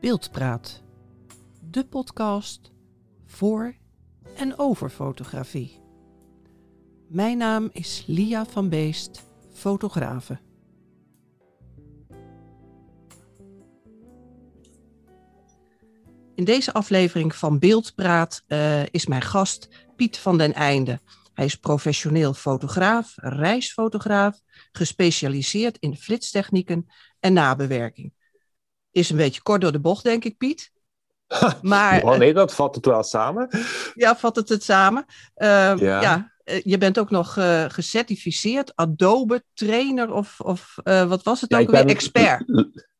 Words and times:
Beeldpraat, 0.00 0.82
de 1.70 1.84
podcast 1.84 2.72
voor 3.26 3.74
en 4.36 4.58
over 4.58 4.90
fotografie. 4.90 5.80
Mijn 7.08 7.38
naam 7.38 7.68
is 7.72 8.04
Lia 8.06 8.46
van 8.46 8.68
Beest, 8.68 9.24
fotografe. 9.52 10.38
In 16.34 16.44
deze 16.44 16.72
aflevering 16.72 17.34
van 17.34 17.58
Beeldpraat 17.58 18.44
uh, 18.48 18.86
is 18.86 19.06
mijn 19.06 19.22
gast 19.22 19.68
Piet 19.96 20.18
van 20.18 20.38
den 20.38 20.52
Einde. 20.52 21.00
Hij 21.40 21.48
is 21.48 21.56
professioneel 21.56 22.34
fotograaf, 22.34 23.12
reisfotograaf, 23.16 24.40
gespecialiseerd 24.72 25.76
in 25.78 25.96
flitstechnieken 25.96 26.86
en 27.20 27.32
nabewerking. 27.32 28.12
Is 28.90 29.10
een 29.10 29.16
beetje 29.16 29.42
kort 29.42 29.60
door 29.60 29.72
de 29.72 29.80
bocht, 29.80 30.04
denk 30.04 30.24
ik, 30.24 30.38
Piet. 30.38 30.72
Maar, 31.62 32.02
oh 32.02 32.16
nee, 32.16 32.34
dat 32.34 32.54
vat 32.54 32.74
het 32.74 32.86
wel 32.86 33.02
samen. 33.02 33.48
Ja, 33.94 34.16
vat 34.16 34.36
het 34.36 34.48
het 34.48 34.62
samen. 34.62 35.04
Uh, 35.36 35.48
ja. 35.76 35.76
ja. 35.76 36.32
Eh, 36.44 36.60
je 36.64 36.78
bent 36.78 36.98
ook 36.98 37.10
nog 37.10 37.36
uh, 37.36 37.64
gecertificeerd 37.68 38.76
Adobe 38.76 39.42
trainer 39.54 40.12
of, 40.12 40.40
of 40.40 40.76
uh, 40.84 41.04
wat 41.04 41.22
was 41.22 41.40
het 41.40 41.50
ja, 41.50 41.58
ook 41.58 41.70
weer? 41.70 41.86
Expert. 41.86 42.44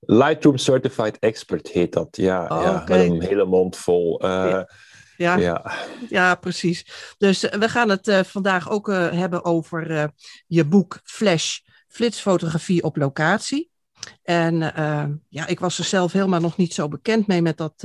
Lightroom 0.00 0.56
Certified 0.56 1.18
Expert 1.18 1.68
heet 1.68 1.92
dat, 1.92 2.16
ja. 2.16 2.42
Oh, 2.42 2.62
ja 2.62 2.80
okay. 2.80 3.08
Met 3.08 3.22
een 3.22 3.28
hele 3.28 3.44
mond 3.44 3.76
vol. 3.76 4.26
Ja. 4.26 4.68
Ja, 5.20 5.36
ja. 5.36 5.72
ja, 6.08 6.34
precies. 6.34 6.86
Dus 7.18 7.40
we 7.40 7.68
gaan 7.68 7.88
het 7.88 8.26
vandaag 8.26 8.70
ook 8.70 8.86
hebben 8.92 9.44
over 9.44 10.10
je 10.46 10.64
boek 10.64 11.00
Flash, 11.04 11.58
flitsfotografie 11.88 12.82
op 12.82 12.96
locatie. 12.96 13.70
En 14.22 14.56
ja, 15.28 15.46
ik 15.46 15.60
was 15.60 15.78
er 15.78 15.84
zelf 15.84 16.12
helemaal 16.12 16.40
nog 16.40 16.56
niet 16.56 16.74
zo 16.74 16.88
bekend 16.88 17.26
mee 17.26 17.42
met 17.42 17.56
dat 17.56 17.84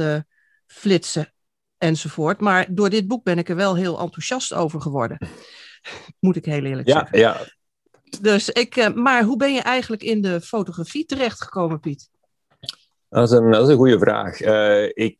flitsen 0.67 1.33
enzovoort. 1.77 2.39
Maar 2.39 2.65
door 2.69 2.89
dit 2.89 3.07
boek 3.07 3.23
ben 3.23 3.37
ik 3.37 3.49
er 3.49 3.55
wel 3.55 3.75
heel 3.75 3.99
enthousiast 3.99 4.53
over 4.53 4.81
geworden. 4.81 5.17
Moet 6.19 6.35
ik 6.35 6.45
heel 6.45 6.63
eerlijk 6.63 6.87
ja, 6.87 6.99
zeggen. 6.99 7.19
Ja. 7.19 7.37
Dus 8.21 8.49
ik, 8.49 8.93
maar 8.95 9.23
hoe 9.23 9.37
ben 9.37 9.53
je 9.53 9.61
eigenlijk 9.61 10.03
in 10.03 10.21
de 10.21 10.41
fotografie 10.41 11.05
terechtgekomen, 11.05 11.79
Piet? 11.79 12.09
Dat 13.09 13.31
is 13.31 13.37
een, 13.37 13.51
dat 13.51 13.63
is 13.63 13.69
een 13.69 13.77
goede 13.77 13.99
vraag. 13.99 14.39
Ik, 14.93 15.19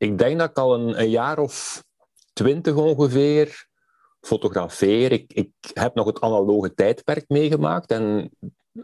ik 0.00 0.18
denk 0.18 0.38
dat 0.38 0.50
ik 0.50 0.58
al 0.58 0.74
een, 0.74 1.10
jaar 1.10 1.38
of 1.38 1.84
twintig 2.32 2.74
ongeveer 2.74 3.68
fotografeer. 4.20 5.12
Ik, 5.12 5.32
ik 5.32 5.50
heb 5.72 5.94
nog 5.94 6.06
het 6.06 6.20
analoge 6.20 6.74
tijdperk 6.74 7.24
meegemaakt. 7.28 7.90
En 7.90 8.30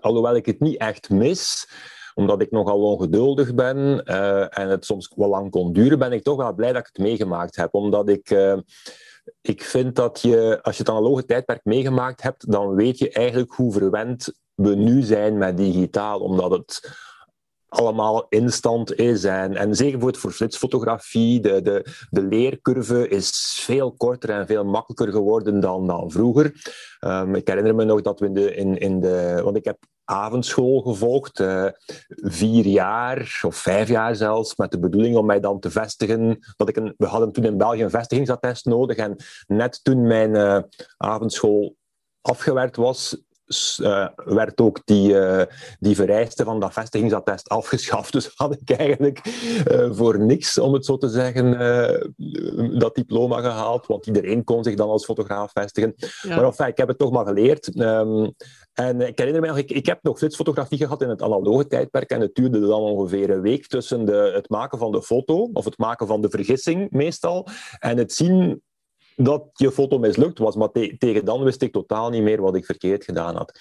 alhoewel 0.01 0.37
ik 0.37 0.47
het 0.47 0.61
niet 0.61 0.77
echt 0.79 1.11
mis, 1.11 1.69
omdat 2.15 2.43
ik 2.43 2.51
nogal 2.51 2.83
ongeduldig 2.83 3.55
ben 3.55 4.03
uh, 4.05 4.59
en 4.59 4.69
het 4.69 4.85
soms 4.85 5.13
wel 5.17 5.29
lang 5.29 5.51
kon 5.51 5.73
duren, 5.73 5.99
ben 5.99 6.13
ik 6.13 6.23
toch 6.23 6.37
wel 6.37 6.55
blij 6.55 6.73
dat 6.73 6.81
ik 6.81 6.91
het 6.93 7.05
meegemaakt 7.05 7.57
heb. 7.57 7.75
Omdat 7.75 8.09
ik, 8.09 8.31
uh, 8.31 8.59
ik 9.41 9.63
vind 9.63 9.97
dat 9.97 10.21
je, 10.21 10.59
als 10.63 10.77
je 10.77 10.83
het 10.83 10.93
analoge 10.93 11.25
tijdperk 11.25 11.65
meegemaakt 11.65 12.23
hebt, 12.23 12.51
dan 12.53 12.75
weet 12.75 12.99
je 12.99 13.11
eigenlijk 13.11 13.53
hoe 13.53 13.73
verwend 13.73 14.33
we 14.55 14.75
nu 14.75 15.03
zijn 15.03 15.39
met 15.39 15.57
digitaal. 15.57 16.21
Omdat 16.21 16.51
het 16.51 16.91
allemaal 17.69 18.27
instant 18.29 18.95
is. 18.95 19.25
En, 19.25 19.57
en 19.57 19.75
zeker 19.75 20.01
voor, 20.01 20.17
voor 20.17 20.31
flitsfotografie, 20.31 21.41
de, 21.41 21.63
de, 21.63 22.07
de 22.11 22.23
leercurve 22.23 23.09
is 23.09 23.61
veel 23.65 23.93
korter 23.93 24.31
en 24.31 24.47
veel 24.47 24.65
makkelijker 24.65 25.13
geworden 25.13 25.61
dan, 25.61 25.87
dan 25.87 26.11
vroeger. 26.11 26.53
Um, 27.01 27.35
ik 27.35 27.49
herinner 27.49 27.75
me 27.75 27.85
nog 27.85 28.03
dat 28.03 28.21
we 28.21 28.27
in 28.27 28.35
de, 28.35 28.55
in, 28.55 28.79
in 28.79 29.01
de... 29.01 29.41
Want 29.45 29.57
ik 29.57 29.65
heb 29.65 29.79
avondschool 30.05 30.81
gevolgd, 30.81 31.41
uh, 31.41 31.67
vier 32.09 32.67
jaar 32.67 33.41
of 33.43 33.57
vijf 33.57 33.89
jaar 33.89 34.17
zelfs, 34.17 34.57
met 34.57 34.71
de 34.71 34.79
bedoeling 34.79 35.17
om 35.17 35.27
mij 35.27 35.41
dan 35.41 35.61
te 35.61 35.71
vestigen. 35.71 36.39
Dat 36.57 36.69
ik 36.69 36.77
een, 36.77 36.95
we 36.97 37.07
hadden 37.07 37.33
toen 37.33 37.45
in 37.45 37.57
België 37.57 37.83
een 37.83 37.91
vestigingsattest 37.91 38.65
nodig 38.65 38.97
en 38.97 39.17
net 39.47 39.81
toen 39.85 40.07
mijn 40.07 40.35
uh, 40.35 40.59
avondschool 40.97 41.77
afgewerkt 42.21 42.77
was, 42.77 43.23
uh, 43.83 44.09
werd 44.15 44.61
ook 44.61 44.81
die, 44.85 45.13
uh, 45.13 45.43
die 45.79 45.95
vereiste 45.95 46.45
van 46.45 46.61
dat 46.61 46.73
vestigingsattest 46.73 47.49
afgeschaft. 47.49 48.13
Dus 48.17 48.31
had 48.35 48.57
ik 48.61 48.79
eigenlijk 48.79 49.21
uh, 49.71 49.89
voor 49.93 50.19
niks, 50.19 50.59
om 50.59 50.73
het 50.73 50.85
zo 50.85 50.97
te 50.97 51.09
zeggen, 51.09 51.51
dat 52.79 52.95
diploma 52.95 53.41
gehaald. 53.41 53.87
Want 53.87 54.07
iedereen 54.07 54.45
kon 54.45 54.65
zich 54.65 54.75
dan 54.75 54.89
als 54.89 55.05
fotograaf 55.05 55.51
vestigen. 55.53 55.95
Ja. 55.97 56.37
Maar 56.37 56.45
enfin, 56.45 56.67
ik 56.67 56.77
heb 56.77 56.89
het 56.89 56.99
toch 56.99 57.11
maar 57.11 57.27
geleerd. 57.27 57.81
Um, 57.81 58.35
en 58.77 59.01
ik 59.01 59.19
herinner 59.19 59.43
me 59.43 59.49
nog, 59.49 59.59
ik, 59.59 59.71
ik 59.71 59.87
heb 59.87 59.99
nog 60.03 60.19
flitsfotografie 60.19 60.79
gehad 60.79 61.03
in 61.03 61.09
het 61.09 61.23
analoge 61.23 61.67
tijdperk. 61.67 62.11
En 62.11 62.21
het 62.21 62.35
duurde 62.35 62.61
dan 62.61 62.81
ongeveer 62.81 63.31
een 63.31 63.41
week 63.41 63.67
tussen 63.67 64.05
de, 64.05 64.31
het 64.35 64.49
maken 64.49 64.79
van 64.79 64.93
de 64.93 65.03
foto, 65.03 65.51
of 65.53 65.65
het 65.65 65.79
maken 65.79 66.07
van 66.07 66.21
de 66.21 66.31
vergissing 66.31 66.91
meestal, 66.91 67.49
en 67.79 67.99
het 67.99 68.13
zien 68.13 68.63
dat 69.17 69.45
je 69.53 69.73
foto 69.73 69.99
mislukt 69.99 70.39
was. 70.39 70.57
Maar 70.57 70.71
te 70.71 70.97
tegen 70.99 71.25
dan 71.25 71.43
wist 71.43 71.63
ik 71.63 71.73
totaal 71.73 72.11
niet 72.11 72.23
meer 72.23 72.41
wat 72.41 72.57
ik 72.57 72.65
verkeerd 72.65 73.05
gedaan 73.05 73.37
had. 73.37 73.59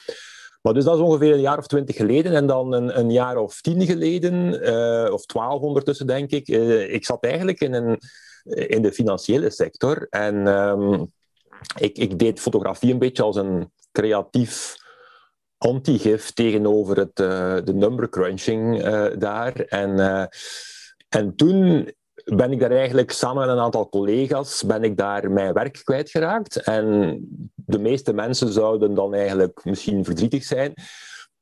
Maar 0.61 0.73
dus 0.73 0.83
dat 0.83 0.95
is 0.95 1.01
ongeveer 1.01 1.33
een 1.33 1.41
jaar 1.41 1.57
of 1.57 1.67
twintig 1.67 1.95
geleden. 1.95 2.33
En 2.33 2.47
dan 2.47 2.73
een, 2.73 2.99
een 2.99 3.11
jaar 3.11 3.37
of 3.37 3.61
tien 3.61 3.85
geleden, 3.85 4.33
uh, 4.69 5.13
of 5.13 5.25
twaalf 5.25 5.61
ondertussen 5.61 6.07
denk 6.07 6.31
ik. 6.31 6.47
Uh, 6.47 6.93
ik 6.93 7.05
zat 7.05 7.23
eigenlijk 7.23 7.59
in, 7.59 7.73
een, 7.73 7.99
in 8.43 8.81
de 8.81 8.91
financiële 8.91 9.49
sector. 9.49 10.07
En 10.09 10.47
um, 10.47 11.11
ik, 11.79 11.97
ik 11.97 12.19
deed 12.19 12.39
fotografie 12.39 12.91
een 12.91 12.99
beetje 12.99 13.23
als 13.23 13.35
een 13.35 13.71
creatief 13.91 14.75
antigif 15.57 16.31
tegenover 16.31 16.97
het, 16.97 17.19
uh, 17.19 17.57
de 17.63 17.73
number 17.73 18.09
crunching 18.09 18.83
daar. 19.17 19.53
En, 19.53 20.29
en 21.09 21.35
toen 21.35 21.89
ben 22.25 22.51
ik 22.51 22.59
daar 22.59 22.71
eigenlijk 22.71 23.11
samen 23.11 23.45
met 23.45 23.55
een 23.55 23.63
aantal 23.63 23.89
collega's 23.89 24.63
ben 24.63 24.83
ik 24.83 24.97
daar 24.97 25.31
mijn 25.31 25.53
werk 25.53 25.81
kwijtgeraakt. 25.83 26.63
En 26.63 27.19
de 27.55 27.79
meeste 27.79 28.13
mensen 28.13 28.51
zouden 28.51 28.93
dan 28.93 29.13
eigenlijk 29.13 29.63
misschien 29.63 30.05
verdrietig 30.05 30.43
zijn. 30.43 30.73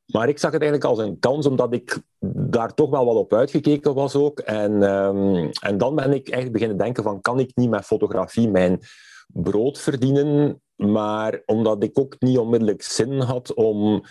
Maar 0.06 0.30
ik 0.30 0.40
zag 0.40 0.52
het 0.52 0.62
eigenlijk 0.62 0.92
als 0.92 1.00
een 1.00 1.20
kans, 1.20 1.46
omdat 1.46 1.74
ik 1.74 2.02
daar 2.50 2.74
toch 2.74 2.90
wel 2.90 3.06
wat 3.06 3.16
op 3.16 3.34
uitgekeken 3.34 3.94
was 3.94 4.16
ook. 4.16 4.40
En, 4.40 4.82
um, 4.82 5.50
en 5.62 5.78
dan 5.78 5.96
ben 5.96 6.14
ik 6.14 6.30
eigenlijk 6.30 6.52
beginnen 6.52 6.78
denken 6.78 7.04
van, 7.04 7.22
kan 7.22 7.40
ik 7.40 7.52
niet 7.56 7.70
met 7.70 7.86
fotografie 7.86 8.50
mijn 8.50 8.80
brood 9.28 9.80
verdienen? 9.80 10.62
Maar 10.76 11.42
omdat 11.46 11.84
ik 11.84 12.00
ook 12.00 12.16
niet 12.20 12.38
onmiddellijk 12.38 12.82
zin 12.82 13.20
had 13.20 13.54
om 13.54 14.04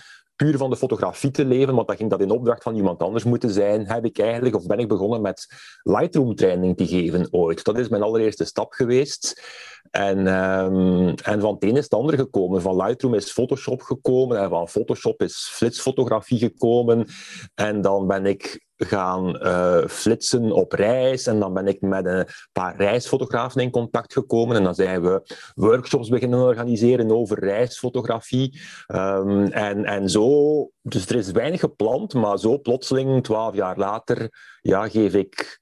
puur 0.42 0.56
van 0.56 0.70
de 0.70 0.76
fotografie 0.76 1.30
te 1.30 1.44
leven, 1.44 1.74
want 1.74 1.86
dan 1.86 1.96
ging 1.96 2.10
dat 2.10 2.20
in 2.20 2.30
opdracht 2.30 2.62
van 2.62 2.74
iemand 2.74 3.02
anders 3.02 3.24
moeten 3.24 3.50
zijn, 3.50 3.86
heb 3.86 4.04
ik 4.04 4.18
eigenlijk, 4.18 4.54
of 4.56 4.66
ben 4.66 4.78
ik 4.78 4.88
begonnen 4.88 5.20
met 5.20 5.46
Lightroom 5.82 6.34
training 6.34 6.76
te 6.76 6.86
geven 6.86 7.28
ooit. 7.30 7.64
Dat 7.64 7.78
is 7.78 7.88
mijn 7.88 8.02
allereerste 8.02 8.44
stap 8.44 8.72
geweest. 8.72 9.42
En, 9.90 10.18
um, 10.18 11.08
en 11.08 11.40
van 11.40 11.54
het 11.54 11.64
een 11.64 11.76
is 11.76 11.84
het 11.84 11.94
ander 11.94 12.16
gekomen. 12.16 12.62
Van 12.62 12.76
Lightroom 12.76 13.14
is 13.14 13.32
Photoshop 13.32 13.82
gekomen 13.82 14.38
en 14.40 14.48
van 14.48 14.68
Photoshop 14.68 15.22
is 15.22 15.50
flitsfotografie 15.52 16.38
gekomen. 16.38 17.06
En 17.54 17.80
dan 17.80 18.06
ben 18.06 18.26
ik 18.26 18.64
gaan 18.84 19.46
uh, 19.46 19.86
flitsen 19.86 20.52
op 20.52 20.72
reis. 20.72 21.26
En 21.26 21.40
dan 21.40 21.52
ben 21.54 21.66
ik 21.66 21.80
met 21.80 22.06
een 22.06 22.26
paar 22.52 22.76
reisfotografen 22.76 23.60
in 23.60 23.70
contact 23.70 24.12
gekomen. 24.12 24.56
En 24.56 24.64
dan 24.64 24.74
zijn 24.74 25.02
we 25.02 25.34
workshops 25.54 26.08
beginnen 26.08 26.40
organiseren 26.40 27.10
over 27.10 27.38
reisfotografie. 27.38 28.60
Um, 28.88 29.46
en, 29.46 29.84
en 29.84 30.10
zo, 30.10 30.70
dus 30.82 31.06
er 31.06 31.16
is 31.16 31.30
weinig 31.30 31.60
gepland, 31.60 32.14
maar 32.14 32.38
zo 32.38 32.58
plotseling, 32.58 33.22
twaalf 33.22 33.54
jaar 33.54 33.78
later, 33.78 34.28
ja, 34.60 34.88
geef 34.88 35.14
ik 35.14 35.60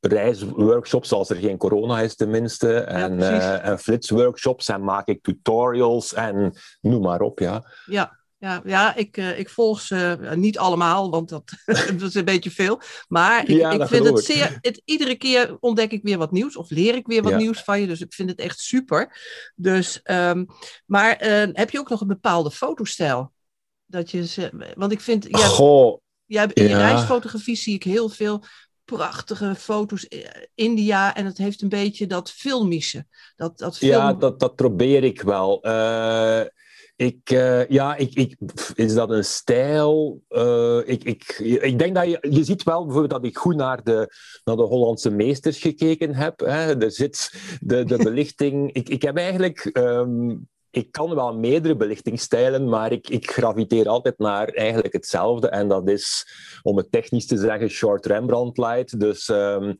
reisworkshops 0.00 1.12
als 1.12 1.30
er 1.30 1.36
geen 1.36 1.56
corona 1.56 2.00
is 2.00 2.16
tenminste. 2.16 2.78
En, 2.78 3.18
ja, 3.18 3.30
uh, 3.30 3.66
en 3.66 3.78
flitsworkshops 3.78 4.68
en 4.68 4.84
maak 4.84 5.06
ik 5.06 5.22
tutorials 5.22 6.14
en 6.14 6.52
noem 6.80 7.02
maar 7.02 7.20
op. 7.20 7.38
Ja, 7.38 7.64
ja. 7.86 8.24
Ja, 8.38 8.62
ja 8.64 8.94
ik, 8.94 9.16
uh, 9.16 9.38
ik 9.38 9.48
volg 9.48 9.80
ze 9.80 10.18
niet 10.34 10.58
allemaal, 10.58 11.10
want 11.10 11.28
dat, 11.28 11.52
dat, 11.98 12.02
is 12.02 12.14
een 12.14 12.24
beetje 12.24 12.50
veel. 12.50 12.80
Maar 13.08 13.42
ik, 13.42 13.56
ja, 13.56 13.70
ik 13.70 13.86
vind 13.86 14.06
het 14.06 14.24
zeer. 14.24 14.58
Het, 14.60 14.82
iedere 14.84 15.16
keer 15.16 15.56
ontdek 15.60 15.92
ik 15.92 16.02
weer 16.02 16.18
wat 16.18 16.32
nieuws 16.32 16.56
of 16.56 16.70
leer 16.70 16.94
ik 16.94 17.06
weer 17.06 17.22
wat 17.22 17.32
ja. 17.32 17.38
nieuws 17.38 17.62
van 17.62 17.80
je. 17.80 17.86
Dus 17.86 18.00
ik 18.00 18.14
vind 18.14 18.30
het 18.30 18.38
echt 18.38 18.60
super. 18.60 19.20
Dus, 19.54 20.00
um, 20.04 20.46
maar 20.86 21.26
uh, 21.26 21.48
heb 21.52 21.70
je 21.70 21.78
ook 21.78 21.88
nog 21.88 22.00
een 22.00 22.06
bepaalde 22.06 22.50
fotostijl? 22.50 23.32
Dat 23.86 24.10
je, 24.10 24.50
want 24.76 24.92
ik 24.92 25.00
vind. 25.00 25.26
Ja, 25.28 25.38
Goh, 25.38 26.00
ja, 26.24 26.46
in 26.52 26.68
je 26.68 26.76
reisfotografie 26.76 27.56
zie 27.56 27.74
ik 27.74 27.82
heel 27.82 28.08
veel 28.08 28.44
prachtige 28.84 29.54
foto's 29.54 30.08
India 30.54 31.14
en 31.14 31.24
het 31.24 31.38
heeft 31.38 31.62
een 31.62 31.68
beetje 31.68 32.06
dat 32.06 32.30
filmische. 32.30 33.06
Dat, 33.36 33.58
dat 33.58 33.78
film... 33.78 33.90
Ja, 33.90 34.12
dat, 34.12 34.40
dat 34.40 34.54
probeer 34.54 35.04
ik 35.04 35.22
wel. 35.22 35.66
Uh, 35.66 36.40
ik, 36.96 37.30
uh, 37.30 37.68
ja, 37.68 37.96
ik, 37.96 38.14
ik, 38.14 38.36
is 38.74 38.94
dat 38.94 39.10
een 39.10 39.24
stijl? 39.24 40.22
Uh, 40.28 40.78
ik, 40.84 41.04
ik, 41.04 41.38
ik 41.38 41.78
denk 41.78 41.94
dat 41.94 42.04
je, 42.04 42.26
je 42.30 42.44
ziet 42.44 42.62
wel 42.62 42.84
bijvoorbeeld 42.84 43.22
dat 43.22 43.24
ik 43.24 43.38
goed 43.38 43.56
naar 43.56 43.82
de, 43.82 44.14
naar 44.44 44.56
de 44.56 44.62
Hollandse 44.62 45.10
meesters 45.10 45.58
gekeken 45.58 46.14
heb. 46.14 46.40
Hè. 46.40 46.80
Er 46.82 46.90
zit 46.92 47.32
de, 47.60 47.84
de 47.84 47.96
belichting. 48.08 48.72
ik, 48.72 48.88
ik 48.88 49.02
heb 49.02 49.16
eigenlijk. 49.16 49.70
Um, 49.72 50.48
ik 50.76 50.92
kan 50.92 51.14
wel 51.14 51.36
meerdere 51.36 51.76
belichtingsstijlen, 51.76 52.68
maar 52.68 52.92
ik, 52.92 53.08
ik 53.08 53.30
graviteer 53.30 53.88
altijd 53.88 54.18
naar 54.18 54.48
eigenlijk 54.48 54.92
hetzelfde. 54.92 55.48
En 55.48 55.68
dat 55.68 55.88
is, 55.88 56.26
om 56.62 56.76
het 56.76 56.92
technisch 56.92 57.26
te 57.26 57.36
zeggen, 57.36 57.68
short 57.68 58.06
Rembrandt 58.06 58.58
light. 58.58 59.00
Dus 59.00 59.28
ehm, 59.28 59.74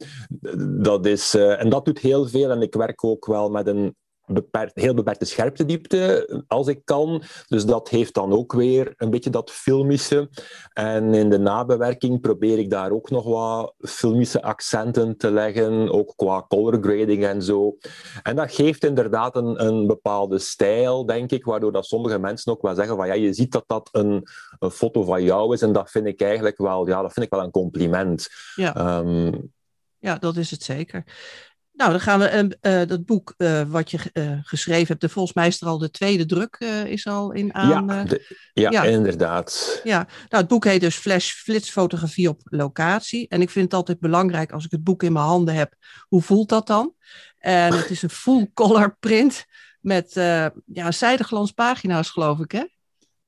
dat 0.80 1.06
is, 1.06 1.34
uh, 1.34 1.60
en 1.60 1.68
dat 1.68 1.84
doet 1.84 1.98
heel 1.98 2.26
veel. 2.28 2.50
En 2.50 2.62
ik 2.62 2.74
werk 2.74 3.04
ook 3.04 3.26
wel 3.26 3.50
met 3.50 3.66
een 3.66 3.96
beperkt, 4.26 4.74
heel 4.74 4.94
beperkte 4.94 5.24
scherptediepte 5.24 6.44
als 6.48 6.66
ik 6.66 6.80
kan. 6.84 7.22
Dus 7.46 7.64
dat 7.64 7.88
heeft 7.88 8.14
dan 8.14 8.32
ook 8.32 8.52
weer 8.52 8.94
een 8.96 9.10
beetje 9.10 9.30
dat 9.30 9.50
filmische. 9.50 10.30
En 10.72 11.14
in 11.14 11.30
de 11.30 11.38
nabewerking 11.38 12.20
probeer 12.20 12.58
ik 12.58 12.70
daar 12.70 12.90
ook 12.90 13.10
nog 13.10 13.24
wat 13.24 13.74
filmische 13.78 14.42
accenten 14.42 15.16
te 15.16 15.30
leggen, 15.30 15.92
ook 15.92 16.12
qua 16.16 16.44
color 16.48 16.78
grading 16.82 17.24
en 17.24 17.42
zo. 17.42 17.76
En 18.22 18.36
dat 18.36 18.52
geeft 18.52 18.84
inderdaad 18.84 19.36
een, 19.36 19.64
een 19.66 19.86
bepaalde 19.86 20.38
stijl, 20.38 21.06
denk 21.06 21.30
ik, 21.30 21.44
waardoor 21.44 21.72
dat 21.72 21.86
sommige 21.86 22.18
mensen 22.18 22.52
ook 22.52 22.62
wel 22.62 22.74
zeggen 22.74 22.96
van 22.96 23.06
ja, 23.06 23.14
je 23.14 23.32
ziet 23.32 23.52
dat 23.52 23.64
dat 23.66 23.88
een, 23.92 24.26
een 24.58 24.70
foto 24.70 25.02
van 25.02 25.22
jou 25.22 25.54
is 25.54 25.62
en 25.62 25.72
dat 25.72 25.90
vind 25.90 26.06
ik 26.06 26.20
eigenlijk 26.20 26.58
wel, 26.58 26.88
ja, 26.88 27.02
dat 27.02 27.12
vind 27.12 27.26
ik 27.26 27.32
wel 27.32 27.42
een 27.42 27.50
compliment. 27.50 28.28
Ja. 28.54 28.98
Um, 28.98 29.52
ja, 29.98 30.16
dat 30.18 30.36
is 30.36 30.50
het 30.50 30.62
zeker. 30.62 31.04
Nou, 31.76 31.90
dan 31.90 32.00
gaan 32.00 32.18
we 32.18 32.56
uh, 32.62 32.88
dat 32.88 33.04
boek 33.04 33.34
uh, 33.36 33.62
wat 33.62 33.90
je 33.90 33.98
uh, 34.12 34.38
geschreven 34.42 34.86
hebt, 34.86 35.00
de, 35.00 35.08
volgens 35.08 35.34
mij 35.34 35.46
is 35.46 35.60
er 35.60 35.66
al 35.66 35.78
de 35.78 35.90
tweede 35.90 36.26
druk, 36.26 36.56
is 36.86 37.06
al 37.06 37.32
in 37.32 37.54
aan. 37.54 37.86
Ja, 37.86 38.04
de, 38.04 38.36
ja, 38.52 38.70
ja, 38.70 38.84
inderdaad. 38.84 39.80
Ja, 39.84 39.96
nou, 39.96 40.42
het 40.42 40.48
boek 40.48 40.64
heet 40.64 40.80
dus 40.80 40.96
Flash 40.96 41.32
Flitsfotografie 41.32 42.28
op 42.28 42.40
locatie. 42.44 43.28
En 43.28 43.40
ik 43.40 43.50
vind 43.50 43.64
het 43.64 43.74
altijd 43.74 44.00
belangrijk 44.00 44.52
als 44.52 44.64
ik 44.64 44.70
het 44.70 44.84
boek 44.84 45.02
in 45.02 45.12
mijn 45.12 45.24
handen 45.24 45.54
heb, 45.54 45.74
hoe 46.08 46.22
voelt 46.22 46.48
dat 46.48 46.66
dan? 46.66 46.94
En 47.38 47.72
het 47.72 47.90
is 47.90 48.02
een 48.02 48.10
full 48.10 48.50
color 48.54 48.96
print 49.00 49.44
met 49.80 50.12
ja, 50.66 50.90
zijdeglans 50.90 51.50
pagina's, 51.50 52.10
geloof 52.10 52.38
ik, 52.38 52.52
hè? 52.52 52.64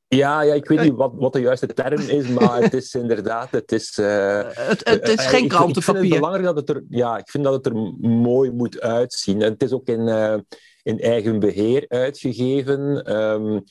Ja, 0.08 0.40
ja, 0.40 0.54
ik 0.54 0.68
weet 0.68 0.80
niet 0.80 0.94
wat, 0.94 1.12
wat 1.14 1.32
de 1.32 1.40
juiste 1.40 1.66
term 1.66 2.00
is, 2.00 2.28
maar 2.28 2.62
het 2.62 2.74
is 2.74 2.94
inderdaad, 2.94 3.50
het 3.50 3.72
is... 3.72 3.98
Uh, 3.98 4.42
het, 4.48 4.88
het, 4.88 5.08
is 5.08 5.26
geen 5.26 5.48
krantenpapier. 5.48 5.94
Ik, 5.94 6.00
vind 6.00 6.12
het 6.12 6.14
belangrijk 6.14 6.44
dat 6.44 6.56
het 6.56 6.76
er, 6.76 6.84
ja, 6.88 7.18
ik 7.18 7.28
vind 7.28 7.44
dat 7.44 7.52
het 7.52 7.66
er 7.66 7.74
mooi 8.00 8.50
moet 8.50 8.80
uitzien. 8.80 9.42
En 9.42 9.52
het 9.52 9.62
is 9.62 9.72
ook 9.72 9.86
in, 9.86 10.00
uh, 10.00 10.34
in 10.82 11.00
eigen 11.00 11.38
beheer 11.38 11.84
uitgegeven. 11.88 13.14
Um, 13.16 13.64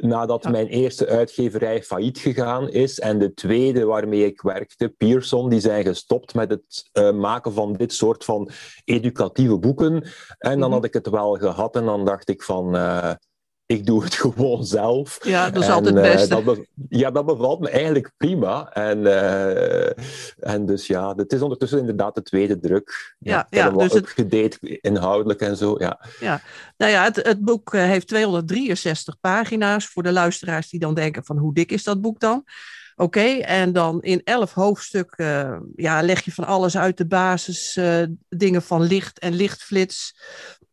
nadat 0.00 0.50
mijn 0.50 0.66
eerste 0.66 1.06
uitgeverij 1.06 1.82
failliet 1.82 2.18
gegaan 2.18 2.68
is 2.68 3.00
en 3.00 3.18
de 3.18 3.34
tweede 3.34 3.84
waarmee 3.84 4.24
ik 4.24 4.40
werkte, 4.40 4.88
Pearson, 4.88 5.48
die 5.48 5.60
zijn 5.60 5.84
gestopt 5.84 6.34
met 6.34 6.50
het 6.50 6.90
uh, 6.92 7.12
maken 7.12 7.52
van 7.52 7.72
dit 7.72 7.92
soort 7.92 8.24
van 8.24 8.50
educatieve 8.84 9.58
boeken. 9.58 9.92
En 9.92 10.02
dan 10.38 10.56
mm-hmm. 10.56 10.72
had 10.72 10.84
ik 10.84 10.92
het 10.92 11.08
wel 11.08 11.34
gehad 11.34 11.76
en 11.76 11.84
dan 11.84 12.04
dacht 12.04 12.28
ik 12.28 12.42
van 12.42 12.74
ik 13.66 13.86
doe 13.86 14.04
het 14.04 14.14
gewoon 14.24 14.64
zelf. 14.64 15.18
Ja, 15.24 15.50
dat 15.50 15.62
is 15.62 15.68
altijd 15.68 15.94
het 15.94 16.04
beste. 16.04 16.38
Uh, 16.38 16.46
dat 16.46 16.58
ja, 16.88 17.10
dat 17.10 17.26
bevalt 17.26 17.60
me 17.60 17.68
eigenlijk 17.68 18.12
prima. 18.16 18.72
En, 18.72 18.98
uh, 18.98 19.86
en 20.38 20.66
dus 20.66 20.86
ja, 20.86 21.14
het 21.14 21.32
is 21.32 21.40
ondertussen 21.40 21.78
inderdaad 21.78 22.14
de 22.14 22.22
tweede 22.22 22.58
druk. 22.58 23.16
Ja, 23.18 23.46
ja, 23.50 23.64
ja 23.64 23.70
dus 23.70 23.92
het... 23.92 24.58
inhoudelijk 24.80 25.40
en 25.40 25.56
zo. 25.56 25.74
Ja, 25.78 26.00
ja. 26.20 26.40
nou 26.76 26.92
ja, 26.92 27.04
het, 27.04 27.16
het 27.16 27.40
boek 27.40 27.74
eh, 27.74 27.82
heeft 27.82 28.08
263 28.08 29.20
pagina's. 29.20 29.86
Voor 29.86 30.02
de 30.02 30.12
luisteraars 30.12 30.70
die 30.70 30.80
dan 30.80 30.94
denken 30.94 31.24
van 31.24 31.38
hoe 31.38 31.54
dik 31.54 31.72
is 31.72 31.84
dat 31.84 32.00
boek 32.00 32.20
dan? 32.20 32.44
Oké, 32.96 33.38
en 33.38 33.72
dan 33.72 34.02
in 34.02 34.20
elf 34.24 34.52
hoofdstukken 34.52 35.62
ja, 35.76 36.02
leg 36.02 36.24
je 36.24 36.32
van 36.32 36.44
alles 36.44 36.76
uit 36.76 36.96
de 36.96 37.06
basis, 37.06 37.76
uh, 37.76 38.02
dingen 38.28 38.62
van 38.62 38.82
licht 38.82 39.18
en 39.18 39.34
lichtflits, 39.34 40.16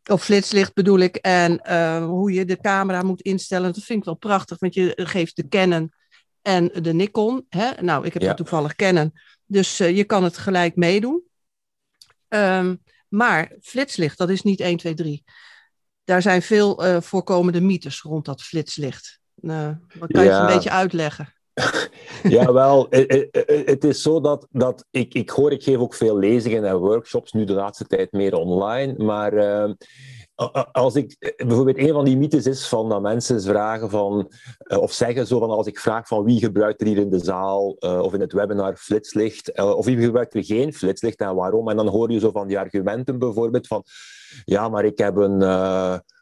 of 0.06 0.24
flitslicht 0.24 0.74
bedoel 0.74 1.00
ik. 1.00 1.16
En 1.16 1.62
uh, 1.70 2.06
hoe 2.06 2.32
je 2.32 2.46
de 2.46 2.60
camera 2.62 3.02
moet 3.02 3.22
instellen. 3.22 3.74
Dat 3.74 3.84
vind 3.84 4.00
ik 4.00 4.06
wel 4.06 4.16
prachtig, 4.16 4.60
want 4.60 4.74
je 4.74 4.94
geeft 4.96 5.36
de 5.36 5.48
Canon 5.48 5.94
en 6.42 6.70
de 6.82 6.94
Nikon. 6.94 7.46
Hè? 7.50 7.72
Nou, 7.82 8.06
ik 8.06 8.14
heb 8.14 8.22
ja. 8.22 8.34
toevallig 8.34 8.76
Canon. 8.76 9.14
Dus 9.46 9.78
je 9.78 10.04
kan 10.04 10.24
het 10.24 10.38
gelijk 10.38 10.76
meedoen. 10.76 11.24
Um, 12.28 12.82
maar 13.08 13.52
flitslicht, 13.62 14.18
dat 14.18 14.30
is 14.30 14.42
niet 14.42 14.60
1, 14.60 14.78
2, 14.78 14.94
3. 14.94 15.24
Daar 16.04 16.22
zijn 16.22 16.42
veel 16.42 16.86
uh, 16.86 17.02
voorkomende 17.02 17.62
mythes 17.62 18.02
rond 18.02 18.26
dat 18.26 18.44
flitslicht. 18.44 19.20
Uh, 19.42 19.70
wat 20.00 20.12
kan 20.12 20.24
je 20.24 20.30
ja. 20.30 20.40
het 20.40 20.50
een 20.50 20.56
beetje 20.56 20.72
uitleggen? 20.72 21.34
Jawel, 22.24 22.88
het 23.66 23.84
is 23.84 24.02
zo 24.02 24.22
dat, 24.22 24.48
dat 24.52 24.86
ik, 24.92 25.14
ik 25.14 25.30
hoor, 25.30 25.52
ik 25.52 25.64
geef 25.64 25.78
ook 25.78 25.94
veel 25.94 26.18
lezingen 26.18 26.66
en 26.66 26.76
workshops, 26.76 27.32
nu 27.32 27.44
de 27.44 27.54
laatste 27.54 27.86
tijd 27.86 28.12
meer 28.12 28.36
online, 28.36 29.04
maar 29.04 29.34
uh, 29.34 29.72
als 30.72 30.96
ik, 30.96 31.34
bijvoorbeeld 31.38 31.78
een 31.78 31.94
van 31.94 32.06
die 32.06 32.18
mythes 32.18 32.46
is 32.46 32.68
van 32.68 32.90
dat 32.90 33.02
mensen 33.02 33.42
vragen 33.42 33.90
van, 33.90 34.32
of 34.68 34.92
zeggen 34.92 35.28
zo 35.28 35.40
van 35.40 35.50
als 35.50 35.68
ik 35.68 35.80
vraag 35.80 36.08
van 36.08 36.24
wie 36.24 36.40
gebruikt 36.40 36.82
er 36.82 36.88
hier 36.88 36.98
in 36.98 37.10
de 37.10 37.20
zaal 37.20 37.70
of 37.80 38.14
in 38.14 38.22
het 38.22 38.34
webinar 38.34 38.76
flitslicht, 38.76 39.62
of 39.62 39.86
wie 39.86 40.02
gebruikt 40.02 40.34
er 40.34 40.44
geen 40.44 40.74
flitslicht 40.74 41.20
en 41.20 41.36
waarom, 41.36 41.70
en 41.70 41.76
dan 41.76 41.88
hoor 41.88 42.12
je 42.12 42.20
zo 42.20 42.32
van 42.32 42.48
die 42.48 42.60
argumenten 42.60 43.20
bijvoorbeeld 43.20 43.68
van, 43.68 43.84
ja, 44.46 44.70
maar 44.70 44.86
ik 44.86 44.98
heb 44.98 45.16
een 45.16 45.42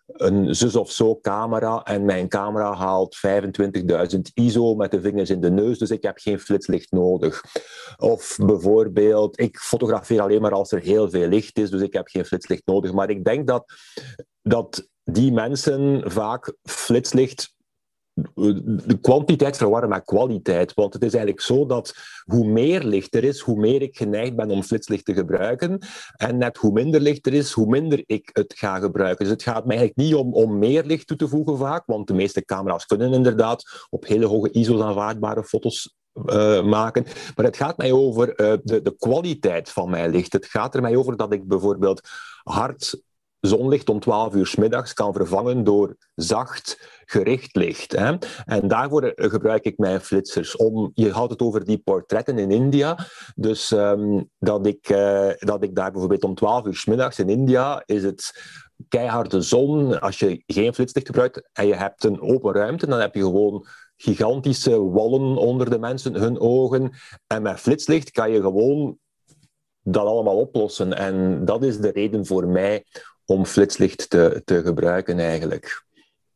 een 0.07 0.55
zus 0.55 0.75
of 0.75 0.91
zo 0.91 1.19
camera 1.21 1.83
en 1.83 2.05
mijn 2.05 2.27
camera 2.27 2.73
haalt 2.73 3.17
25.000 4.15 4.19
ISO 4.33 4.75
met 4.75 4.91
de 4.91 5.01
vingers 5.01 5.29
in 5.29 5.41
de 5.41 5.51
neus, 5.51 5.77
dus 5.77 5.91
ik 5.91 6.03
heb 6.03 6.17
geen 6.17 6.39
flitslicht 6.39 6.91
nodig. 6.91 7.43
Of 7.97 8.37
bijvoorbeeld, 8.45 9.39
ik 9.39 9.57
fotografeer 9.57 10.21
alleen 10.21 10.41
maar 10.41 10.51
als 10.51 10.71
er 10.71 10.81
heel 10.81 11.09
veel 11.09 11.27
licht 11.27 11.59
is, 11.59 11.69
dus 11.69 11.81
ik 11.81 11.93
heb 11.93 12.07
geen 12.07 12.25
flitslicht 12.25 12.61
nodig. 12.65 12.93
Maar 12.93 13.09
ik 13.09 13.23
denk 13.23 13.47
dat, 13.47 13.73
dat 14.41 14.87
die 15.03 15.31
mensen 15.31 16.11
vaak 16.11 16.53
flitslicht 16.63 17.55
de 18.85 18.97
kwantiteit 19.01 19.57
verwarren 19.57 19.89
met 19.89 20.03
kwaliteit. 20.05 20.73
Want 20.73 20.93
het 20.93 21.03
is 21.03 21.13
eigenlijk 21.13 21.43
zo 21.43 21.65
dat 21.65 21.95
hoe 22.25 22.47
meer 22.47 22.83
licht 22.83 23.15
er 23.15 23.23
is, 23.23 23.39
hoe 23.39 23.59
meer 23.59 23.81
ik 23.81 23.97
geneigd 23.97 24.35
ben 24.35 24.49
om 24.49 24.63
flitslicht 24.63 25.05
te 25.05 25.13
gebruiken. 25.13 25.79
En 26.15 26.37
net 26.37 26.57
hoe 26.57 26.71
minder 26.71 27.01
licht 27.01 27.25
er 27.25 27.33
is, 27.33 27.51
hoe 27.51 27.67
minder 27.67 28.03
ik 28.05 28.29
het 28.33 28.53
ga 28.57 28.79
gebruiken. 28.79 29.23
Dus 29.25 29.33
het 29.33 29.43
gaat 29.43 29.65
mij 29.65 29.77
eigenlijk 29.77 30.09
niet 30.09 30.19
om, 30.19 30.33
om 30.33 30.59
meer 30.59 30.83
licht 30.83 31.07
toe 31.07 31.17
te 31.17 31.27
voegen 31.27 31.57
vaak, 31.57 31.85
want 31.85 32.07
de 32.07 32.13
meeste 32.13 32.45
camera's 32.45 32.85
kunnen 32.85 33.13
inderdaad 33.13 33.87
op 33.89 34.05
hele 34.05 34.25
hoge 34.25 34.51
ISO's 34.51 34.81
aanvaardbare 34.81 35.43
foto's 35.43 35.95
uh, 36.25 36.63
maken. 36.63 37.05
Maar 37.35 37.45
het 37.45 37.57
gaat 37.57 37.77
mij 37.77 37.91
over 37.91 38.29
uh, 38.29 38.53
de, 38.63 38.81
de 38.81 38.95
kwaliteit 38.97 39.69
van 39.69 39.89
mijn 39.89 40.11
licht. 40.11 40.33
Het 40.33 40.45
gaat 40.45 40.75
er 40.75 40.81
mij 40.81 40.95
over 40.95 41.17
dat 41.17 41.33
ik 41.33 41.47
bijvoorbeeld 41.47 42.09
hard 42.43 43.01
zonlicht 43.39 43.89
om 43.89 43.99
12 43.99 44.33
uur 44.33 44.53
middags 44.57 44.93
kan 44.93 45.13
vervangen 45.13 45.63
door 45.63 45.95
zacht 46.15 46.87
gericht 47.05 47.55
licht. 47.55 47.91
Hè. 47.91 48.15
En 48.45 48.67
daarvoor 48.67 49.13
gebruik 49.15 49.63
ik 49.63 49.77
mijn 49.77 50.01
flitsers. 50.01 50.55
Om, 50.55 50.91
je 50.93 51.11
had 51.11 51.29
het 51.29 51.41
over 51.41 51.65
die 51.65 51.77
portretten 51.77 52.37
in 52.37 52.51
India. 52.51 52.97
Dus 53.35 53.71
um, 53.71 54.29
dat, 54.39 54.67
ik, 54.67 54.89
uh, 54.89 55.29
dat 55.37 55.63
ik 55.63 55.75
daar 55.75 55.91
bijvoorbeeld 55.91 56.23
om 56.23 56.35
12 56.35 56.65
uur 56.65 56.83
middags 56.87 57.19
in 57.19 57.29
India 57.29 57.83
is 57.85 58.03
het 58.03 58.41
keiharde 58.89 59.41
zon. 59.41 59.99
Als 59.99 60.19
je 60.19 60.43
geen 60.45 60.73
flitslicht 60.73 61.07
gebruikt 61.07 61.49
en 61.53 61.67
je 61.67 61.75
hebt 61.75 62.03
een 62.03 62.21
open 62.21 62.53
ruimte, 62.53 62.87
dan 62.87 62.99
heb 62.99 63.15
je 63.15 63.21
gewoon 63.21 63.65
gigantische 63.95 64.89
wallen 64.89 65.37
onder 65.37 65.69
de 65.69 65.79
mensen, 65.79 66.15
hun 66.15 66.39
ogen. 66.39 66.91
En 67.27 67.41
met 67.41 67.59
flitslicht 67.59 68.11
kan 68.11 68.31
je 68.31 68.41
gewoon 68.41 68.97
dat 69.81 70.05
allemaal 70.05 70.37
oplossen. 70.37 70.93
En 70.93 71.45
dat 71.45 71.63
is 71.63 71.77
de 71.77 71.91
reden 71.91 72.25
voor 72.25 72.47
mij 72.47 72.85
om 73.27 73.45
flitslicht 73.45 74.09
te, 74.09 74.41
te 74.45 74.61
gebruiken 74.61 75.19
eigenlijk. 75.19 75.85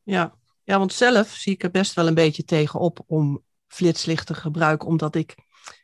Ja. 0.03 0.36
ja, 0.63 0.77
want 0.77 0.93
zelf 0.93 1.29
zie 1.29 1.53
ik 1.53 1.63
er 1.63 1.71
best 1.71 1.93
wel 1.93 2.07
een 2.07 2.13
beetje 2.13 2.43
tegenop 2.43 3.03
om 3.07 3.43
flitslicht 3.67 4.27
te 4.27 4.33
gebruiken, 4.33 4.88
omdat 4.88 5.15
ik 5.15 5.36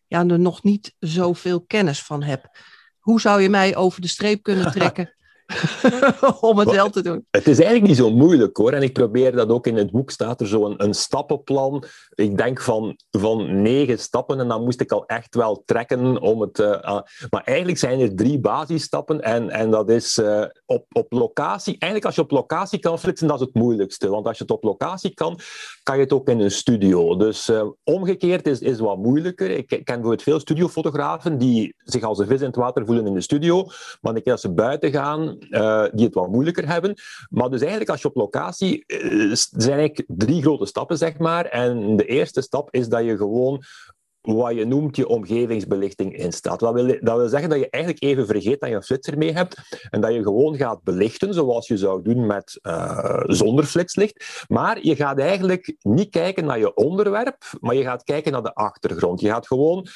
ja, 0.07 0.25
er 0.25 0.39
nog 0.39 0.63
niet 0.63 0.95
zoveel 0.99 1.61
kennis 1.61 2.03
van 2.03 2.23
heb. 2.23 2.57
Hoe 2.97 3.21
zou 3.21 3.41
je 3.41 3.49
mij 3.49 3.75
over 3.75 4.01
de 4.01 4.07
streep 4.07 4.43
kunnen 4.43 4.71
trekken 4.77 5.16
om 6.41 6.57
het 6.57 6.71
wel 6.71 6.89
te 6.89 7.01
doen. 7.01 7.25
Het 7.31 7.47
is 7.47 7.57
eigenlijk 7.57 7.87
niet 7.87 7.97
zo 7.97 8.11
moeilijk 8.11 8.57
hoor. 8.57 8.71
En 8.71 8.83
ik 8.83 8.93
probeer 8.93 9.31
dat 9.31 9.49
ook 9.49 9.67
in 9.67 9.75
het 9.75 9.91
boek, 9.91 10.11
staat 10.11 10.41
er 10.41 10.47
zo 10.47 10.65
een, 10.65 10.83
een 10.83 10.93
stappenplan. 10.93 11.83
Ik 12.15 12.37
denk 12.37 12.61
van, 12.61 12.99
van 13.11 13.61
negen 13.61 13.99
stappen 13.99 14.39
en 14.39 14.47
dan 14.47 14.63
moest 14.63 14.81
ik 14.81 14.91
al 14.91 15.05
echt 15.05 15.35
wel 15.35 15.63
trekken 15.65 16.21
om 16.21 16.41
het... 16.41 16.59
Uh, 16.59 16.81
maar 17.29 17.43
eigenlijk 17.43 17.77
zijn 17.77 17.99
er 17.99 18.15
drie 18.15 18.39
basisstappen 18.39 19.21
en, 19.21 19.49
en 19.49 19.71
dat 19.71 19.89
is 19.89 20.17
uh, 20.17 20.43
op, 20.65 20.85
op 20.91 21.11
locatie. 21.11 21.75
Eigenlijk 21.79 22.05
als 22.05 22.15
je 22.15 22.21
op 22.21 22.31
locatie 22.31 22.79
kan 22.79 22.99
flitsen, 22.99 23.27
dat 23.27 23.39
is 23.39 23.45
het 23.45 23.55
moeilijkste. 23.55 24.09
Want 24.09 24.27
als 24.27 24.37
je 24.37 24.43
het 24.43 24.53
op 24.53 24.63
locatie 24.63 25.13
kan, 25.13 25.39
kan 25.83 25.95
je 25.95 26.03
het 26.03 26.13
ook 26.13 26.29
in 26.29 26.39
een 26.39 26.51
studio. 26.51 27.15
Dus 27.15 27.49
uh, 27.49 27.63
omgekeerd 27.83 28.47
is, 28.47 28.59
is 28.59 28.79
wat 28.79 28.97
moeilijker. 28.97 29.49
Ik 29.49 29.67
ken 29.67 29.83
bijvoorbeeld 29.83 30.23
veel 30.23 30.39
studiofotografen 30.39 31.37
die 31.37 31.75
zich 31.77 32.03
als 32.03 32.19
een 32.19 32.27
vis 32.27 32.39
in 32.39 32.47
het 32.47 32.55
water 32.55 32.85
voelen 32.85 33.07
in 33.07 33.13
de 33.13 33.21
studio. 33.21 33.65
Maar 34.01 34.15
een 34.15 34.23
keer 34.23 34.31
als 34.31 34.41
ze 34.41 34.53
buiten 34.53 34.91
gaan, 34.91 35.36
uh, 35.49 35.85
die 35.91 36.05
het 36.05 36.13
wat 36.13 36.27
moeilijker 36.27 36.67
hebben. 36.67 36.95
Maar 37.29 37.49
dus 37.49 37.59
eigenlijk 37.59 37.89
als 37.89 38.01
je 38.01 38.07
op 38.07 38.15
locatie... 38.15 38.83
Uh, 38.87 39.33
zijn 39.33 39.77
eigenlijk 39.77 40.03
drie 40.07 40.41
grote 40.41 40.65
stappen, 40.65 40.97
zeg 40.97 41.17
maar. 41.17 41.45
En 41.45 41.95
de 41.95 42.05
eerste 42.05 42.41
stap 42.41 42.73
is 42.73 42.89
dat 42.89 43.03
je 43.03 43.17
gewoon 43.17 43.63
wat 44.35 44.55
je 44.55 44.65
noemt 44.65 44.95
je 44.95 45.07
omgevingsbelichting 45.07 46.17
in 46.17 46.31
staat. 46.31 46.59
Dat 46.59 46.73
wil, 46.73 46.87
dat 46.99 47.17
wil 47.17 47.27
zeggen 47.27 47.49
dat 47.49 47.59
je 47.59 47.69
eigenlijk 47.69 48.03
even 48.03 48.25
vergeet 48.25 48.59
dat 48.59 48.69
je 48.69 48.75
een 48.75 48.83
flitser 48.83 49.17
mee 49.17 49.33
hebt 49.33 49.55
en 49.89 50.01
dat 50.01 50.13
je 50.13 50.23
gewoon 50.23 50.55
gaat 50.55 50.83
belichten 50.83 51.33
zoals 51.33 51.67
je 51.67 51.77
zou 51.77 52.01
doen 52.01 52.25
met 52.25 52.59
uh, 52.61 53.23
zonder 53.23 53.65
flitslicht. 53.65 54.45
Maar 54.47 54.85
je 54.85 54.95
gaat 54.95 55.19
eigenlijk 55.19 55.75
niet 55.79 56.09
kijken 56.09 56.45
naar 56.45 56.59
je 56.59 56.73
onderwerp, 56.73 57.43
maar 57.59 57.75
je 57.75 57.83
gaat 57.83 58.03
kijken 58.03 58.31
naar 58.31 58.43
de 58.43 58.53
achtergrond. 58.53 59.21
Je 59.21 59.29
gaat 59.29 59.47
gewoon 59.47 59.87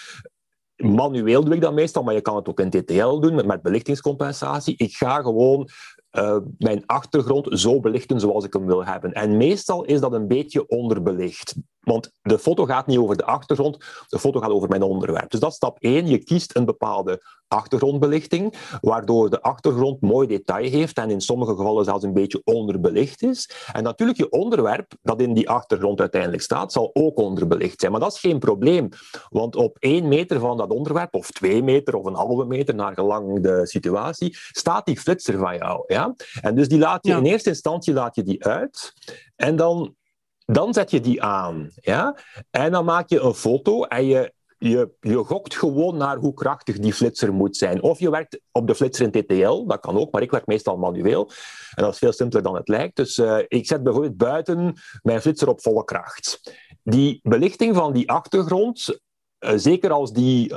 Manueel 0.81 1.43
doe 1.43 1.55
ik 1.55 1.61
dat 1.61 1.73
meestal, 1.73 2.03
maar 2.03 2.13
je 2.13 2.21
kan 2.21 2.35
het 2.35 2.47
ook 2.47 2.59
in 2.59 2.69
TTL 2.69 3.19
doen 3.19 3.35
met, 3.35 3.45
met 3.45 3.61
belichtingscompensatie. 3.61 4.77
Ik 4.77 4.93
ga 4.93 5.21
gewoon 5.21 5.69
uh, 6.11 6.37
mijn 6.57 6.83
achtergrond 6.85 7.59
zo 7.59 7.79
belichten 7.79 8.19
zoals 8.19 8.45
ik 8.45 8.53
hem 8.53 8.65
wil 8.65 8.85
hebben. 8.85 9.13
En 9.13 9.37
meestal 9.37 9.83
is 9.83 9.99
dat 9.99 10.13
een 10.13 10.27
beetje 10.27 10.67
onderbelicht. 10.67 11.55
Want 11.81 12.11
de 12.21 12.39
foto 12.39 12.65
gaat 12.65 12.87
niet 12.87 12.97
over 12.97 13.17
de 13.17 13.25
achtergrond, 13.25 13.77
de 14.07 14.19
foto 14.19 14.39
gaat 14.39 14.49
over 14.49 14.69
mijn 14.69 14.83
onderwerp. 14.83 15.31
Dus 15.31 15.39
dat 15.39 15.49
is 15.49 15.55
stap 15.55 15.77
1. 15.79 16.07
Je 16.07 16.17
kiest 16.17 16.55
een 16.55 16.65
bepaalde 16.65 17.21
achtergrondbelichting, 17.47 18.53
waardoor 18.81 19.29
de 19.29 19.41
achtergrond 19.41 20.01
mooi 20.01 20.27
detail 20.27 20.69
heeft 20.69 20.97
en 20.97 21.09
in 21.09 21.21
sommige 21.21 21.55
gevallen 21.55 21.85
zelfs 21.85 22.03
een 22.03 22.13
beetje 22.13 22.41
onderbelicht 22.43 23.23
is. 23.23 23.49
En 23.73 23.83
natuurlijk, 23.83 24.17
je 24.19 24.29
onderwerp 24.29 24.93
dat 25.01 25.21
in 25.21 25.33
die 25.33 25.49
achtergrond 25.49 25.99
uiteindelijk 25.99 26.41
staat, 26.41 26.71
zal 26.71 26.89
ook 26.93 27.17
onderbelicht 27.17 27.79
zijn. 27.79 27.91
Maar 27.91 28.01
dat 28.01 28.13
is 28.13 28.19
geen 28.19 28.39
probleem, 28.39 28.89
want 29.29 29.55
op 29.55 29.77
één 29.79 30.07
meter 30.07 30.39
van 30.39 30.57
dat 30.57 30.71
onderwerp, 30.71 31.15
of 31.15 31.31
twee 31.31 31.63
meter 31.63 31.95
of 31.95 32.05
een 32.05 32.13
halve 32.13 32.45
meter, 32.45 32.75
naar 32.75 32.93
gelang 32.93 33.41
de 33.41 33.67
situatie, 33.67 34.37
staat 34.51 34.85
die 34.85 34.99
flitser 34.99 35.37
van 35.37 35.57
jou. 35.57 35.83
Ja? 35.87 36.15
En 36.41 36.55
dus 36.55 36.67
die 36.67 36.79
laat 36.79 37.05
je 37.05 37.13
in 37.13 37.25
eerste 37.25 37.49
instantie 37.49 37.93
laat 37.93 38.15
je 38.15 38.23
die 38.23 38.45
uit. 38.45 38.93
En 39.35 39.55
dan 39.55 39.95
dan 40.51 40.73
zet 40.73 40.91
je 40.91 40.99
die 40.99 41.23
aan. 41.23 41.69
Ja? 41.75 42.17
En 42.49 42.71
dan 42.71 42.85
maak 42.85 43.09
je 43.09 43.19
een 43.19 43.33
foto 43.33 43.83
en 43.83 44.05
je, 44.05 44.33
je, 44.57 44.91
je 44.99 45.17
gokt 45.17 45.55
gewoon 45.55 45.97
naar 45.97 46.17
hoe 46.17 46.33
krachtig 46.33 46.79
die 46.79 46.93
flitser 46.93 47.33
moet 47.33 47.57
zijn. 47.57 47.81
Of 47.81 47.99
je 47.99 48.09
werkt 48.09 48.39
op 48.51 48.67
de 48.67 48.75
flitser 48.75 49.11
in 49.11 49.25
TTL, 49.25 49.65
dat 49.65 49.79
kan 49.79 49.97
ook, 49.97 50.11
maar 50.11 50.21
ik 50.21 50.31
werk 50.31 50.45
meestal 50.45 50.77
manueel. 50.77 51.31
En 51.75 51.83
dat 51.83 51.93
is 51.93 51.99
veel 51.99 52.11
simpeler 52.11 52.43
dan 52.43 52.55
het 52.55 52.67
lijkt. 52.67 52.95
Dus 52.95 53.17
uh, 53.17 53.37
ik 53.47 53.67
zet 53.67 53.83
bijvoorbeeld 53.83 54.17
buiten 54.17 54.73
mijn 55.01 55.21
flitser 55.21 55.49
op 55.49 55.61
volle 55.61 55.83
kracht. 55.83 56.55
Die 56.83 57.19
belichting 57.23 57.75
van 57.75 57.93
die 57.93 58.09
achtergrond, 58.09 58.99
uh, 59.39 59.51
zeker 59.55 59.91
als 59.91 60.13
die 60.13 60.53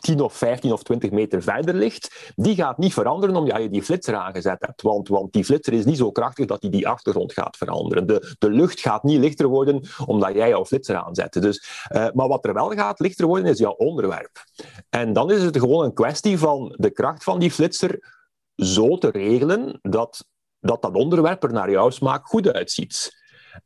10 0.00 0.20
of 0.20 0.32
15 0.34 0.72
of 0.72 0.82
20 0.82 1.10
meter 1.10 1.42
verder 1.42 1.74
ligt, 1.74 2.32
die 2.36 2.54
gaat 2.54 2.78
niet 2.78 2.92
veranderen 2.92 3.36
omdat 3.36 3.62
je 3.62 3.70
die 3.70 3.82
flitser 3.82 4.14
aangezet 4.14 4.56
hebt. 4.60 4.82
Want, 4.82 5.08
want 5.08 5.32
die 5.32 5.44
flitser 5.44 5.72
is 5.72 5.84
niet 5.84 5.96
zo 5.96 6.10
krachtig 6.10 6.46
dat 6.46 6.60
die 6.60 6.70
die 6.70 6.88
achtergrond 6.88 7.32
gaat 7.32 7.56
veranderen. 7.56 8.06
De, 8.06 8.34
de 8.38 8.50
lucht 8.50 8.80
gaat 8.80 9.02
niet 9.02 9.18
lichter 9.18 9.46
worden 9.46 9.82
omdat 10.06 10.34
jij 10.34 10.48
jouw 10.48 10.64
flitser 10.64 10.96
aanzet. 10.96 11.32
Dus, 11.32 11.86
uh, 11.92 12.06
maar 12.14 12.28
wat 12.28 12.46
er 12.46 12.54
wel 12.54 12.70
gaat 12.70 13.00
lichter 13.00 13.26
worden, 13.26 13.50
is 13.50 13.58
jouw 13.58 13.74
onderwerp. 13.74 14.44
En 14.90 15.12
dan 15.12 15.30
is 15.30 15.42
het 15.42 15.58
gewoon 15.58 15.84
een 15.84 15.94
kwestie 15.94 16.38
van 16.38 16.74
de 16.76 16.90
kracht 16.90 17.24
van 17.24 17.38
die 17.38 17.50
flitser 17.50 18.16
zo 18.54 18.98
te 18.98 19.10
regelen 19.10 19.78
dat 19.82 20.26
dat, 20.60 20.82
dat 20.82 20.94
onderwerp 20.94 21.42
er 21.42 21.52
naar 21.52 21.70
jouw 21.70 21.90
smaak 21.90 22.26
goed 22.26 22.52
uitziet. 22.52 23.16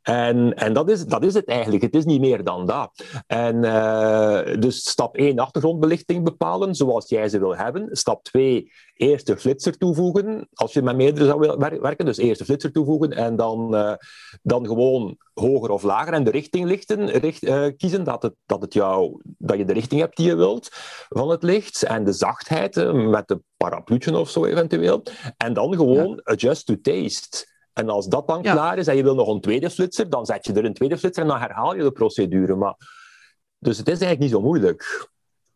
En, 0.01 0.53
en 0.53 0.73
dat, 0.73 0.89
is, 0.89 1.05
dat 1.05 1.23
is 1.23 1.33
het 1.33 1.47
eigenlijk. 1.47 1.83
Het 1.83 1.95
is 1.95 2.05
niet 2.05 2.19
meer 2.19 2.43
dan 2.43 2.65
dat. 2.65 3.03
En 3.27 3.55
uh, 3.55 4.59
dus 4.59 4.89
stap 4.89 5.17
1, 5.17 5.39
achtergrondbelichting 5.39 6.23
bepalen 6.23 6.75
zoals 6.75 7.09
jij 7.09 7.29
ze 7.29 7.39
wil 7.39 7.55
hebben. 7.55 7.87
Stap 7.91 8.23
2, 8.23 8.71
eerst 8.95 9.27
de 9.27 9.37
flitser 9.37 9.77
toevoegen. 9.77 10.47
Als 10.53 10.73
je 10.73 10.81
met 10.81 10.95
meerdere 10.95 11.25
zou 11.25 11.57
werken, 11.81 12.05
dus 12.05 12.17
eerst 12.17 12.39
de 12.39 12.45
flitser 12.45 12.71
toevoegen 12.71 13.11
en 13.11 13.35
dan, 13.35 13.75
uh, 13.75 13.93
dan 14.41 14.67
gewoon 14.67 15.17
hoger 15.33 15.69
of 15.69 15.83
lager 15.83 16.13
en 16.13 16.23
de 16.23 16.31
richting 16.31 16.65
lichten, 16.65 17.09
richt, 17.09 17.43
uh, 17.43 17.67
kiezen, 17.77 18.03
dat, 18.03 18.23
het, 18.23 18.35
dat, 18.45 18.61
het 18.61 18.73
jou, 18.73 19.21
dat 19.23 19.57
je 19.57 19.65
de 19.65 19.73
richting 19.73 20.01
hebt 20.01 20.17
die 20.17 20.27
je 20.27 20.35
wilt 20.35 20.69
van 21.09 21.29
het 21.29 21.43
licht. 21.43 21.83
En 21.83 22.03
de 22.03 22.13
zachtheid 22.13 22.93
met 22.93 23.27
de 23.27 23.41
parapluutje 23.57 24.17
of 24.17 24.29
zo 24.29 24.45
eventueel. 24.45 25.03
En 25.37 25.53
dan 25.53 25.75
gewoon 25.75 26.09
ja. 26.09 26.21
adjust 26.23 26.65
to 26.65 26.75
taste. 26.81 27.51
En 27.73 27.89
als 27.89 28.07
dat 28.07 28.27
dan 28.27 28.41
klaar 28.41 28.77
is 28.77 28.87
en 28.87 28.95
je 28.95 29.03
wil 29.03 29.15
nog 29.15 29.27
een 29.27 29.41
tweede 29.41 29.69
flitser, 29.69 30.09
dan 30.09 30.25
zet 30.25 30.45
je 30.45 30.53
er 30.53 30.65
een 30.65 30.73
tweede 30.73 30.97
flitser 30.97 31.23
en 31.23 31.29
dan 31.29 31.39
herhaal 31.39 31.75
je 31.75 31.83
de 31.83 31.91
procedure. 31.91 32.55
Maar... 32.55 32.75
Dus 33.59 33.77
het 33.77 33.87
is 33.87 34.01
eigenlijk 34.01 34.19
niet 34.19 34.31
zo 34.31 34.41
moeilijk. 34.41 35.11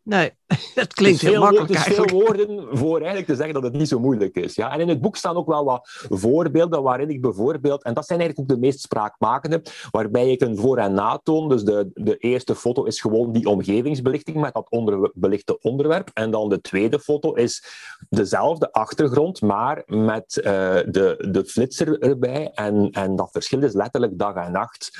Nee, 0.08 0.32
dat 0.74 0.94
klinkt 0.94 1.20
heel 1.20 1.40
makkelijk 1.40 1.68
Het 1.74 1.86
is 1.86 1.94
veel 1.94 2.18
woorden 2.18 2.78
voor 2.78 2.96
eigenlijk 2.96 3.26
te 3.26 3.34
zeggen 3.34 3.54
dat 3.54 3.62
het 3.62 3.72
niet 3.72 3.88
zo 3.88 3.98
moeilijk 3.98 4.36
is. 4.36 4.54
Ja? 4.54 4.72
En 4.72 4.80
in 4.80 4.88
het 4.88 5.00
boek 5.00 5.16
staan 5.16 5.36
ook 5.36 5.46
wel 5.46 5.64
wat 5.64 5.88
voorbeelden 6.08 6.82
waarin 6.82 7.10
ik 7.10 7.20
bijvoorbeeld, 7.20 7.82
en 7.82 7.94
dat 7.94 8.06
zijn 8.06 8.20
eigenlijk 8.20 8.50
ook 8.50 8.56
de 8.56 8.66
meest 8.66 8.80
spraakmakende, 8.80 9.62
waarbij 9.90 10.30
ik 10.30 10.40
een 10.40 10.56
voor- 10.56 10.78
en 10.78 10.94
na 10.94 11.20
toon. 11.22 11.48
Dus 11.48 11.62
de, 11.62 11.90
de 11.94 12.16
eerste 12.16 12.54
foto 12.54 12.84
is 12.84 13.00
gewoon 13.00 13.32
die 13.32 13.48
omgevingsbelichting 13.48 14.36
met 14.36 14.54
dat 14.54 14.70
onderbelichte 14.70 15.60
onderwerp. 15.60 16.10
En 16.14 16.30
dan 16.30 16.48
de 16.48 16.60
tweede 16.60 17.00
foto 17.00 17.32
is 17.32 17.64
dezelfde 18.08 18.72
achtergrond, 18.72 19.40
maar 19.40 19.82
met 19.86 20.36
uh, 20.36 20.44
de, 20.86 21.26
de 21.30 21.44
flitser 21.44 21.98
erbij. 21.98 22.50
En, 22.54 22.90
en 22.90 23.16
dat 23.16 23.30
verschil 23.32 23.62
is 23.62 23.72
letterlijk 23.72 24.18
dag 24.18 24.34
en 24.34 24.52
nacht 24.52 24.90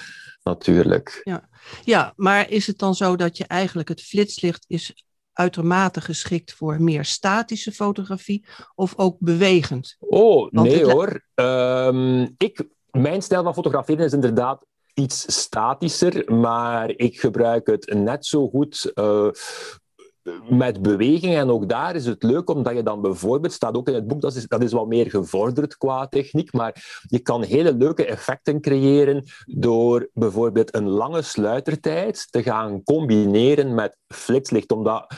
natuurlijk. 0.49 1.21
Ja. 1.25 1.49
ja, 1.85 2.13
maar 2.17 2.51
is 2.51 2.67
het 2.67 2.79
dan 2.79 2.95
zo 2.95 3.17
dat 3.17 3.37
je 3.37 3.47
eigenlijk 3.47 3.89
het 3.89 4.03
flitslicht 4.03 4.65
is 4.69 5.05
uitermate 5.33 6.01
geschikt 6.01 6.53
voor 6.53 6.83
meer 6.83 7.05
statische 7.05 7.73
fotografie 7.73 8.45
of 8.75 8.93
ook 8.97 9.17
bewegend? 9.19 9.97
Oh, 9.99 10.51
nee 10.51 10.85
hoor. 10.85 11.25
Um, 11.35 12.35
ik, 12.37 12.65
mijn 12.91 13.23
stijl 13.23 13.43
van 13.43 13.55
fotograferen 13.55 14.05
is 14.05 14.13
inderdaad 14.13 14.65
iets 14.95 15.41
statischer, 15.41 16.35
maar 16.35 16.91
ik 16.97 17.21
gebruik 17.21 17.67
het 17.67 17.95
net 17.95 18.27
zo 18.27 18.49
goed 18.49 18.93
uh, 18.95 19.29
met 20.49 20.83
beweging. 20.83 21.35
En 21.35 21.51
ook 21.51 21.69
daar 21.69 21.95
is 21.95 22.07
het 22.07 22.23
leuk, 22.23 22.51
omdat 22.51 22.75
je 22.75 22.83
dan 22.83 23.01
bijvoorbeeld, 23.01 23.53
staat 23.53 23.77
ook 23.77 23.89
in 23.89 23.95
het 23.95 24.07
boek, 24.07 24.21
dat 24.21 24.35
is, 24.35 24.47
dat 24.47 24.63
is 24.63 24.73
wat 24.73 24.87
meer 24.87 25.11
gevorderd 25.11 25.77
qua 25.77 26.07
techniek, 26.07 26.53
maar 26.53 27.01
je 27.07 27.19
kan 27.19 27.43
hele 27.43 27.75
leuke 27.75 28.05
effecten 28.05 28.61
creëren 28.61 29.25
door 29.47 30.09
bijvoorbeeld 30.13 30.75
een 30.75 30.89
lange 30.89 31.23
sluitertijd 31.23 32.27
te 32.31 32.43
gaan 32.43 32.83
combineren 32.83 33.75
met 33.75 33.97
flitslicht. 34.07 34.73
Omdat 34.73 35.15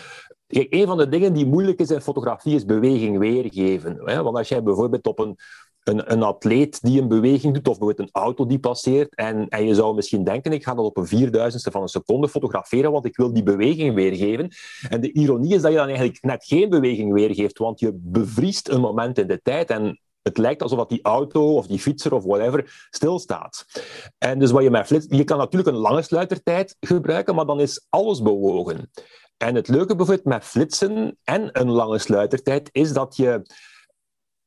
een 0.51 0.87
van 0.87 0.99
de 0.99 1.09
dingen 1.09 1.33
die 1.33 1.47
moeilijk 1.47 1.81
is 1.81 1.91
in 1.91 2.01
fotografie 2.01 2.55
is 2.55 2.65
beweging 2.65 3.19
weergeven. 3.19 4.01
Hè? 4.05 4.23
Want 4.23 4.37
als 4.37 4.49
jij 4.49 4.63
bijvoorbeeld 4.63 5.07
op 5.07 5.19
een 5.19 5.37
een, 5.85 6.13
een 6.13 6.23
atleet 6.23 6.83
die 6.83 7.01
een 7.01 7.09
beweging 7.09 7.55
doet, 7.55 7.69
of 7.69 7.79
bijvoorbeeld 7.79 8.09
een 8.09 8.23
auto 8.23 8.47
die 8.47 8.59
passeert, 8.59 9.15
en, 9.15 9.49
en 9.49 9.67
je 9.67 9.75
zou 9.75 9.95
misschien 9.95 10.25
denken, 10.25 10.53
ik 10.53 10.65
ga 10.65 10.75
dat 10.75 10.85
op 10.85 10.97
een 10.97 11.07
vierduizendste 11.07 11.71
van 11.71 11.83
een 11.83 11.89
seconde 11.89 12.29
fotograferen, 12.29 12.93
want 12.93 13.05
ik 13.05 13.17
wil 13.17 13.33
die 13.33 13.43
beweging 13.43 13.95
weergeven. 13.95 14.49
En 14.89 15.01
de 15.01 15.13
ironie 15.13 15.55
is 15.55 15.63
dat 15.63 15.71
je 15.71 15.77
dan 15.77 15.87
eigenlijk 15.87 16.23
net 16.23 16.45
geen 16.45 16.69
beweging 16.69 17.13
weergeeft, 17.13 17.59
want 17.59 17.81
je 17.81 17.93
bevriest 17.95 18.69
een 18.69 18.81
moment 18.81 19.19
in 19.19 19.27
de 19.27 19.41
tijd 19.43 19.71
en 19.71 20.01
het 20.23 20.39
lijkt 20.39 20.63
alsof 20.63 20.87
die 20.87 21.03
auto 21.03 21.55
of 21.55 21.67
die 21.67 21.79
fietser 21.79 22.15
of 22.15 22.25
whatever 22.25 22.89
stilstaat. 22.91 23.67
En 24.19 24.39
dus 24.39 24.51
wat 24.51 24.63
je 24.63 24.71
met 24.71 24.87
flits, 24.87 25.07
je 25.09 25.25
kan 25.25 25.39
natuurlijk 25.39 25.71
een 25.71 25.83
lange 25.83 26.03
sluitertijd 26.03 26.77
gebruiken, 26.81 27.35
maar 27.35 27.47
dan 27.47 27.61
is 27.61 27.87
alles 27.89 28.23
bewogen. 28.23 28.91
En 29.37 29.55
het 29.55 29.69
leuke 29.69 29.97
bijvoorbeeld 29.97 30.27
met 30.27 30.45
flitsen 30.45 31.19
en 31.25 31.49
een 31.53 31.71
lange 31.71 31.99
sluitertijd 31.99 32.69
is 32.73 32.93
dat 32.93 33.17
je 33.17 33.43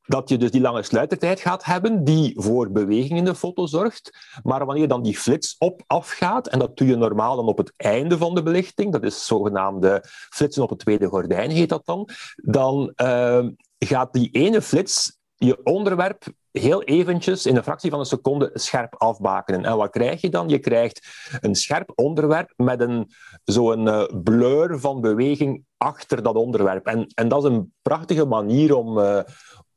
dat 0.06 0.28
je 0.28 0.36
dus 0.36 0.50
die 0.50 0.60
lange 0.60 0.82
sluitertijd 0.82 1.40
gaat 1.40 1.64
hebben, 1.64 2.04
die 2.04 2.32
voor 2.36 2.70
beweging 2.70 3.18
in 3.18 3.24
de 3.24 3.34
foto 3.34 3.66
zorgt. 3.66 4.38
Maar 4.42 4.66
wanneer 4.66 4.88
dan 4.88 5.02
die 5.02 5.18
flits 5.18 5.56
op 5.58 5.82
afgaat, 5.86 6.48
en 6.48 6.58
dat 6.58 6.76
doe 6.76 6.88
je 6.88 6.96
normaal 6.96 7.36
dan 7.36 7.46
op 7.46 7.58
het 7.58 7.72
einde 7.76 8.18
van 8.18 8.34
de 8.34 8.42
belichting, 8.42 8.92
dat 8.92 9.02
is 9.02 9.26
zogenaamde 9.26 10.04
flitsen 10.30 10.62
op 10.62 10.70
het 10.70 10.78
tweede 10.78 11.06
gordijn, 11.06 11.50
heet 11.50 11.68
dat 11.68 11.86
dan, 11.86 12.08
dan 12.36 12.92
uh, 13.02 13.46
gaat 13.78 14.12
die 14.12 14.30
ene 14.30 14.62
flits 14.62 15.18
je 15.36 15.64
onderwerp 15.64 16.24
heel 16.50 16.82
eventjes, 16.82 17.46
in 17.46 17.56
een 17.56 17.62
fractie 17.62 17.90
van 17.90 17.98
een 17.98 18.04
seconde, 18.04 18.50
scherp 18.54 18.94
afbakenen. 18.98 19.64
En 19.64 19.76
wat 19.76 19.90
krijg 19.90 20.20
je 20.20 20.28
dan? 20.28 20.48
Je 20.48 20.58
krijgt 20.58 21.08
een 21.40 21.54
scherp 21.54 21.92
onderwerp 21.94 22.52
met 22.56 22.80
een, 22.80 23.10
zo'n 23.44 23.86
uh, 23.86 24.04
blur 24.22 24.78
van 24.78 25.00
beweging 25.00 25.64
achter 25.76 26.22
dat 26.22 26.34
onderwerp. 26.34 26.86
En, 26.86 27.06
en 27.14 27.28
dat 27.28 27.44
is 27.44 27.50
een 27.50 27.72
prachtige 27.82 28.24
manier 28.24 28.74
om, 28.74 28.98
uh, 28.98 29.20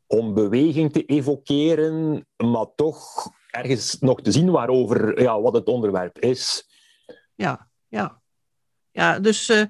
om 0.08 0.34
beweging 0.34 0.92
te 0.92 1.06
evokeren, 1.06 2.28
maar 2.36 2.66
toch 2.76 3.30
ergens 3.52 3.98
nog 4.00 4.22
te 4.22 4.32
zien 4.32 4.52
waarover, 4.52 5.22
ja, 5.22 5.42
wat 5.42 5.54
het 5.54 5.68
onderwerp 5.68 6.20
is. 6.20 6.68
Ja, 7.36 7.68
ja. 7.88 8.22
Ja, 8.92 9.20
dus 9.20 9.50
uh, 9.50 9.64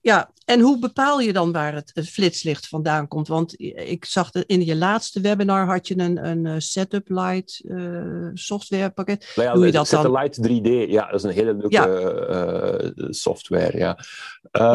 ja, 0.00 0.30
en 0.44 0.60
hoe 0.60 0.78
bepaal 0.78 1.20
je 1.20 1.32
dan 1.32 1.52
waar 1.52 1.74
het, 1.74 1.90
het, 1.94 2.08
flitslicht 2.08 2.68
vandaan 2.68 3.08
komt? 3.08 3.28
Want 3.28 3.54
ik 3.60 4.04
zag 4.04 4.30
dat 4.30 4.44
in 4.46 4.64
je 4.64 4.76
laatste 4.76 5.20
webinar 5.20 5.66
had 5.66 5.88
je 5.88 5.98
een, 5.98 6.26
een 6.26 6.62
setup 6.62 7.08
light 7.08 7.60
uh, 7.64 8.28
softwarepakket. 8.32 9.32
Ja, 9.34 9.52
Doe 9.52 9.66
je 9.66 9.72
dat 9.72 9.88
dan? 9.88 10.32
3D, 10.50 10.90
ja, 10.90 11.06
dat 11.06 11.14
is 11.14 11.22
een 11.22 11.30
hele 11.30 11.54
leuke 11.54 11.74
ja. 11.74 11.86
uh, 12.96 13.10
software. 13.10 13.78
Ja. 13.78 13.98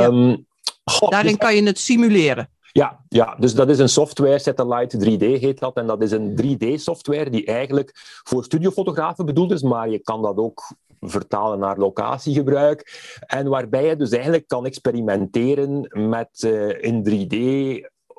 Um, 0.06 0.30
ja. 0.30 0.38
Goh, 0.84 1.10
Daarin 1.10 1.32
dus... 1.32 1.40
kan 1.40 1.56
je 1.56 1.64
het 1.64 1.80
simuleren. 1.80 2.50
Ja, 2.78 3.00
ja, 3.10 3.36
dus 3.40 3.56
dat 3.56 3.70
is 3.70 3.80
een 3.80 3.90
software, 3.90 4.40
Satellite 4.40 4.98
3D 4.98 5.40
heet 5.40 5.60
dat. 5.60 5.76
En 5.76 5.88
dat 5.88 6.02
is 6.02 6.12
een 6.12 6.32
3D-software 6.42 7.30
die 7.30 7.46
eigenlijk 7.46 7.92
voor 8.24 8.44
studiofotografen 8.44 9.26
bedoeld 9.26 9.52
is, 9.52 9.62
maar 9.62 9.90
je 9.90 10.00
kan 10.00 10.22
dat 10.22 10.38
ook 10.38 10.72
vertalen 11.00 11.60
naar 11.60 11.78
locatiegebruik. 11.78 13.00
En 13.20 13.48
waarbij 13.50 13.86
je 13.86 13.96
dus 13.96 14.10
eigenlijk 14.10 14.48
kan 14.48 14.66
experimenteren 14.66 15.88
met 16.10 16.44
uh, 16.46 16.84
in 16.84 17.04
3D 17.10 17.36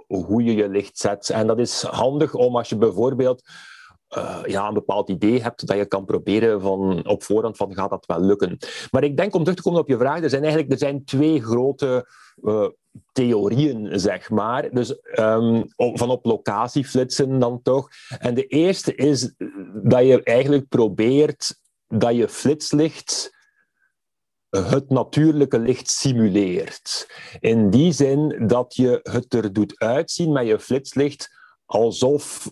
hoe 0.07 0.43
je 0.45 0.55
je 0.55 0.69
licht 0.69 0.99
zet. 0.99 1.31
En 1.31 1.47
dat 1.47 1.59
is 1.59 1.83
handig 1.83 2.35
om 2.35 2.57
als 2.57 2.69
je 2.69 2.77
bijvoorbeeld 2.77 3.43
uh, 4.17 4.39
ja, 4.47 4.69
een 4.69 4.75
bepaald 4.75 5.09
idee 5.09 5.43
hebt, 5.43 5.67
dat 5.67 5.77
je 5.77 5.87
kan 5.87 6.05
proberen 6.05 6.61
van 6.61 7.07
op 7.07 7.23
voorhand 7.23 7.57
van 7.57 7.75
gaat 7.75 7.91
dat 7.91 8.07
wel 8.07 8.21
lukken. 8.21 8.59
Maar 8.91 9.05
ik 9.05 9.17
denk 9.17 9.35
om 9.35 9.41
terug 9.41 9.57
te 9.57 9.63
komen 9.63 9.81
op 9.81 9.89
je 9.89 9.99
vraag, 9.99 10.23
er 10.23 10.31
zijn 10.31 10.43
eigenlijk 10.43 10.73
er 10.73 10.79
zijn 10.79 11.05
twee 11.05 11.43
grote 11.43 12.09
uh, 12.43 12.69
theorieën, 13.13 14.01
zeg 14.01 14.31
maar. 14.31 14.71
Dus 14.71 14.99
um, 15.19 15.65
van 15.75 16.11
op 16.11 16.25
locatie 16.25 16.85
flitsen 16.85 17.39
dan 17.39 17.63
toch. 17.63 17.89
En 18.19 18.35
de 18.35 18.47
eerste 18.47 18.95
is 18.95 19.35
dat 19.83 20.07
je 20.07 20.23
eigenlijk 20.23 20.69
probeert 20.69 21.57
dat 21.87 22.15
je 22.15 22.29
flitslicht 22.29 23.37
het 24.49 24.91
natuurlijke 24.91 25.59
licht 25.59 25.89
simuleert. 25.89 27.07
In 27.41 27.71
die 27.71 27.93
zin 27.93 28.47
dat 28.47 28.75
je 28.75 29.01
het 29.03 29.35
er 29.35 29.53
doet 29.53 29.79
uitzien 29.79 30.33
met 30.33 30.47
je 30.47 30.59
flitslicht 30.59 31.37
alsof 31.67 32.51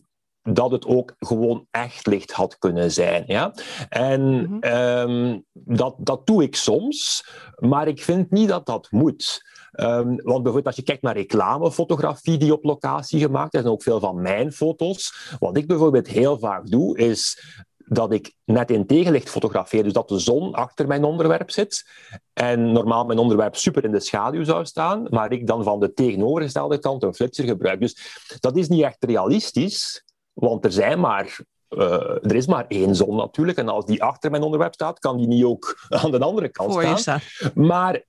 dat 0.49 0.71
het 0.71 0.87
ook 0.87 1.15
gewoon 1.19 1.67
echt 1.71 2.07
licht 2.07 2.33
had 2.33 2.59
kunnen 2.59 2.93
zijn. 2.93 3.25
Ja? 3.27 3.55
En 3.89 4.21
mm 4.23 4.59
-hmm. 4.61 5.45
dat, 5.53 5.95
dat 5.99 6.27
doe 6.27 6.43
ik 6.43 6.57
soms, 6.57 7.27
maar 7.57 7.89
ik 7.89 8.03
vind 8.03 8.31
niet 8.31 8.49
dat 8.49 8.67
dat 8.67 8.91
moet. 8.91 9.55
Um, 9.81 10.07
want 10.07 10.43
bijvoorbeeld 10.43 10.67
als 10.67 10.77
je 10.77 10.83
kijkt 10.83 11.03
naar 11.03 11.17
reclamefotografie 11.17 12.39
die 12.39 12.53
op 12.53 12.65
locatie 12.65 13.21
gemaakt 13.21 13.55
is, 13.55 13.61
en 13.61 13.71
ook 13.71 13.83
veel 13.83 14.01
van 14.01 14.23
mijn 14.23 14.53
foto's, 14.53 15.35
wat 15.39 15.57
ik 15.57 15.67
bijvoorbeeld 15.67 16.09
heel 16.09 16.39
vaak 16.39 16.67
doe, 16.67 16.99
is 16.99 17.43
dat 17.89 18.13
ik 18.13 18.35
net 18.45 18.71
in 18.71 18.87
tegenlicht 18.87 19.31
fotografeer, 19.31 19.83
dus 19.83 19.93
dat 19.93 20.09
de 20.09 20.19
zon 20.19 20.55
achter 20.55 20.87
mijn 20.87 21.05
onderwerp 21.05 21.51
zit 21.51 21.87
en 22.33 22.73
normaal 22.73 23.05
mijn 23.05 23.19
onderwerp 23.19 23.57
super 23.57 23.85
in 23.85 23.93
de 23.93 24.01
schaduw 24.01 24.45
zou 24.45 24.65
staan, 24.65 25.07
maar 25.11 25.33
ik 25.33 25.47
dan 25.47 25.65
van 25.65 25.81
de 25.81 25.93
tegenovergestelde 25.93 26.79
kant 26.79 27.03
een 27.03 27.15
flitser 27.15 27.45
gebruik. 27.45 27.81
Dus 27.81 27.97
dat 28.41 28.57
is 28.57 28.69
niet 28.69 28.83
echt 28.83 29.05
realistisch, 29.05 30.05
want 30.37 30.65
er 30.65 30.73
zijn 30.73 31.01
maar 31.01 31.39
uh, 31.71 32.25
er 32.25 32.35
is 32.35 32.47
maar 32.47 32.65
één 32.69 32.95
zon 32.95 33.17
natuurlijk. 33.17 33.59
En 33.59 33.69
als 33.69 33.87
die 33.87 34.03
achter 34.03 34.31
mijn 34.31 34.43
onderwerp 34.43 34.75
staat, 34.75 34.99
kan 34.99 35.17
die 35.17 35.27
niet 35.27 35.45
ook 35.45 35.77
aan 36.03 36.11
de 36.11 36.19
andere 36.19 36.49
kant 36.49 36.73
staan. 36.73 36.99
staan. 36.99 37.21
Maar 37.55 38.05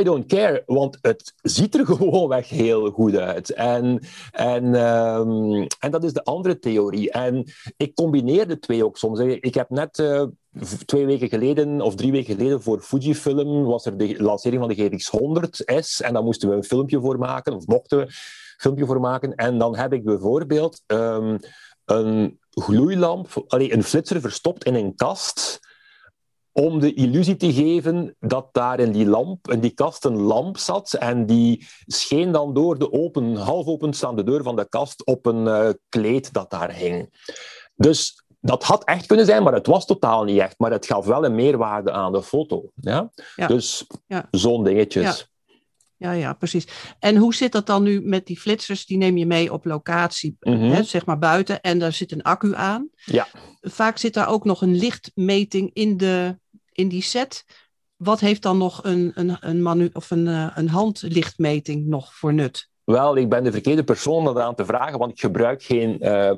I 0.00 0.02
don't 0.02 0.26
care, 0.26 0.62
want 0.66 0.98
het 1.00 1.34
ziet 1.42 1.74
er 1.74 1.86
gewoonweg 1.96 2.48
heel 2.48 2.90
goed 2.90 3.16
uit. 3.16 3.50
En, 3.50 4.02
en, 4.30 4.64
um, 4.74 5.66
en 5.78 5.90
dat 5.90 6.04
is 6.04 6.12
de 6.12 6.24
andere 6.24 6.58
theorie. 6.58 7.10
En 7.10 7.52
ik 7.76 7.94
combineer 7.94 8.48
de 8.48 8.58
twee 8.58 8.84
ook 8.84 8.96
soms. 8.96 9.18
Ik 9.20 9.54
heb 9.54 9.70
net 9.70 9.98
uh, 9.98 10.22
twee 10.84 11.06
weken 11.06 11.28
geleden, 11.28 11.80
of 11.80 11.94
drie 11.94 12.12
weken 12.12 12.36
geleden, 12.36 12.62
voor 12.62 12.80
Fujifilm 12.80 13.64
was 13.64 13.86
er 13.86 13.96
de 13.96 14.22
lancering 14.22 14.60
van 14.60 14.74
de 14.74 14.88
GX 14.88 15.12
100S. 15.16 16.06
En 16.06 16.12
daar 16.12 16.22
moesten 16.22 16.48
we 16.48 16.54
een 16.54 16.64
filmpje 16.64 17.00
voor 17.00 17.18
maken, 17.18 17.54
of 17.54 17.66
mochten 17.66 17.98
we 17.98 18.12
filmpje 18.62 18.86
voor 18.86 19.00
maken. 19.00 19.34
En 19.34 19.58
dan 19.58 19.76
heb 19.76 19.92
ik 19.92 20.04
bijvoorbeeld 20.04 20.82
um, 20.86 21.38
een 21.84 22.38
gloeilamp, 22.50 23.44
allee, 23.46 23.72
een 23.72 23.82
flitser 23.82 24.20
verstopt 24.20 24.64
in 24.64 24.74
een 24.74 24.94
kast 24.94 25.60
om 26.52 26.80
de 26.80 26.94
illusie 26.94 27.36
te 27.36 27.52
geven 27.52 28.16
dat 28.20 28.48
daar 28.52 28.80
in 28.80 28.92
die 28.92 29.06
lamp, 29.06 29.50
in 29.50 29.60
die 29.60 29.70
kast 29.70 30.04
een 30.04 30.16
lamp 30.16 30.58
zat 30.58 30.92
en 30.92 31.26
die 31.26 31.66
scheen 31.86 32.32
dan 32.32 32.54
door 32.54 32.78
de 32.78 32.92
open, 32.92 33.36
half 33.36 33.66
openstaande 33.66 34.24
deur 34.24 34.42
van 34.42 34.56
de 34.56 34.68
kast 34.68 35.04
op 35.06 35.26
een 35.26 35.46
uh, 35.46 35.68
kleed 35.88 36.32
dat 36.32 36.50
daar 36.50 36.74
hing. 36.74 37.10
Dus 37.74 38.24
dat 38.40 38.64
had 38.64 38.84
echt 38.84 39.06
kunnen 39.06 39.26
zijn, 39.26 39.42
maar 39.42 39.52
het 39.52 39.66
was 39.66 39.86
totaal 39.86 40.24
niet 40.24 40.38
echt. 40.38 40.58
Maar 40.58 40.70
het 40.70 40.86
gaf 40.86 41.06
wel 41.06 41.24
een 41.24 41.34
meerwaarde 41.34 41.92
aan 41.92 42.12
de 42.12 42.22
foto. 42.22 42.70
Ja? 42.74 43.10
ja. 43.36 43.46
Dus 43.46 43.86
ja. 44.06 44.28
zo'n 44.30 44.64
dingetjes. 44.64 45.18
Ja. 45.18 45.26
Ja, 46.02 46.12
ja, 46.12 46.32
precies. 46.32 46.66
En 46.98 47.16
hoe 47.16 47.34
zit 47.34 47.52
dat 47.52 47.66
dan 47.66 47.82
nu 47.82 48.00
met 48.00 48.26
die 48.26 48.38
flitsers? 48.38 48.86
Die 48.86 48.96
neem 48.96 49.16
je 49.16 49.26
mee 49.26 49.52
op 49.52 49.64
locatie, 49.64 50.36
mm 50.40 50.52
-hmm. 50.52 50.70
hè, 50.70 50.82
zeg 50.82 51.06
maar 51.06 51.18
buiten, 51.18 51.60
en 51.60 51.78
daar 51.78 51.92
zit 51.92 52.12
een 52.12 52.22
accu 52.22 52.54
aan. 52.54 52.88
Ja. 53.04 53.28
Vaak 53.60 53.98
zit 53.98 54.14
daar 54.14 54.28
ook 54.28 54.44
nog 54.44 54.62
een 54.62 54.76
lichtmeting 54.76 55.70
in 55.72 55.96
de 55.96 56.40
in 56.72 56.88
die 56.88 57.02
set, 57.02 57.44
wat 57.96 58.20
heeft 58.20 58.42
dan 58.42 58.58
nog 58.58 58.84
een, 58.84 59.12
een, 59.14 59.36
een, 59.40 59.62
manu 59.62 59.90
of 59.92 60.10
een, 60.10 60.26
uh, 60.26 60.50
een 60.54 60.68
handlichtmeting 60.68 61.86
nog 61.86 62.14
voor 62.14 62.34
nut? 62.34 62.70
Wel, 62.84 63.16
ik 63.16 63.28
ben 63.28 63.44
de 63.44 63.52
verkeerde 63.52 63.84
persoon 63.84 64.16
om 64.16 64.24
dat 64.24 64.38
aan 64.38 64.54
te 64.54 64.64
vragen, 64.64 64.98
want 64.98 65.12
ik 65.12 65.20
gebruik 65.20 65.62
geen. 65.62 65.96
Uh, 66.00 66.32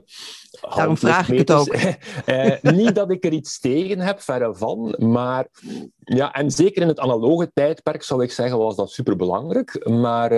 Daarom 0.75 0.97
vraag 0.97 1.31
ik 1.31 1.39
het 1.39 1.53
ook. 1.53 1.77
uh, 2.27 2.55
niet 2.81 2.95
dat 2.95 3.11
ik 3.11 3.25
er 3.25 3.33
iets 3.33 3.61
tegen 3.61 4.01
heb, 4.01 4.21
verre 4.21 4.55
van. 4.55 4.95
Maar 4.99 5.49
ja, 5.99 6.33
en 6.33 6.51
zeker 6.51 6.83
in 6.83 6.89
het 6.89 7.01
analoge 7.01 7.51
tijdperk 7.53 8.03
zou 8.03 8.23
ik 8.23 8.33
zeggen, 8.33 8.59
was 8.59 8.77
dat 8.77 8.91
superbelangrijk. 8.91 9.89
Maar 9.89 10.33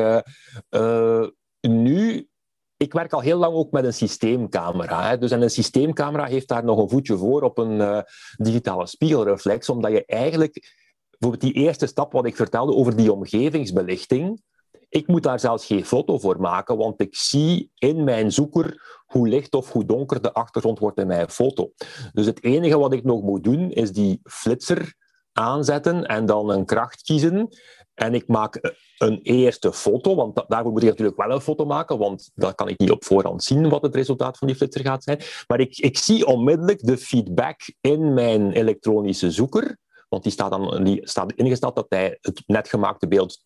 uh, 0.70 1.26
nu 1.60 2.28
ik 2.76 2.92
werk 2.92 3.12
al 3.12 3.20
heel 3.20 3.38
lang 3.38 3.54
ook 3.54 3.70
met 3.70 3.84
een 3.84 3.94
systeemcamera. 3.94 5.08
Hè. 5.08 5.18
Dus 5.18 5.30
en 5.30 5.42
een 5.42 5.50
systeemcamera 5.50 6.24
heeft 6.24 6.48
daar 6.48 6.64
nog 6.64 6.78
een 6.78 6.88
voetje 6.88 7.16
voor 7.16 7.42
op 7.42 7.58
een 7.58 7.78
uh, 7.78 8.00
digitale 8.36 8.86
spiegelreflex, 8.86 9.68
omdat 9.68 9.90
je 9.90 10.04
eigenlijk, 10.06 10.74
bijvoorbeeld 11.10 11.52
die 11.52 11.62
eerste 11.62 11.86
stap 11.86 12.12
wat 12.12 12.26
ik 12.26 12.36
vertelde 12.36 12.74
over 12.74 12.96
die 12.96 13.12
omgevingsbelichting, 13.12 14.42
ik 14.88 15.06
moet 15.06 15.22
daar 15.22 15.40
zelfs 15.40 15.66
geen 15.66 15.84
foto 15.84 16.18
voor 16.18 16.40
maken, 16.40 16.76
want 16.76 17.00
ik 17.00 17.16
zie 17.16 17.70
in 17.74 18.04
mijn 18.04 18.32
zoeker 18.32 18.82
hoe 19.06 19.28
licht 19.28 19.54
of 19.54 19.72
hoe 19.72 19.84
donker 19.84 20.22
de 20.22 20.32
achtergrond 20.32 20.78
wordt 20.78 20.98
in 20.98 21.06
mijn 21.06 21.30
foto. 21.30 21.72
Dus 22.12 22.26
het 22.26 22.44
enige 22.44 22.78
wat 22.78 22.92
ik 22.92 23.04
nog 23.04 23.22
moet 23.22 23.44
doen, 23.44 23.70
is 23.70 23.92
die 23.92 24.20
flitser 24.22 24.94
aanzetten 25.32 26.06
en 26.06 26.26
dan 26.26 26.50
een 26.50 26.64
kracht 26.64 27.02
kiezen. 27.02 27.48
En 27.94 28.14
ik 28.14 28.28
maak 28.28 28.74
een 28.98 29.20
eerste 29.22 29.72
foto, 29.72 30.14
want 30.14 30.44
daarvoor 30.48 30.72
moet 30.72 30.82
ik 30.82 30.88
natuurlijk 30.88 31.16
wel 31.16 31.30
een 31.30 31.40
foto 31.40 31.64
maken, 31.64 31.98
want 31.98 32.30
dan 32.34 32.54
kan 32.54 32.68
ik 32.68 32.78
niet 32.78 32.90
op 32.90 33.04
voorhand 33.04 33.44
zien 33.44 33.68
wat 33.68 33.82
het 33.82 33.94
resultaat 33.94 34.38
van 34.38 34.46
die 34.46 34.56
flitser 34.56 34.84
gaat 34.84 35.04
zijn. 35.04 35.20
Maar 35.46 35.60
ik, 35.60 35.78
ik 35.78 35.98
zie 35.98 36.26
onmiddellijk 36.26 36.86
de 36.86 36.98
feedback 36.98 37.60
in 37.80 38.14
mijn 38.14 38.52
elektronische 38.52 39.30
zoeker, 39.30 39.78
want 40.08 40.22
die 40.22 40.32
staat, 40.32 40.50
dan, 40.50 40.84
die 40.84 41.08
staat 41.08 41.32
ingesteld 41.32 41.76
dat 41.76 41.86
hij 41.88 42.18
het 42.20 42.42
net 42.46 42.68
gemaakte 42.68 43.08
beeld 43.08 43.44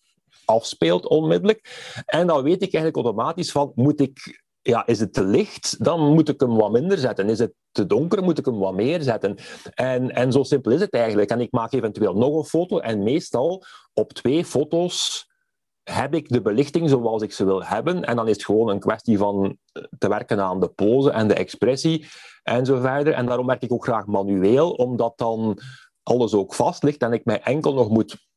afspeelt 0.50 1.08
onmiddellijk. 1.08 1.92
En 2.06 2.26
dan 2.26 2.42
weet 2.42 2.62
ik 2.62 2.74
eigenlijk 2.74 2.96
automatisch 2.96 3.52
van, 3.52 3.72
moet 3.74 4.00
ik 4.00 4.42
ja, 4.62 4.86
is 4.86 5.00
het 5.00 5.12
te 5.12 5.24
licht, 5.24 5.84
dan 5.84 6.14
moet 6.14 6.28
ik 6.28 6.40
hem 6.40 6.56
wat 6.56 6.72
minder 6.72 6.98
zetten. 6.98 7.28
Is 7.28 7.38
het 7.38 7.52
te 7.70 7.86
donker, 7.86 8.22
moet 8.22 8.38
ik 8.38 8.44
hem 8.44 8.58
wat 8.58 8.74
meer 8.74 9.02
zetten. 9.02 9.36
En, 9.74 10.14
en 10.14 10.32
zo 10.32 10.42
simpel 10.42 10.72
is 10.72 10.80
het 10.80 10.92
eigenlijk. 10.92 11.30
En 11.30 11.40
ik 11.40 11.52
maak 11.52 11.72
eventueel 11.72 12.14
nog 12.14 12.36
een 12.36 12.44
foto. 12.44 12.78
En 12.78 13.02
meestal 13.02 13.64
op 13.94 14.12
twee 14.12 14.44
foto's 14.44 15.28
heb 15.82 16.14
ik 16.14 16.28
de 16.28 16.42
belichting 16.42 16.88
zoals 16.88 17.22
ik 17.22 17.32
ze 17.32 17.44
wil 17.44 17.64
hebben. 17.64 18.04
En 18.04 18.16
dan 18.16 18.28
is 18.28 18.32
het 18.32 18.44
gewoon 18.44 18.68
een 18.68 18.80
kwestie 18.80 19.18
van 19.18 19.56
te 19.98 20.08
werken 20.08 20.40
aan 20.40 20.60
de 20.60 20.68
pose 20.68 21.10
en 21.10 21.28
de 21.28 21.34
expressie 21.34 22.06
en 22.42 22.66
zo 22.66 22.80
verder. 22.80 23.12
En 23.12 23.26
daarom 23.26 23.46
werk 23.46 23.62
ik 23.62 23.72
ook 23.72 23.84
graag 23.84 24.06
manueel, 24.06 24.70
omdat 24.70 25.12
dan 25.16 25.58
alles 26.02 26.34
ook 26.34 26.54
vast 26.54 26.82
ligt 26.82 27.02
en 27.02 27.12
ik 27.12 27.24
mij 27.24 27.40
enkel 27.40 27.74
nog 27.74 27.88
moet 27.88 28.29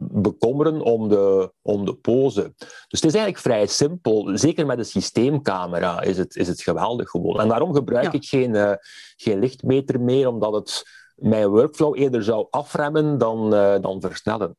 bekommeren 0.00 0.80
om 0.80 1.08
de, 1.08 1.52
om 1.62 1.84
de 1.84 1.94
pose. 1.94 2.52
Dus 2.56 3.00
het 3.00 3.04
is 3.04 3.14
eigenlijk 3.14 3.38
vrij 3.38 3.66
simpel. 3.66 4.30
Zeker 4.34 4.66
met 4.66 4.78
een 4.78 4.84
systeemcamera 4.84 6.00
is 6.00 6.18
het, 6.18 6.36
is 6.36 6.48
het 6.48 6.62
geweldig 6.62 7.10
gewoon. 7.10 7.40
En 7.40 7.48
daarom 7.48 7.74
gebruik 7.74 8.12
ik 8.12 8.24
geen, 8.24 8.54
uh, 8.54 8.72
geen 9.16 9.38
lichtmeter 9.38 10.00
meer, 10.00 10.28
omdat 10.28 10.52
het 10.52 10.84
mijn 11.14 11.48
workflow 11.48 11.98
eerder 11.98 12.22
zou 12.22 12.46
afremmen 12.50 13.18
dan, 13.18 13.54
uh, 13.54 13.74
dan 13.80 14.00
versnellen. 14.00 14.56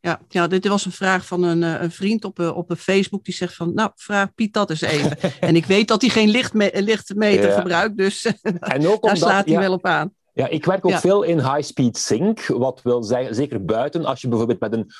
Ja, 0.00 0.20
ja, 0.28 0.46
dit 0.46 0.68
was 0.68 0.84
een 0.84 0.92
vraag 0.92 1.26
van 1.26 1.42
een, 1.42 1.62
eh, 1.62 1.82
een 1.82 1.90
vriend 1.90 2.24
op, 2.24 2.38
op 2.38 2.70
een 2.70 2.76
Facebook 2.76 3.24
die 3.24 3.34
zegt 3.34 3.54
van, 3.54 3.74
nou, 3.74 3.90
vraag 3.94 4.34
Piet 4.34 4.52
dat 4.52 4.70
eens 4.70 4.80
even. 4.80 5.18
en 5.40 5.56
ik 5.56 5.66
weet 5.66 5.88
dat 5.88 6.00
hij 6.00 6.10
geen 6.10 6.28
lichtme 6.28 6.70
lichtmeter 6.74 7.52
gebruikt, 7.52 7.96
dus 7.96 8.24
en 8.60 8.88
ook 8.88 9.02
daar 9.02 9.16
slaat 9.16 9.46
hij 9.48 9.58
wel 9.58 9.72
op 9.72 9.86
aan. 9.86 10.16
Ja, 10.38 10.48
ik 10.48 10.64
werk 10.64 10.86
ook 10.86 10.98
veel 10.98 11.22
in 11.22 11.38
high-speed 11.38 11.96
sync, 11.96 12.46
wat 12.46 12.82
wil 12.82 13.02
zeggen, 13.02 13.34
zeker 13.34 13.64
buiten, 13.64 14.04
als 14.04 14.20
je 14.20 14.28
bijvoorbeeld 14.28 14.60
met 14.60 14.72
een 14.72 14.90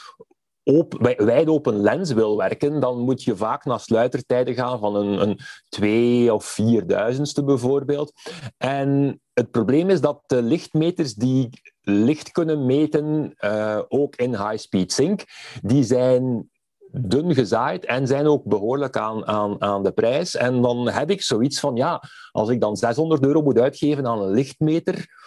wijd 1.16 1.48
open 1.48 1.80
lens 1.80 2.12
wil 2.12 2.36
werken, 2.36 2.80
dan 2.80 2.98
moet 2.98 3.22
je 3.22 3.36
vaak 3.36 3.64
naar 3.64 3.80
sluitertijden 3.80 4.54
gaan 4.54 4.78
van 4.78 4.96
een, 4.96 5.22
een 5.22 5.38
2 5.68 6.34
of 6.34 6.58
4000ste 6.60 7.44
bijvoorbeeld. 7.44 8.12
En 8.56 9.20
het 9.32 9.50
probleem 9.50 9.90
is 9.90 10.00
dat 10.00 10.22
de 10.26 10.42
lichtmeters 10.42 11.14
die 11.14 11.48
licht 11.80 12.30
kunnen 12.30 12.66
meten, 12.66 13.34
uh, 13.44 13.80
ook 13.88 14.16
in 14.16 14.30
high-speed 14.30 14.92
sync, 14.92 15.24
die 15.62 15.84
zijn 15.84 16.50
dun 16.90 17.34
gezaaid 17.34 17.84
en 17.84 18.06
zijn 18.06 18.26
ook 18.26 18.44
behoorlijk 18.44 18.96
aan, 18.96 19.26
aan, 19.26 19.62
aan 19.62 19.82
de 19.82 19.92
prijs. 19.92 20.36
En 20.36 20.62
dan 20.62 20.88
heb 20.88 21.10
ik 21.10 21.22
zoiets 21.22 21.60
van, 21.60 21.76
ja, 21.76 22.02
als 22.30 22.48
ik 22.48 22.60
dan 22.60 22.76
600 22.76 23.24
euro 23.24 23.42
moet 23.42 23.58
uitgeven 23.58 24.06
aan 24.06 24.22
een 24.22 24.30
lichtmeter, 24.30 25.17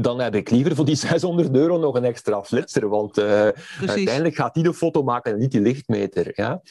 dan 0.00 0.20
heb 0.20 0.34
ik 0.34 0.50
liever 0.50 0.74
voor 0.74 0.84
die 0.84 0.94
600 0.94 1.54
euro 1.54 1.78
nog 1.78 1.94
een 1.94 2.04
extra 2.04 2.42
flitser. 2.42 2.88
Want 2.88 3.18
uh, 3.18 3.48
uiteindelijk 3.86 4.34
gaat 4.34 4.54
die 4.54 4.62
de 4.62 4.74
foto 4.74 5.02
maken 5.02 5.32
en 5.32 5.38
niet 5.38 5.50
die 5.50 5.60
lichtmeter. 5.60 6.32
Ja, 6.34 6.62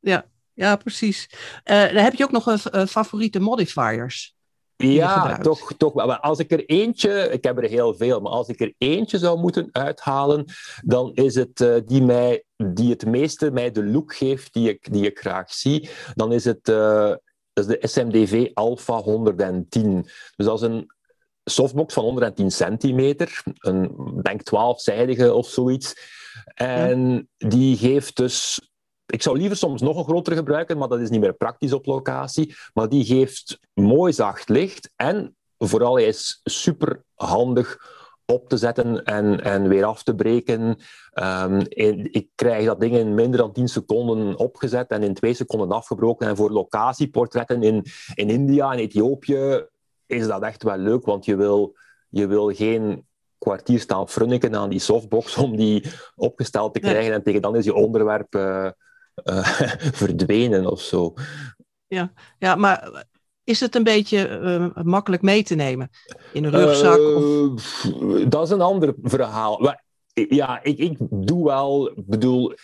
ja, 0.00 0.24
ja 0.52 0.76
precies. 0.76 1.28
Uh, 1.64 1.92
dan 1.92 2.02
heb 2.02 2.14
je 2.14 2.24
ook 2.24 2.30
nog 2.30 2.46
een, 2.46 2.88
favoriete 2.88 3.40
modifiers. 3.40 4.34
Ja, 4.76 5.38
toch, 5.38 5.72
toch 5.76 5.92
wel. 5.92 6.16
Als 6.16 6.38
ik 6.38 6.52
er 6.52 6.64
eentje, 6.64 7.28
ik 7.32 7.44
heb 7.44 7.58
er 7.58 7.68
heel 7.68 7.94
veel, 7.94 8.20
maar 8.20 8.32
als 8.32 8.48
ik 8.48 8.60
er 8.60 8.74
eentje 8.78 9.18
zou 9.18 9.38
moeten 9.38 9.68
uithalen, 9.72 10.44
dan 10.84 11.14
is 11.14 11.34
het 11.34 11.60
uh, 11.60 11.74
die, 11.86 12.02
mij, 12.02 12.44
die 12.56 12.90
het 12.90 13.06
meeste 13.06 13.50
mij 13.50 13.70
de 13.70 13.84
look 13.84 14.14
geeft 14.14 14.52
die 14.52 14.68
ik, 14.68 14.92
die 14.92 15.06
ik 15.06 15.18
graag 15.18 15.52
zie. 15.52 15.88
Dan 16.14 16.32
is 16.32 16.44
het 16.44 16.68
uh, 16.68 17.14
is 17.52 17.66
de 17.66 17.78
SMDV 17.80 18.50
Alpha 18.54 18.96
110. 18.96 20.02
Dus 20.36 20.46
dat 20.46 20.62
is 20.62 20.68
een 20.68 20.91
softbox 21.44 21.94
van 21.94 22.04
110 22.04 22.50
centimeter, 22.50 23.42
een 23.58 24.20
denk 24.22 24.40
12-zijdige 24.40 25.32
of 25.32 25.48
zoiets. 25.48 25.94
En 26.54 27.28
die 27.36 27.76
geeft 27.76 28.16
dus 28.16 28.60
ik 29.06 29.22
zou 29.22 29.38
liever 29.38 29.56
soms 29.56 29.80
nog 29.80 29.96
een 29.96 30.04
grotere 30.04 30.36
gebruiken, 30.36 30.78
maar 30.78 30.88
dat 30.88 31.00
is 31.00 31.10
niet 31.10 31.20
meer 31.20 31.34
praktisch 31.34 31.72
op 31.72 31.86
locatie. 31.86 32.54
Maar 32.74 32.88
die 32.88 33.04
geeft 33.04 33.58
mooi 33.74 34.12
zacht 34.12 34.48
licht 34.48 34.90
en 34.96 35.36
vooral 35.58 35.94
hij 35.94 36.04
is 36.04 36.40
super 36.44 37.02
handig 37.14 37.78
op 38.26 38.48
te 38.48 38.56
zetten 38.56 39.04
en, 39.04 39.40
en 39.40 39.68
weer 39.68 39.84
af 39.84 40.02
te 40.02 40.14
breken. 40.14 40.76
Um, 41.14 41.60
ik 42.10 42.28
krijg 42.34 42.66
dat 42.66 42.80
ding 42.80 42.96
in 42.96 43.14
minder 43.14 43.38
dan 43.40 43.52
10 43.52 43.68
seconden 43.68 44.38
opgezet 44.38 44.90
en 44.90 45.02
in 45.02 45.14
2 45.14 45.34
seconden 45.34 45.70
afgebroken. 45.72 46.28
En 46.28 46.36
voor 46.36 46.50
locatieportretten 46.50 47.62
in, 47.62 47.84
in 48.14 48.30
India 48.30 48.72
en 48.72 48.78
Ethiopië 48.78 49.66
is 50.12 50.26
dat 50.26 50.42
echt 50.42 50.62
wel 50.62 50.76
leuk, 50.76 51.04
want 51.04 51.24
je 51.24 51.36
wil, 51.36 51.76
je 52.08 52.26
wil 52.26 52.54
geen 52.54 53.06
kwartier 53.38 53.80
staan 53.80 54.08
frunniken 54.08 54.56
aan 54.56 54.70
die 54.70 54.78
softbox 54.78 55.36
om 55.44 55.56
die 55.56 55.84
opgesteld 56.14 56.74
te 56.74 56.80
krijgen. 56.80 57.12
En 57.12 57.22
tegen 57.22 57.42
dan 57.42 57.56
is 57.56 57.64
je 57.64 57.74
onderwerp 57.74 58.34
uh, 58.34 58.70
uh, 59.24 59.46
verdwenen 60.02 60.70
of 60.70 60.80
zo. 60.80 61.14
Ja, 61.86 62.12
ja, 62.38 62.54
maar 62.54 63.06
is 63.44 63.60
het 63.60 63.74
een 63.74 63.84
beetje 63.84 64.40
uh, 64.76 64.84
makkelijk 64.84 65.22
mee 65.22 65.42
te 65.42 65.54
nemen 65.54 65.90
in 66.32 66.44
een 66.44 66.50
rugzak? 66.50 66.98
Of... 66.98 67.88
Dat 68.28 68.44
is 68.44 68.50
een 68.50 68.60
ander 68.60 68.94
verhaal. 69.02 69.76
Ja, 70.12 70.62
ik, 70.62 70.78
ik 70.78 70.96
doe 71.10 71.44
wel, 71.44 71.92
bedoel, 71.96 72.54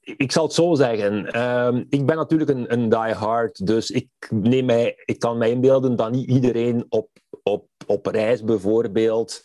ik 0.00 0.32
zal 0.32 0.44
het 0.44 0.52
zo 0.52 0.74
zeggen. 0.74 1.36
Uh, 1.36 1.82
ik 1.88 2.06
ben 2.06 2.16
natuurlijk 2.16 2.50
een, 2.50 2.72
een 2.72 2.88
die-hard, 2.88 3.66
dus 3.66 3.90
ik, 3.90 4.08
neem 4.30 4.64
mij, 4.64 5.02
ik 5.04 5.18
kan 5.18 5.38
mij 5.38 5.50
inbeelden 5.50 5.96
dat 5.96 6.10
niet 6.10 6.28
iedereen 6.30 6.86
op, 6.88 7.08
op, 7.42 7.66
op 7.86 8.06
reis 8.06 8.44
bijvoorbeeld 8.44 9.40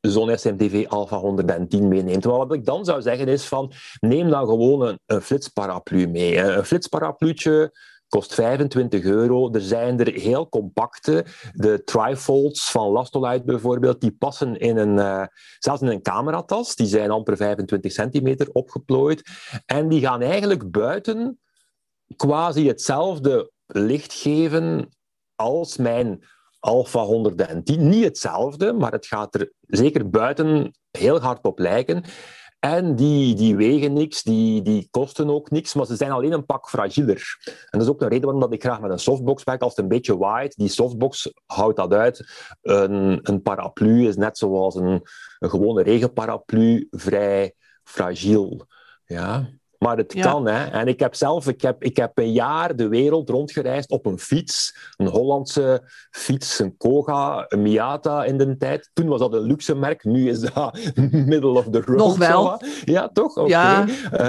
zo'n 0.00 0.38
SMTV 0.38 0.86
Alpha 0.88 1.16
110 1.16 1.88
meeneemt. 1.88 2.24
Maar 2.24 2.36
wat 2.36 2.52
ik 2.52 2.64
dan 2.64 2.84
zou 2.84 3.02
zeggen 3.02 3.28
is 3.28 3.44
van, 3.44 3.72
neem 4.00 4.30
dan 4.30 4.46
gewoon 4.46 4.82
een, 4.82 4.98
een 5.06 5.22
flitsparaplu 5.22 6.08
mee. 6.08 6.38
Een 6.38 6.64
flitsparapluutje 6.64 7.72
kost 8.12 8.34
25 8.34 9.04
euro. 9.04 9.52
Er 9.52 9.60
zijn 9.60 10.00
er 10.00 10.12
heel 10.12 10.48
compacte, 10.48 11.24
de 11.52 11.84
trifolds 11.84 12.70
van 12.70 12.88
Lastolite 12.88 13.44
bijvoorbeeld, 13.44 14.00
die 14.00 14.12
passen 14.12 14.56
in 14.56 14.76
een, 14.76 14.96
uh, 14.96 15.26
zelfs 15.58 15.82
in 15.82 15.88
een 15.88 16.02
cameratas. 16.02 16.76
Die 16.76 16.86
zijn 16.86 17.10
amper 17.10 17.36
25 17.36 17.92
centimeter 17.92 18.48
opgeplooid. 18.52 19.22
En 19.66 19.88
die 19.88 20.00
gaan 20.00 20.22
eigenlijk 20.22 20.70
buiten 20.70 21.40
quasi 22.16 22.68
hetzelfde 22.68 23.50
licht 23.66 24.12
geven 24.12 24.88
als 25.34 25.76
mijn 25.76 26.24
Alpha 26.58 27.00
110. 27.00 27.88
Niet 27.88 28.04
hetzelfde, 28.04 28.72
maar 28.72 28.92
het 28.92 29.06
gaat 29.06 29.34
er 29.34 29.52
zeker 29.60 30.10
buiten 30.10 30.72
heel 30.90 31.20
hard 31.20 31.44
op 31.44 31.58
lijken. 31.58 32.04
En 32.64 32.94
die, 32.96 33.34
die 33.34 33.56
wegen 33.56 33.92
niks, 33.92 34.22
die, 34.22 34.62
die 34.62 34.88
kosten 34.90 35.30
ook 35.30 35.50
niks, 35.50 35.74
maar 35.74 35.86
ze 35.86 35.96
zijn 35.96 36.10
alleen 36.10 36.32
een 36.32 36.46
pak 36.46 36.68
fragieler. 36.68 37.38
En 37.44 37.78
dat 37.78 37.82
is 37.82 37.88
ook 37.88 38.00
een 38.00 38.08
reden 38.08 38.32
waarom 38.32 38.52
ik 38.52 38.62
graag 38.62 38.80
met 38.80 38.90
een 38.90 38.98
softbox 38.98 39.44
werk. 39.44 39.62
Als 39.62 39.74
het 39.74 39.82
een 39.82 39.90
beetje 39.90 40.16
waait, 40.16 40.56
die 40.56 40.68
softbox 40.68 41.32
houdt 41.46 41.76
dat 41.76 41.92
uit. 41.92 42.28
Een, 42.60 43.18
een 43.22 43.42
paraplu 43.42 44.06
is 44.08 44.16
net 44.16 44.38
zoals 44.38 44.74
een, 44.74 45.02
een 45.38 45.50
gewone 45.50 45.82
regenparaplu 45.82 46.86
vrij 46.90 47.54
fragiel. 47.84 48.66
Ja. 49.04 49.48
Maar 49.82 49.96
het 49.96 50.14
kan, 50.20 50.46
hè. 50.46 50.64
En 50.64 50.88
ik 50.88 51.00
heb 51.00 51.14
zelf 51.14 51.48
ik 51.48 51.62
heb, 51.62 51.82
ik 51.82 51.96
heb 51.96 52.18
een 52.18 52.32
jaar 52.32 52.76
de 52.76 52.88
wereld 52.88 53.28
rondgereisd 53.28 53.90
op 53.90 54.06
een 54.06 54.18
fiets. 54.18 54.76
Een 54.96 55.06
Hollandse 55.06 55.82
fiets, 56.10 56.58
een 56.58 56.76
Koga, 56.76 57.44
een 57.48 57.62
Miata 57.62 58.24
in 58.24 58.38
de 58.38 58.56
tijd. 58.56 58.90
Toen 58.92 59.08
was 59.08 59.20
dat 59.20 59.34
een 59.34 59.40
luxe 59.40 59.74
merk, 59.74 60.04
nu 60.04 60.28
is 60.28 60.40
dat 60.40 60.78
middle 61.10 61.58
of 61.58 61.68
the 61.70 61.80
road. 61.80 61.98
Nog 61.98 62.16
wel. 62.16 62.60
Ja, 62.84 63.08
toch? 63.08 63.48
Ja, 63.48 63.84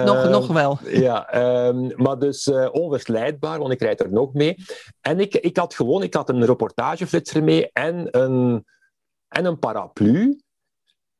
nog, 0.05 0.29
nog 0.29 0.47
wel. 0.47 0.79
Ja, 1.03 1.35
um, 1.67 1.91
maar 1.95 2.19
dus 2.19 2.47
uh, 2.47 2.67
onverslijdbaar, 2.71 3.59
want 3.59 3.71
ik 3.71 3.81
rijd 3.81 3.99
er 3.99 4.11
nog 4.11 4.33
mee. 4.33 4.55
En 5.01 5.19
ik, 5.19 5.35
ik 5.35 5.57
had 5.57 5.73
gewoon, 5.73 6.03
ik 6.03 6.13
had 6.13 6.29
een 6.29 6.45
reportageflitser 6.45 7.43
mee 7.43 7.69
en 7.71 8.07
een, 8.11 8.65
en 9.27 9.45
een 9.45 9.59
paraplu. 9.59 10.37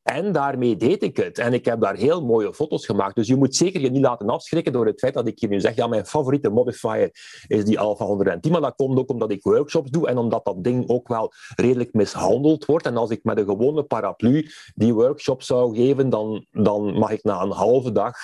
En 0.04 0.32
daarmee 0.32 0.76
deed 0.76 1.04
ik 1.04 1.18
het. 1.18 1.38
En 1.38 1.54
ik 1.54 1.66
heb 1.66 1.82
daar 1.82 1.96
heel 1.96 2.26
mooie 2.26 2.54
foto's 2.54 2.86
gemaakt. 2.86 3.16
Dus 3.16 3.28
je 3.28 3.36
moet 3.36 3.56
zeker 3.56 3.82
je 3.82 3.90
niet 3.90 4.02
laten 4.02 4.30
afschrikken 4.30 4.74
door 4.74 4.86
het 4.86 5.00
feit 5.00 5.14
dat 5.14 5.28
ik 5.28 5.40
je 5.40 5.48
nu 5.48 5.60
zeg, 5.60 5.76
ja, 5.76 5.88
mijn 5.88 6.06
favoriete 6.06 6.50
modifier 6.50 7.10
is 7.48 7.66
die 7.66 7.80
Alpha 7.80 8.06
110. 8.06 8.52
Maar 8.52 8.62
dat 8.62 8.76
komt 8.76 8.98
ook 8.98 9.10
omdat 9.10 9.32
ik 9.32 9.44
workshops 9.44 9.90
doe 9.90 10.08
en 10.08 10.18
omdat 10.18 10.46
dat 10.46 10.64
ding 10.64 10.90
ook 10.90 11.08
wel 11.08 11.34
redelijk 11.56 11.94
mishandeld 11.94 12.66
wordt. 12.66 12.86
En 12.86 12.98
als 12.98 13.10
ik 13.10 13.24
met 13.24 13.38
een 13.38 13.46
gewone 13.46 13.84
paraplu 13.84 14.50
die 14.76 14.94
workshop 14.94 15.44
zou 15.44 15.76
geven, 15.76 16.10
dan, 16.10 16.46
dan 16.52 16.98
mag 16.98 17.12
ik 17.12 17.24
na 17.24 17.42
een 17.42 17.52
halve 17.52 17.92
dag 17.92 18.18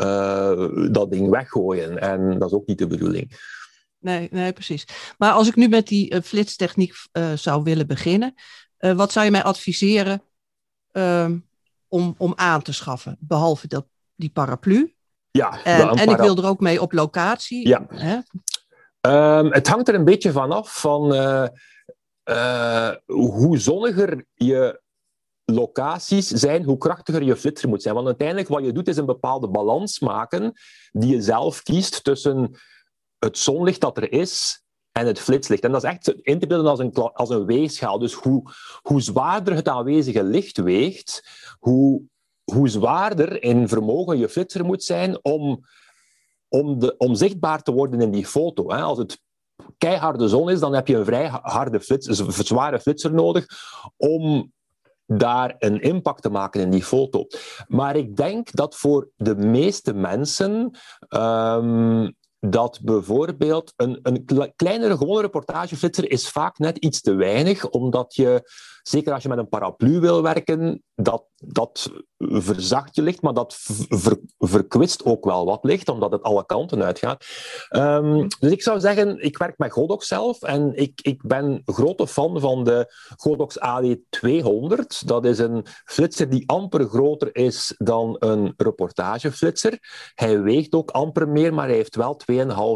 uh, 0.00 0.92
dat 0.92 1.10
ding 1.10 1.30
weggooien. 1.30 1.98
En 1.98 2.38
dat 2.38 2.48
is 2.48 2.54
ook 2.54 2.66
niet 2.66 2.78
de 2.78 2.86
bedoeling. 2.86 3.56
Nee, 3.98 4.28
nee, 4.30 4.52
precies. 4.52 4.86
Maar 5.18 5.32
als 5.32 5.48
ik 5.48 5.56
nu 5.56 5.68
met 5.68 5.86
die 5.86 6.14
uh, 6.14 6.20
flitstechniek 6.20 6.94
uh, 7.12 7.32
zou 7.32 7.62
willen 7.62 7.86
beginnen, 7.86 8.34
wat 8.78 9.12
zou 9.12 9.24
je 9.24 9.30
mij 9.30 9.42
adviseren 9.42 10.22
um, 10.92 11.48
om, 11.88 12.14
om 12.18 12.32
aan 12.36 12.62
te 12.62 12.72
schaffen. 12.72 13.16
Behalve 13.20 13.66
dat, 13.66 13.86
die 14.14 14.30
paraplu. 14.30 14.94
Ja, 15.30 15.64
en, 15.64 15.88
en 15.88 16.08
ik 16.08 16.16
wil 16.16 16.36
er 16.36 16.46
ook 16.46 16.60
mee 16.60 16.80
op 16.80 16.92
locatie. 16.92 17.68
Ja. 17.68 17.86
Hè? 17.88 18.18
Um, 19.38 19.52
het 19.52 19.68
hangt 19.68 19.88
er 19.88 19.94
een 19.94 20.04
beetje 20.04 20.32
vanaf 20.32 20.80
van 20.80 21.14
uh, 21.14 21.46
uh, 22.24 22.90
hoe 23.06 23.58
zonniger 23.58 24.24
je 24.34 24.82
locaties 25.44 26.26
zijn, 26.26 26.64
hoe 26.64 26.78
krachtiger 26.78 27.22
je 27.22 27.36
flitser 27.36 27.68
moet 27.68 27.82
zijn. 27.82 27.94
Want 27.94 28.06
uiteindelijk 28.06 28.48
wat 28.48 28.64
je 28.64 28.72
doet 28.72 28.88
is 28.88 28.96
een 28.96 29.06
bepaalde 29.06 29.48
balans 29.48 29.98
maken 30.00 30.52
die 30.92 31.14
je 31.14 31.22
zelf 31.22 31.62
kiest 31.62 32.04
tussen 32.04 32.50
het 33.18 33.38
zonlicht 33.38 33.80
dat 33.80 33.96
er 33.96 34.12
is 34.12 34.62
en 34.98 35.06
het 35.06 35.20
flitslicht. 35.20 35.62
En 35.62 35.72
dat 35.72 35.84
is 35.84 35.90
echt 35.90 36.08
in 36.22 36.38
te 36.38 36.46
beelden 36.46 36.70
als 36.70 36.78
een, 36.78 36.92
als 36.92 37.30
een 37.30 37.46
weegschaal. 37.46 37.98
Dus 37.98 38.12
hoe, 38.12 38.42
hoe 38.82 39.00
zwaarder 39.00 39.54
het 39.54 39.68
aanwezige 39.68 40.22
licht 40.22 40.58
weegt, 40.58 41.28
hoe, 41.58 42.02
hoe 42.44 42.68
zwaarder 42.68 43.42
in 43.42 43.68
vermogen 43.68 44.18
je 44.18 44.28
flitser 44.28 44.64
moet 44.64 44.84
zijn 44.84 45.24
om, 45.24 45.64
om, 46.48 46.78
de, 46.78 46.96
om 46.96 47.14
zichtbaar 47.14 47.62
te 47.62 47.72
worden 47.72 48.00
in 48.00 48.10
die 48.10 48.26
foto. 48.26 48.66
Als 48.66 48.98
het 48.98 49.20
keiharde 49.78 50.28
zon 50.28 50.50
is, 50.50 50.60
dan 50.60 50.74
heb 50.74 50.86
je 50.86 50.96
een 50.96 51.04
vrij 51.04 51.28
harde 51.42 51.80
flits, 51.80 52.06
zware 52.46 52.80
flitser 52.80 53.12
nodig 53.12 53.46
om 53.96 54.52
daar 55.06 55.54
een 55.58 55.80
impact 55.80 56.22
te 56.22 56.30
maken 56.30 56.60
in 56.60 56.70
die 56.70 56.84
foto. 56.84 57.26
Maar 57.66 57.96
ik 57.96 58.16
denk 58.16 58.52
dat 58.52 58.76
voor 58.76 59.08
de 59.16 59.36
meeste 59.36 59.94
mensen 59.94 60.78
um, 61.08 62.16
dat 62.40 62.80
bijvoorbeeld 62.82 63.72
een, 63.76 63.98
een 64.02 64.52
kleinere 64.56 64.96
gewone 64.96 65.20
reportageflitser 65.20 66.10
is 66.10 66.28
vaak 66.28 66.58
net 66.58 66.76
iets 66.76 67.00
te 67.00 67.14
weinig, 67.14 67.68
omdat 67.68 68.14
je 68.14 68.50
zeker 68.88 69.12
als 69.12 69.22
je 69.22 69.28
met 69.28 69.38
een 69.38 69.48
paraplu 69.48 70.00
wil 70.00 70.22
werken, 70.22 70.82
dat, 70.94 71.24
dat 71.36 71.90
verzacht 72.18 72.94
je 72.94 73.02
licht, 73.02 73.22
maar 73.22 73.34
dat 73.34 73.54
ver, 73.88 74.18
verkwist 74.38 75.04
ook 75.04 75.24
wel 75.24 75.44
wat 75.44 75.64
licht, 75.64 75.88
omdat 75.88 76.12
het 76.12 76.22
alle 76.22 76.46
kanten 76.46 76.82
uitgaat. 76.82 77.24
Um, 77.70 78.26
dus 78.40 78.50
ik 78.50 78.62
zou 78.62 78.80
zeggen, 78.80 79.22
ik 79.24 79.38
werk 79.38 79.58
met 79.58 79.72
Godox 79.72 80.06
zelf 80.06 80.42
en 80.42 80.72
ik, 80.74 81.00
ik 81.02 81.22
ben 81.22 81.62
grote 81.64 82.06
fan 82.06 82.40
van 82.40 82.64
de 82.64 82.94
Godox 83.16 83.58
AD200. 83.58 85.04
Dat 85.04 85.24
is 85.24 85.38
een 85.38 85.66
flitser 85.84 86.30
die 86.30 86.48
amper 86.48 86.88
groter 86.88 87.36
is 87.36 87.74
dan 87.76 88.16
een 88.18 88.54
reportageflitser. 88.56 89.78
Hij 90.14 90.40
weegt 90.40 90.74
ook 90.74 90.90
amper 90.90 91.28
meer, 91.28 91.54
maar 91.54 91.66
hij 91.66 91.76
heeft 91.76 91.96
wel 91.96 92.20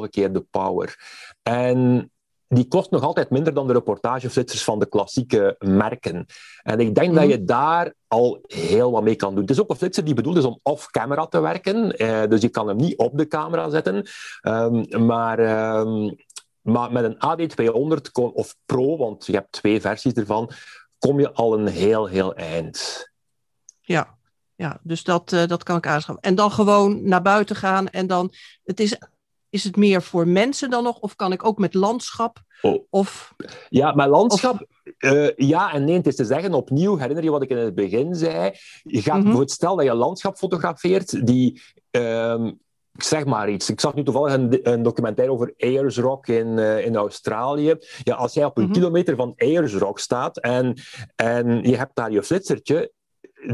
2,5 0.04 0.08
keer 0.10 0.32
de 0.32 0.46
power. 0.50 0.96
En 1.42 2.11
die 2.54 2.68
kost 2.68 2.90
nog 2.90 3.02
altijd 3.02 3.30
minder 3.30 3.54
dan 3.54 3.66
de 3.66 3.72
reportageflitsers 3.72 4.64
van 4.64 4.78
de 4.78 4.86
klassieke 4.86 5.56
merken. 5.58 6.26
En 6.62 6.80
ik 6.80 6.94
denk 6.94 7.14
dat 7.14 7.22
mhm. 7.22 7.32
je 7.32 7.44
daar 7.44 7.94
al 8.06 8.38
heel 8.42 8.90
wat 8.90 9.02
mee 9.02 9.14
kan 9.14 9.32
doen. 9.34 9.42
Het 9.42 9.50
is 9.50 9.60
ook 9.60 9.70
een 9.70 9.76
flitser 9.76 10.04
die 10.04 10.14
bedoeld 10.14 10.36
is 10.36 10.44
om 10.44 10.60
off-camera 10.62 11.26
te 11.26 11.40
werken. 11.40 11.96
Eh, 11.96 12.28
dus 12.28 12.40
je 12.40 12.48
kan 12.48 12.68
hem 12.68 12.76
niet 12.76 12.96
op 12.96 13.18
de 13.18 13.26
camera 13.26 13.70
zetten. 13.70 14.06
Um, 14.42 15.06
maar, 15.06 15.38
um, 15.78 16.16
maar 16.60 16.92
met 16.92 17.04
een 17.04 17.16
AD200 17.16 18.12
of 18.12 18.56
Pro, 18.66 18.96
want 18.96 19.26
je 19.26 19.32
hebt 19.32 19.52
twee 19.52 19.80
versies 19.80 20.12
ervan, 20.12 20.50
kom 20.98 21.20
je 21.20 21.32
al 21.32 21.58
een 21.58 21.66
heel, 21.66 22.06
heel 22.06 22.34
eind. 22.34 23.10
Ja, 23.80 24.14
ja 24.54 24.78
dus 24.82 25.04
dat, 25.04 25.32
uh, 25.32 25.46
dat 25.46 25.62
kan 25.62 25.76
ik 25.76 25.86
aanschaffen. 25.86 26.22
En 26.22 26.34
dan 26.34 26.50
gewoon 26.50 27.08
naar 27.08 27.22
buiten 27.22 27.56
gaan 27.56 27.88
en 27.88 28.06
dan... 28.06 28.32
Het 28.62 28.80
is 28.80 28.96
is 29.52 29.64
het 29.64 29.76
meer 29.76 30.02
voor 30.02 30.28
mensen 30.28 30.70
dan 30.70 30.82
nog? 30.82 30.98
Of 30.98 31.16
kan 31.16 31.32
ik 31.32 31.44
ook 31.44 31.58
met 31.58 31.74
landschap? 31.74 32.38
Oh. 32.62 32.86
Of, 32.90 33.34
ja, 33.68 33.92
met 33.92 34.08
landschap, 34.08 34.66
eh, 34.98 35.36
ja 35.36 35.72
en 35.72 35.84
nee. 35.84 35.96
Het 35.96 36.06
is 36.06 36.16
te 36.16 36.24
zeggen, 36.24 36.54
opnieuw, 36.54 36.96
herinner 36.96 37.24
je 37.24 37.30
wat 37.30 37.42
ik 37.42 37.50
in 37.50 37.56
het 37.56 37.74
begin 37.74 38.14
zei? 38.14 38.50
Je 38.82 39.02
gaat 39.02 39.24
mm 39.24 39.48
stel 39.48 39.76
dat 39.76 39.84
je 39.84 39.94
landschap 39.94 40.36
fotografeert, 40.36 41.26
die... 41.26 41.62
Ehm, 41.90 42.50
ik 42.94 43.02
zeg 43.02 43.24
maar 43.24 43.50
iets. 43.50 43.70
Ik 43.70 43.80
zag 43.80 43.94
nu 43.94 44.02
toevallig 44.02 44.32
een, 44.32 44.72
een 44.72 44.82
documentaire 44.82 45.34
over 45.34 45.54
Ayers 45.58 45.98
Rock 45.98 46.26
in, 46.26 46.46
uh, 46.46 46.86
in 46.86 46.96
Australië. 46.96 47.76
Ja, 48.02 48.14
als 48.14 48.34
jij 48.34 48.44
op 48.44 48.56
een 48.56 48.64
mhm. 48.64 48.72
kilometer 48.72 49.16
van 49.16 49.34
Ayers 49.36 49.74
Rock 49.74 49.98
staat 49.98 50.38
en, 50.38 50.76
en 51.16 51.62
je 51.62 51.76
hebt 51.76 51.96
daar 51.96 52.10
je 52.10 52.22
flitsertje, 52.22 52.92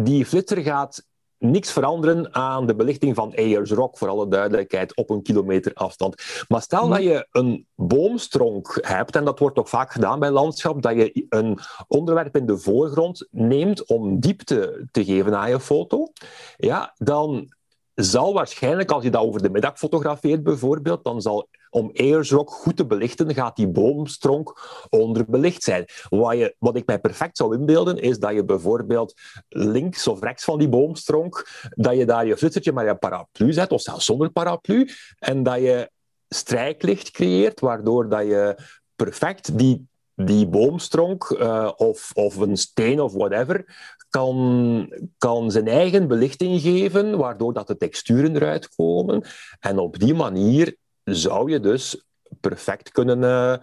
die 0.03 0.27
flitser 0.27 0.63
gaat 0.63 1.07
niks 1.39 1.73
veranderen 1.73 2.35
aan 2.35 2.67
de 2.67 2.75
belichting 2.75 3.15
van 3.15 3.35
Ayers 3.35 3.71
Rock, 3.71 3.99
voor 3.99 4.09
alle 4.09 4.29
duidelijkheid, 4.29 4.97
op 4.97 5.11
een 5.11 5.23
kilometer 5.23 5.75
afstand. 5.75 6.45
Maar 6.49 6.63
stel 6.63 6.87
mhm. 6.87 6.93
dat 6.93 7.03
je 7.03 7.27
een 7.31 7.67
boomstronk 7.75 8.79
hebt, 8.81 9.17
en 9.17 9.25
dat 9.25 9.39
wordt 9.39 9.57
toch 9.57 9.69
vaak 9.69 9.93
gedaan 9.93 10.19
bij 10.19 10.31
landschap, 10.31 10.83
dat 10.83 10.95
je 10.95 11.27
een 11.29 11.59
onderwerp 11.87 12.37
in 12.37 12.47
de 12.47 12.59
voorgrond 12.59 13.29
neemt 13.31 13.87
om 13.87 14.21
diepte 14.21 14.87
te 14.91 15.05
geven 15.05 15.39
aan 15.39 15.51
je 15.51 15.61
foto, 15.61 16.13
ja, 16.57 16.95
dan 16.97 17.57
zal 17.95 18.33
waarschijnlijk, 18.33 18.91
als 18.91 19.05
je 19.05 19.11
dat 19.11 19.23
over 19.23 19.43
de 19.43 19.51
middag 19.51 19.79
fotografeert 19.79 20.43
bijvoorbeeld, 20.43 21.05
dan 21.05 21.23
zal 21.23 21.49
om 21.71 21.91
Airsrock 21.95 22.51
goed 22.51 22.77
te 22.77 22.87
belichten, 22.87 23.35
gaat 23.35 23.57
die 23.57 23.69
boomstronk 23.69 24.61
onderbelicht 24.91 25.63
zijn. 25.63 25.85
Wat, 26.09 26.37
je, 26.37 26.55
wat 26.59 26.77
ik 26.77 26.87
mij 26.87 26.99
perfect 26.99 27.37
zou 27.37 27.55
inbeelden, 27.55 27.97
is 27.97 28.19
dat 28.19 28.33
je 28.33 28.45
bijvoorbeeld 28.45 29.15
links 29.49 30.07
of 30.07 30.21
rechts 30.21 30.45
van 30.45 30.59
die 30.59 30.69
boomstronk, 30.69 31.49
dat 31.71 31.97
je 31.97 32.07
daar 32.07 32.27
je 32.27 32.37
flitsertje 32.37 32.73
met 32.73 32.87
je 32.87 32.95
paraplu 32.95 33.53
zet, 33.53 33.73
of 33.73 33.81
zelfs 33.81 34.05
zonder 34.05 34.31
paraplu, 34.31 34.89
en 35.19 35.43
dat 35.43 35.59
je 35.59 35.91
strijklicht 36.29 37.11
creëert, 37.11 37.61
waardoor 37.61 38.09
dat 38.09 38.27
je 38.27 38.59
perfect 38.97 39.59
die 39.59 39.87
die 40.25 40.47
boomstronk 40.47 41.31
uh, 41.31 41.71
of, 41.77 42.11
of 42.15 42.37
een 42.37 42.57
steen 42.57 43.01
of 43.01 43.13
whatever 43.13 43.65
kan, 44.11 44.93
kan 45.19 45.51
zijn 45.51 45.69
eigen 45.69 46.09
belichting 46.09 46.61
geven, 46.61 47.19
waardoor 47.19 47.53
dat 47.53 47.67
de 47.67 47.77
texturen 47.77 48.37
eruit 48.37 48.75
komen. 48.75 49.25
En 49.61 49.79
op 49.79 49.99
die 49.99 50.15
manier 50.15 50.77
zou 51.15 51.51
je 51.51 51.61
dus 51.61 52.05
perfect 52.41 52.91
kunnen 52.91 53.23
uh, 53.23 53.55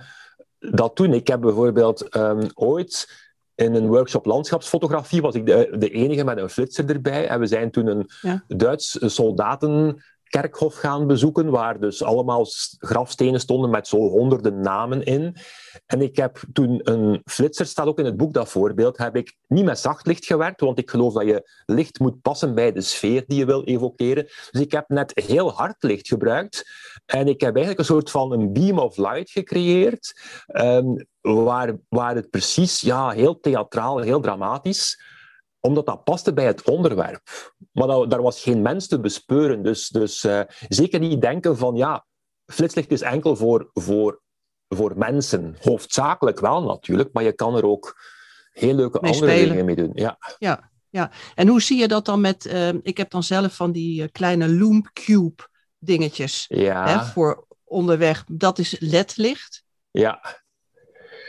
dat 0.60 0.98
doen. 0.98 1.14
Ik 1.14 1.28
heb 1.28 1.42
bijvoorbeeld 1.42 2.16
um, 2.16 2.48
ooit 2.54 3.24
in 3.56 3.76
een 3.76 3.88
workshop 3.88 4.26
landschapsfotografie 4.26 5.22
was 5.22 5.36
ik 5.36 5.46
de, 5.46 5.76
de, 5.78 5.90
enige 5.90 6.24
met 6.24 6.38
een 6.38 6.50
flitser 6.50 6.90
erbij. 6.90 7.28
En 7.28 7.40
we 7.40 7.46
zijn 7.46 7.72
toen 7.72 7.88
een 7.88 8.10
ja. 8.22 8.44
Duits 8.48 8.98
soldaten 9.02 10.04
kerkhof 10.30 10.76
gaan 10.76 11.08
bezoeken, 11.08 11.50
waar 11.50 11.80
dus 11.80 12.04
allemaal 12.04 12.46
grafstenen 12.78 13.40
stonden 13.40 13.70
met 13.70 13.88
zo 13.88 13.98
honderden 13.98 14.60
namen 14.60 15.04
in. 15.04 15.36
En 15.86 16.02
ik 16.02 16.16
heb 16.16 16.40
toen 16.54 16.80
een 16.84 17.22
flitser, 17.26 17.66
staat 17.66 17.88
ook 17.88 18.00
in 18.00 18.06
het 18.06 18.18
boek 18.18 18.34
dat 18.34 18.50
voorbeeld, 18.50 18.98
heb 18.98 19.16
ik 19.16 19.36
niet 19.48 19.66
met 19.66 19.80
zacht 19.80 20.08
licht 20.08 20.26
gewerkt, 20.26 20.62
want 20.62 20.80
ik 20.80 20.90
geloof 20.90 21.14
dat 21.14 21.26
je 21.26 21.50
licht 21.66 22.00
moet 22.00 22.22
passen 22.22 22.56
bij 22.56 22.72
de 22.72 22.82
sfeer 22.82 23.24
die 23.28 23.38
je 23.38 23.46
wil 23.46 23.64
evokeren. 23.64 24.24
Dus 24.52 24.62
ik 24.62 24.72
heb 24.72 24.90
net 24.90 25.12
heel 25.26 25.52
hard 25.52 25.84
licht 25.84 26.08
gebruikt 26.08 26.70
en 27.06 27.28
ik 27.28 27.42
heb 27.42 27.56
eigenlijk 27.56 27.80
een 27.80 27.96
soort 27.96 28.12
van 28.12 28.32
een 28.32 28.54
beam 28.54 28.80
of 28.80 28.98
light 28.98 29.32
gecreëerd, 29.32 30.22
um, 30.48 31.06
waar, 31.22 31.78
waar 31.90 32.16
het 32.16 32.30
precies 32.30 32.82
ja, 32.82 33.10
heel 33.10 33.40
theatraal, 33.40 34.00
heel 34.00 34.22
dramatisch 34.22 35.14
omdat 35.66 35.86
dat 35.86 36.04
paste 36.04 36.34
bij 36.34 36.46
het 36.46 36.70
onderwerp. 36.70 37.54
Maar 37.72 37.88
dat, 37.88 38.10
daar 38.10 38.22
was 38.22 38.42
geen 38.42 38.62
mens 38.62 38.88
te 38.88 39.00
bespeuren. 39.00 39.64
Dus, 39.64 39.88
dus 39.88 40.24
uh, 40.24 40.42
zeker 40.68 41.00
niet 41.00 41.22
denken 41.22 41.58
van, 41.58 41.76
ja, 41.76 42.06
flitslicht 42.46 42.92
is 42.92 43.02
enkel 43.02 43.36
voor, 43.36 43.70
voor, 43.74 44.22
voor 44.68 44.98
mensen. 44.98 45.56
Hoofdzakelijk 45.62 46.40
wel 46.40 46.64
natuurlijk, 46.64 47.14
maar 47.14 47.24
je 47.24 47.34
kan 47.34 47.56
er 47.56 47.66
ook 47.66 48.00
heel 48.52 48.74
leuke 48.74 49.00
andere 49.00 49.48
dingen 49.48 49.66
mee 49.66 49.76
doen. 49.76 49.92
Ja. 49.94 50.18
ja, 50.38 50.72
ja. 50.90 51.12
En 51.36 51.48
hoe 51.48 51.62
zie 51.62 51.80
je 51.80 51.88
dat 51.88 52.06
dan 52.06 52.22
met, 52.22 52.46
uh, 52.46 52.70
ik 52.82 52.98
heb 52.98 53.10
dan 53.10 53.24
zelf 53.24 53.56
van 53.56 53.72
die 53.72 54.02
uh, 54.02 54.08
kleine 54.12 54.50
Loom-cube 54.50 55.48
dingetjes 55.78 56.46
ja. 56.48 56.88
hè, 56.88 57.06
voor 57.06 57.48
onderweg. 57.64 58.24
Dat 58.28 58.60
is 58.60 58.80
ledlicht. 58.80 59.64
Ja. 59.92 60.44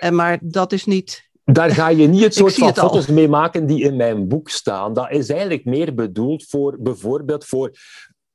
En 0.00 0.14
maar 0.14 0.38
dat 0.42 0.72
is 0.72 0.84
niet 0.84 1.25
daar 1.52 1.70
ga 1.70 1.88
je 1.88 2.06
niet 2.06 2.22
het 2.22 2.34
soort 2.34 2.54
van 2.54 2.74
foto's 2.74 3.06
mee 3.06 3.28
maken 3.28 3.66
die 3.66 3.82
in 3.82 3.96
mijn 3.96 4.28
boek 4.28 4.48
staan. 4.48 4.94
Dat 4.94 5.10
is 5.10 5.28
eigenlijk 5.28 5.64
meer 5.64 5.94
bedoeld 5.94 6.44
voor 6.48 6.76
bijvoorbeeld 6.80 7.44
voor 7.44 7.70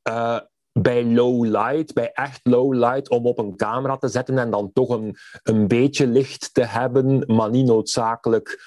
uh, 0.09 0.39
bij 0.71 1.05
low 1.05 1.45
light, 1.45 1.93
bij 1.93 2.11
echt 2.11 2.39
low 2.43 2.73
light, 2.73 3.09
om 3.09 3.25
op 3.25 3.39
een 3.39 3.55
camera 3.55 3.97
te 3.97 4.07
zetten 4.07 4.37
en 4.37 4.51
dan 4.51 4.71
toch 4.73 4.89
een, 4.89 5.15
een 5.43 5.67
beetje 5.67 6.07
licht 6.07 6.53
te 6.53 6.63
hebben, 6.63 7.23
maar 7.27 7.49
niet 7.49 7.65
noodzakelijk 7.65 8.59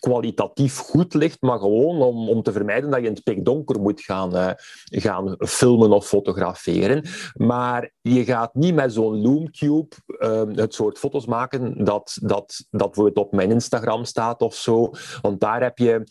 kwalitatief 0.00 0.78
goed 0.78 1.14
licht, 1.14 1.42
maar 1.42 1.58
gewoon 1.58 2.02
om, 2.02 2.28
om 2.28 2.42
te 2.42 2.52
vermijden 2.52 2.90
dat 2.90 3.00
je 3.00 3.06
in 3.06 3.12
het 3.12 3.22
pikdonker 3.22 3.80
moet 3.80 4.00
gaan, 4.00 4.36
uh, 4.36 4.50
gaan 4.84 5.36
filmen 5.38 5.92
of 5.92 6.06
fotograferen. 6.06 7.04
Maar 7.34 7.92
je 8.00 8.24
gaat 8.24 8.54
niet 8.54 8.74
met 8.74 8.92
zo'n 8.92 9.22
Loomcube 9.22 9.88
uh, 10.06 10.42
het 10.54 10.74
soort 10.74 10.98
foto's 10.98 11.26
maken 11.26 11.84
dat, 11.84 12.18
dat, 12.22 12.66
dat 12.70 12.86
bijvoorbeeld 12.86 13.26
op 13.26 13.32
mijn 13.32 13.50
Instagram 13.50 14.04
staat 14.04 14.42
of 14.42 14.54
zo. 14.54 14.90
Want 15.20 15.40
daar 15.40 15.62
heb 15.62 15.78
je 15.78 16.06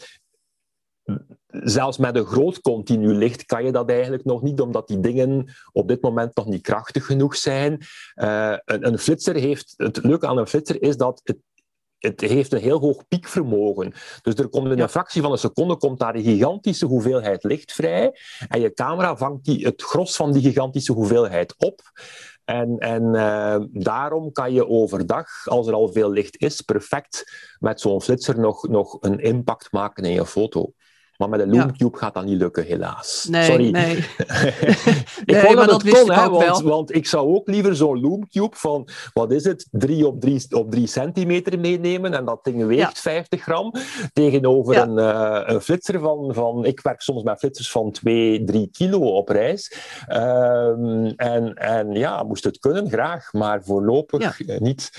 zelfs 1.48 1.98
met 1.98 2.16
een 2.16 2.26
groot 2.26 2.62
continu 2.62 3.14
licht 3.14 3.46
kan 3.46 3.66
je 3.66 3.72
dat 3.72 3.90
eigenlijk 3.90 4.26
nog 4.26 4.42
niet, 4.42 4.62
omdat 4.62 4.88
die 4.88 5.00
dingen 5.00 5.54
op 5.72 5.88
dit 5.88 6.02
moment 6.02 6.36
nog 6.36 6.46
niet 6.46 6.62
krachtig 6.62 7.06
genoeg 7.06 7.36
zijn. 7.36 7.82
Uh, 8.16 8.56
een, 8.66 8.88
een, 8.88 8.98
flitser 8.98 9.36
heeft, 9.36 9.74
het 9.78 10.04
leuke 10.04 10.28
aan 10.28 10.38
een 10.38 10.48
flitser 10.48 10.82
is 10.82 10.98
dat 10.98 11.22
het 11.24 11.38
het 12.00 12.22
heeft 12.22 12.54
een 12.54 12.60
heel 12.60 12.80
hoog 12.80 13.08
piekvermogen. 13.08 13.94
Dus 14.22 14.36
er 14.36 14.50
komt 14.50 14.72
in 14.72 14.80
een 14.80 14.90
fractie 14.90 15.22
van 15.22 15.32
een 15.32 15.38
seconde 15.38 15.78
komt 15.78 16.00
daar 16.00 16.16
een 16.16 16.24
gigantische 16.24 16.86
hoeveelheid 16.86 17.44
licht 17.44 17.72
vrij. 17.72 18.20
En 18.48 18.62
je 18.62 18.74
camera 18.74 19.18
vangt 19.18 19.46
die, 19.46 19.66
het 19.66 19.82
gros 19.82 20.16
van 20.16 20.32
die 20.32 20.42
gigantische 20.42 20.94
hoeveelheid 20.94 21.56
op. 21.58 21.82
En, 22.46 22.78
en 22.78 23.04
uh, 23.04 23.58
daarom 23.70 24.32
kan 24.32 24.54
je 24.54 24.68
overdag, 24.68 25.28
als 25.46 25.68
er 25.68 25.74
al 25.74 25.92
veel 25.92 26.12
licht 26.12 26.42
is, 26.42 26.62
perfect 26.62 27.32
met 27.60 27.82
zo'n 27.82 28.02
flitser 28.02 28.40
nog, 28.40 28.68
nog 28.68 28.98
een 29.00 29.20
impact 29.20 29.72
maken 29.72 30.04
in 30.04 30.14
je 30.14 30.26
foto. 30.26 30.74
Maar 31.20 31.30
met 31.30 31.40
een 31.40 31.50
Loomcube 31.50 31.98
gaat 31.98 32.14
dat 32.14 32.26
niet 32.26 32.38
lukken, 32.38 32.66
helaas. 32.66 33.28
Nee, 33.30 33.44
Sorry. 33.44 33.70
nee. 33.70 33.96
ik 33.98 35.24
nee, 35.26 35.42
vond 35.42 35.56
dat, 35.56 35.82
het 35.82 35.90
kon, 35.90 36.12
hè, 36.12 36.30
want, 36.30 36.62
want, 36.62 36.96
ik 36.96 37.08
zou 37.08 37.36
ook 37.36 37.48
liever 37.48 37.76
zo'n 37.76 38.00
Loomcube 38.00 38.56
van, 38.56 38.88
wat 39.14 39.32
is 39.32 39.44
het, 39.44 39.68
3 39.72 40.08
op 40.08 40.22
3 40.22 40.46
op 40.50 40.72
drie 40.72 40.88
centimeter 40.88 41.60
meenemen 41.60 42.14
en 42.14 42.26
dat 42.26 42.44
ding 42.44 42.66
weegt 42.66 42.96
ja. 42.96 43.02
50 43.02 43.42
gram, 43.42 43.74
tegenover 44.14 44.74
ja. 44.74 44.84
een, 44.88 44.98
uh, 44.98 45.54
een 45.56 45.62
flitser 45.62 46.00
van, 46.00 46.34
van, 46.34 46.66
ik 46.66 46.82
werk 46.82 47.02
soms 47.02 47.24
met 47.24 47.40
flitsers 47.40 47.72
van 47.72 47.92
2, 47.92 48.44
3 48.44 48.70
kilo 48.72 49.00
op 49.00 49.30
reis. 49.30 49.74
Um, 50.10 51.06
en, 51.06 51.54
en 51.54 51.92
ja, 51.92 52.24
moest 52.24 52.44
het 52.44 52.60
kunnen, 52.60 52.90
graag, 52.90 53.34
maar 53.34 53.64
voorlopig 53.64 54.38
ja. 54.46 54.56
niet. 54.60 54.92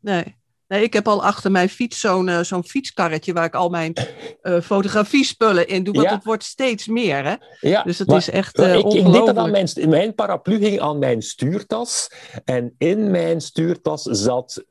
Nee. 0.00 0.36
Nee, 0.68 0.82
ik 0.82 0.92
heb 0.92 1.08
al 1.08 1.24
achter 1.24 1.50
mijn 1.50 1.68
fiets 1.68 2.00
zo'n 2.00 2.28
uh, 2.28 2.40
zo'n 2.40 2.64
fietskarretje 2.64 3.32
waar 3.32 3.44
ik 3.44 3.54
al 3.54 3.68
mijn 3.68 3.92
uh, 4.42 4.60
fotografiespullen 4.60 5.68
in 5.68 5.84
doe. 5.84 5.94
Want 5.94 6.10
het 6.10 6.24
wordt 6.24 6.44
steeds 6.44 6.86
meer, 6.86 7.24
hè? 7.24 7.34
Ja, 7.60 7.82
dus 7.82 7.98
het 7.98 8.12
is 8.12 8.30
echt 8.30 8.58
uh, 8.58 8.74
ik, 8.74 8.84
ik 8.86 9.04
deed 9.04 9.26
dat 9.26 9.36
aan 9.36 9.50
mijn, 9.50 9.68
mijn 9.88 10.14
paraplu 10.14 10.58
ging 10.58 10.80
aan 10.80 10.98
mijn 10.98 11.22
stuurtas. 11.22 12.10
En 12.44 12.74
in 12.78 13.10
mijn 13.10 13.40
stuurtas 13.40 14.02
zat 14.02 14.64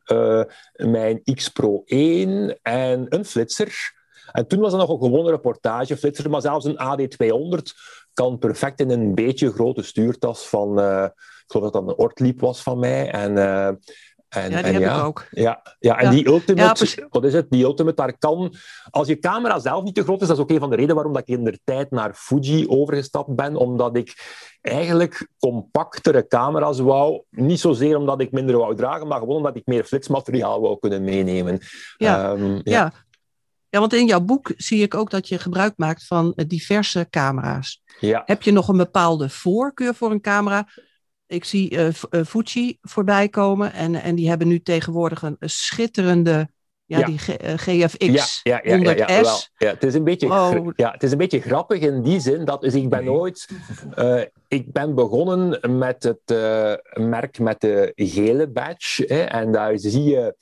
mijn 0.73 1.23
X 1.33 1.49
Pro 1.49 1.81
1 1.85 2.59
en 2.61 3.05
een 3.09 3.25
flitser. 3.25 3.93
En 4.31 4.47
toen 4.47 4.59
was 4.59 4.71
er 4.71 4.79
nog 4.79 4.89
een 4.89 4.99
gewone 4.99 5.29
reportageflitser, 5.29 6.29
maar 6.29 6.41
zelfs 6.41 6.65
een 6.65 6.79
AD200 6.79 7.61
kan 8.13 8.37
perfect 8.37 8.79
in 8.79 8.89
een 8.89 9.15
beetje 9.15 9.51
grote 9.51 9.83
stuurtas 9.83 10.47
van... 10.47 10.79
ik 10.79 11.51
geloof 11.51 11.71
dat 11.71 11.73
dat 11.73 11.87
een 11.87 11.97
Ortliep 11.97 12.39
was 12.39 12.61
van 12.61 12.79
mij. 12.79 13.11
En 13.11 13.37
en, 14.35 14.51
ja, 14.51 14.61
die 14.61 14.71
heb 14.71 14.81
ja, 14.81 14.97
ik 14.97 15.03
ook. 15.03 15.25
Ja, 15.31 15.61
ja 15.79 15.97
en 15.97 16.11
die 16.11 16.27
Ultimate, 16.27 17.07
wat 17.09 17.23
is 17.23 17.33
het? 17.33 17.49
Die 17.49 17.63
Ultimate, 17.63 17.95
daar 17.95 18.17
kan... 18.17 18.55
Als 18.89 19.07
je 19.07 19.19
camera 19.19 19.59
zelf 19.59 19.83
niet 19.83 19.95
te 19.95 20.03
groot 20.03 20.21
is, 20.21 20.27
dat 20.27 20.37
is 20.37 20.43
ook 20.43 20.49
een 20.49 20.59
van 20.59 20.69
de 20.69 20.75
redenen 20.75 20.95
waarom 20.95 21.13
dat 21.13 21.21
ik 21.21 21.37
in 21.37 21.43
de 21.43 21.59
tijd 21.63 21.91
naar 21.91 22.13
Fuji 22.13 22.67
overgestapt 22.67 23.35
ben, 23.35 23.55
omdat 23.55 23.95
ik 23.95 24.13
eigenlijk 24.61 25.27
compactere 25.39 26.27
camera's 26.27 26.79
wou. 26.79 27.21
Niet 27.29 27.59
zozeer 27.59 27.97
omdat 27.97 28.21
ik 28.21 28.31
minder 28.31 28.57
wou 28.57 28.75
dragen, 28.75 29.07
maar 29.07 29.19
gewoon 29.19 29.37
omdat 29.37 29.55
ik 29.55 29.65
meer 29.65 29.83
flitsmateriaal 29.83 30.61
wou 30.61 30.79
kunnen 30.79 31.03
meenemen. 31.03 31.59
Ja, 31.97 32.31
um, 32.31 32.53
ja. 32.53 32.61
ja. 32.63 32.93
ja. 33.69 33.79
want 33.79 33.93
in 33.93 34.05
jouw 34.05 34.21
boek 34.21 34.53
zie 34.57 34.81
ik 34.81 34.93
ook 34.93 35.09
dat 35.09 35.27
je 35.27 35.39
gebruik 35.39 35.73
maakt 35.75 36.07
van 36.07 36.33
diverse 36.47 37.07
camera's. 37.09 37.83
Ja. 37.99 38.21
Heb 38.25 38.41
je 38.41 38.51
nog 38.51 38.67
een 38.67 38.77
bepaalde 38.77 39.29
voorkeur 39.29 39.95
voor 39.95 40.11
een 40.11 40.21
camera? 40.21 40.67
Ik 41.27 41.43
zie 41.43 41.71
uh, 41.71 41.89
Fuji 42.25 42.77
voorbij 42.81 43.29
komen 43.29 43.73
en, 43.73 43.95
en 43.95 44.15
die 44.15 44.29
hebben 44.29 44.47
nu 44.47 44.61
tegenwoordig 44.61 45.21
een, 45.21 45.37
schitterende 45.39 46.49
Ja, 46.85 47.05
die 47.05 47.17
GFX 47.57 48.39
ja, 48.43 48.59
ja, 48.63 48.77
100S. 48.77 49.51
Ja, 49.57 49.69
het, 49.69 49.83
is 49.83 49.93
een 49.93 50.03
beetje, 50.03 50.27
oh. 50.27 50.67
ja, 50.75 50.91
het 50.91 51.03
is 51.03 51.11
een 51.11 51.17
beetje 51.17 51.41
grappig 51.41 51.79
in 51.79 52.01
die 52.01 52.19
zin 52.19 52.45
dat 52.45 52.61
dus 52.61 52.73
ik 52.73 52.89
ben 52.89 53.03
nooit... 53.03 53.49
Uh, 53.97 54.21
ik 54.47 54.71
ben 54.71 54.95
begonnen 54.95 55.77
met 55.77 56.03
het 56.03 56.31
uh, 56.31 56.73
merk 57.07 57.39
met 57.39 57.61
de 57.61 57.91
gele 57.95 58.47
badge. 58.47 59.03
Hè, 59.07 59.21
en 59.21 59.51
daar 59.51 59.77
zie 59.77 60.03
je 60.03 60.35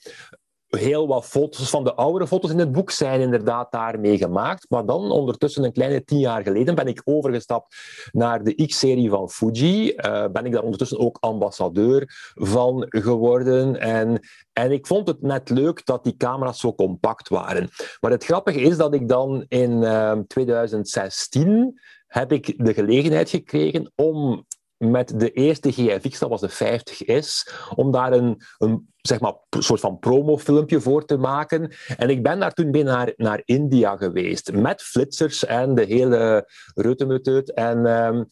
heel 0.76 1.06
wat 1.06 1.24
foto's 1.24 1.70
van 1.70 1.84
de 1.84 1.94
oudere 1.94 2.26
foto's 2.26 2.50
in 2.50 2.58
het 2.58 2.72
boek 2.72 2.90
zijn 2.90 3.20
inderdaad 3.20 3.72
daarmee 3.72 4.18
gemaakt. 4.18 4.66
Maar 4.68 4.86
dan, 4.86 5.10
ondertussen 5.10 5.64
een 5.64 5.72
kleine 5.72 6.04
tien 6.04 6.18
jaar 6.18 6.42
geleden, 6.42 6.74
ben 6.74 6.86
ik 6.86 7.02
overgestapt 7.04 7.76
naar 8.12 8.44
de 8.44 8.66
X-serie 8.66 9.10
van 9.10 9.30
Fuji. 9.30 9.92
Uh, 9.96 10.26
ben 10.32 10.44
ik 10.44 10.52
daar 10.52 10.62
ondertussen 10.62 10.98
ook 10.98 11.16
ambassadeur 11.20 12.32
van 12.34 12.86
geworden. 12.88 13.80
En, 13.80 14.20
en 14.52 14.72
ik 14.72 14.86
vond 14.86 15.08
het 15.08 15.22
net 15.22 15.50
leuk 15.50 15.86
dat 15.86 16.04
die 16.04 16.16
camera's 16.16 16.60
zo 16.60 16.74
compact 16.74 17.28
waren. 17.28 17.68
Maar 18.00 18.10
het 18.10 18.24
grappige 18.24 18.60
is 18.60 18.76
dat 18.76 18.94
ik 18.94 19.08
dan 19.08 19.44
in 19.48 19.70
uh, 19.70 20.10
ehm, 20.10 20.22
2016 20.26 21.80
heb 22.06 22.32
ik 22.32 22.64
de 22.64 22.74
gelegenheid 22.74 23.30
gekregen 23.30 23.92
om 23.94 24.44
met 24.76 25.20
de 25.20 25.30
eerste 25.30 25.72
GFX, 25.72 26.18
dat 26.18 26.28
was 26.28 26.40
de 26.40 26.78
50S, 26.78 27.52
om 27.74 27.92
daar 27.92 28.12
een, 28.12 28.42
een 28.58 28.92
zeg 28.96 29.20
maar, 29.20 29.34
soort 29.50 29.80
van 29.80 29.98
promofilmpje 29.98 30.80
voor 30.80 31.04
te 31.04 31.16
maken. 31.16 31.72
En 31.96 32.10
ik 32.10 32.22
ben 32.22 32.38
daar 32.38 32.52
toen 32.52 32.70
mee 32.70 32.82
naar, 32.82 33.12
naar 33.16 33.42
India 33.44 33.96
geweest, 33.96 34.52
met 34.52 34.82
flitsers 34.82 35.44
en 35.44 35.74
de 35.74 35.84
hele 35.84 36.50
reutemeteut. 36.74 37.52
En, 37.52 37.86
um, 37.86 38.28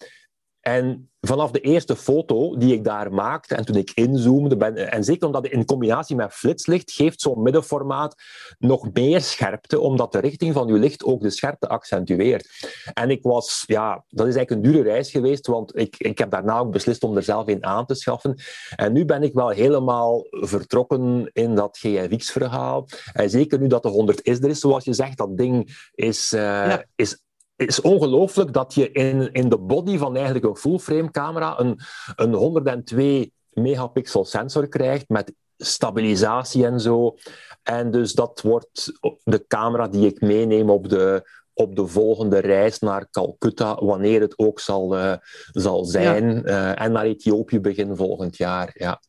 en 0.63 1.11
vanaf 1.21 1.51
de 1.51 1.61
eerste 1.61 1.97
foto 1.97 2.57
die 2.57 2.75
ik 2.75 2.85
daar 2.85 3.13
maakte 3.13 3.55
en 3.55 3.65
toen 3.65 3.77
ik 3.77 3.91
inzoomde, 3.95 4.57
ben, 4.57 4.91
en 4.91 5.05
zeker 5.05 5.27
omdat 5.27 5.43
het 5.43 5.53
in 5.53 5.65
combinatie 5.65 6.17
met 6.17 6.33
flitslicht 6.33 6.93
geeft 6.93 7.21
zo'n 7.21 7.43
middenformaat 7.43 8.15
nog 8.59 8.93
meer 8.93 9.21
scherpte, 9.21 9.81
omdat 9.81 10.13
de 10.13 10.19
richting 10.19 10.55
van 10.55 10.67
je 10.67 10.73
licht 10.73 11.05
ook 11.05 11.21
de 11.21 11.31
scherpte 11.31 11.69
accentueert. 11.69 12.49
En 12.93 13.11
ik 13.11 13.23
was, 13.23 13.65
ja, 13.67 14.05
dat 14.09 14.27
is 14.27 14.35
eigenlijk 14.35 14.51
een 14.51 14.73
dure 14.73 14.89
reis 14.89 15.11
geweest, 15.11 15.47
want 15.47 15.79
ik, 15.79 15.97
ik 15.99 16.19
heb 16.19 16.31
daarna 16.31 16.59
ook 16.59 16.73
beslist 16.73 17.03
om 17.03 17.17
er 17.17 17.23
zelf 17.23 17.49
een 17.49 17.65
aan 17.65 17.87
te 17.87 17.95
schaffen. 17.95 18.37
En 18.77 18.93
nu 18.93 19.05
ben 19.05 19.23
ik 19.23 19.33
wel 19.33 19.49
helemaal 19.49 20.27
vertrokken 20.31 21.31
in 21.33 21.55
dat 21.55 21.79
GFX-verhaal. 21.79 22.89
En 23.13 23.31
zeker 23.31 23.59
nu 23.59 23.67
dat 23.67 23.83
de 23.83 23.89
100 23.89 24.23
is 24.23 24.39
er 24.39 24.49
is, 24.49 24.61
zoals 24.61 24.85
je 24.85 24.93
zegt, 24.93 25.19
dat 25.19 25.37
ding 25.37 25.89
is, 25.95 26.33
uh, 26.33 26.77
is 26.97 27.23
is 27.67 27.81
ongelooflijk 27.81 28.53
dat 28.53 28.75
je 28.75 28.93
in, 28.93 29.33
in 29.33 29.49
de 29.49 29.59
body 29.59 29.99
van 29.99 30.15
eigenlijk 30.15 30.45
een 30.45 30.57
full-frame 30.57 31.11
camera 31.11 31.59
een, 31.59 31.81
een 32.17 32.35
102 32.35 33.33
megapixel 33.51 34.25
sensor 34.25 34.69
krijgt 34.69 35.09
met 35.09 35.33
stabilisatie 35.57 36.67
en 36.67 36.81
zo. 36.81 37.17
En 37.63 37.91
dus 37.91 38.13
dat 38.13 38.41
wordt 38.41 38.93
de 39.25 39.45
camera 39.47 39.89
die 39.89 40.07
ik 40.07 40.21
meeneem 40.21 40.71
op 40.71 40.89
de, 40.89 41.29
op 41.55 41.77
de 41.77 41.87
volgende 41.87 42.39
reis 42.39 42.79
naar 42.79 43.11
Calcutta, 43.11 43.75
wanneer 43.75 44.21
het 44.21 44.39
ook 44.39 44.61
zal, 44.61 44.99
uh, 44.99 45.15
zal 45.53 45.85
zijn. 45.85 46.43
Uh, 46.45 46.81
en 46.81 46.93
naar 46.93 47.05
Ethiopië 47.05 47.61
begin 47.61 47.97
volgend 47.97 48.37
jaar. 48.37 48.71
Ja. 48.75 49.01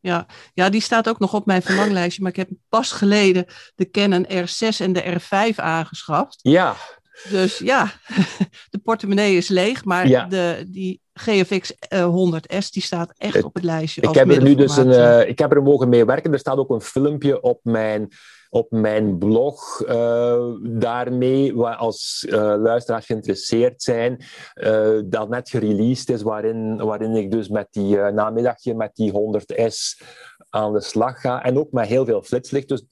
Ja. 0.00 0.26
ja, 0.54 0.68
die 0.68 0.80
staat 0.80 1.08
ook 1.08 1.18
nog 1.18 1.34
op 1.34 1.46
mijn 1.46 1.62
verlanglijstje. 1.62 2.22
Maar 2.22 2.30
ik 2.30 2.36
heb 2.36 2.48
pas 2.68 2.92
geleden 2.92 3.46
de 3.74 3.90
Canon 3.90 4.26
R6 4.26 4.76
en 4.78 4.92
de 4.92 5.20
R5 5.20 5.54
aangeschaft. 5.54 6.38
Ja. 6.42 6.76
Dus 7.30 7.58
ja, 7.58 7.90
de 8.70 8.78
portemonnee 8.78 9.36
is 9.36 9.48
leeg, 9.48 9.84
maar 9.84 10.28
de, 10.28 10.64
die 10.68 11.00
GFX 11.12 11.72
100S 11.72 12.46
eh, 12.46 12.60
die 12.70 12.82
staat 12.82 13.12
echt 13.16 13.44
op 13.44 13.54
het 13.54 13.64
lijstje. 13.64 14.02
Ik 14.02 14.14
heb 14.14 14.30
er 14.30 14.42
nu 14.42 14.54
dus 14.54 14.76
een, 14.76 14.88
uh, 14.88 15.28
ik 15.28 15.38
heb 15.38 15.52
er 15.52 15.62
mogen 15.62 15.88
mee 15.88 16.04
werken. 16.04 16.32
Er 16.32 16.38
staat 16.38 16.56
ook 16.56 16.70
een 16.70 16.80
filmpje 16.80 17.40
op 17.40 17.60
mijn, 17.62 18.08
op 18.50 18.70
mijn 18.70 19.18
blog 19.18 19.82
uh, 19.86 20.44
daarmee, 20.62 21.54
waar 21.54 21.76
als 21.76 22.26
luisteraars 22.58 23.06
geïnteresseerd 23.06 23.82
zijn, 23.82 24.24
dat 25.04 25.28
net 25.28 25.48
gereleased 25.48 26.10
is, 26.10 26.22
waarin, 26.22 26.76
waarin 26.76 27.16
ik 27.16 27.30
dus 27.30 27.48
met 27.48 27.66
die 27.70 27.96
namiddagje 27.96 28.74
met 28.74 28.90
die 28.94 29.12
100S 29.12 30.04
aan 30.54 30.72
de 30.72 30.80
slag 30.80 31.20
ga. 31.20 31.42
En 31.42 31.58
ook 31.58 31.72
met 31.72 31.86
heel 31.86 32.04
veel 32.04 32.22
flitslicht. 32.22 32.68
Dus 32.68 32.82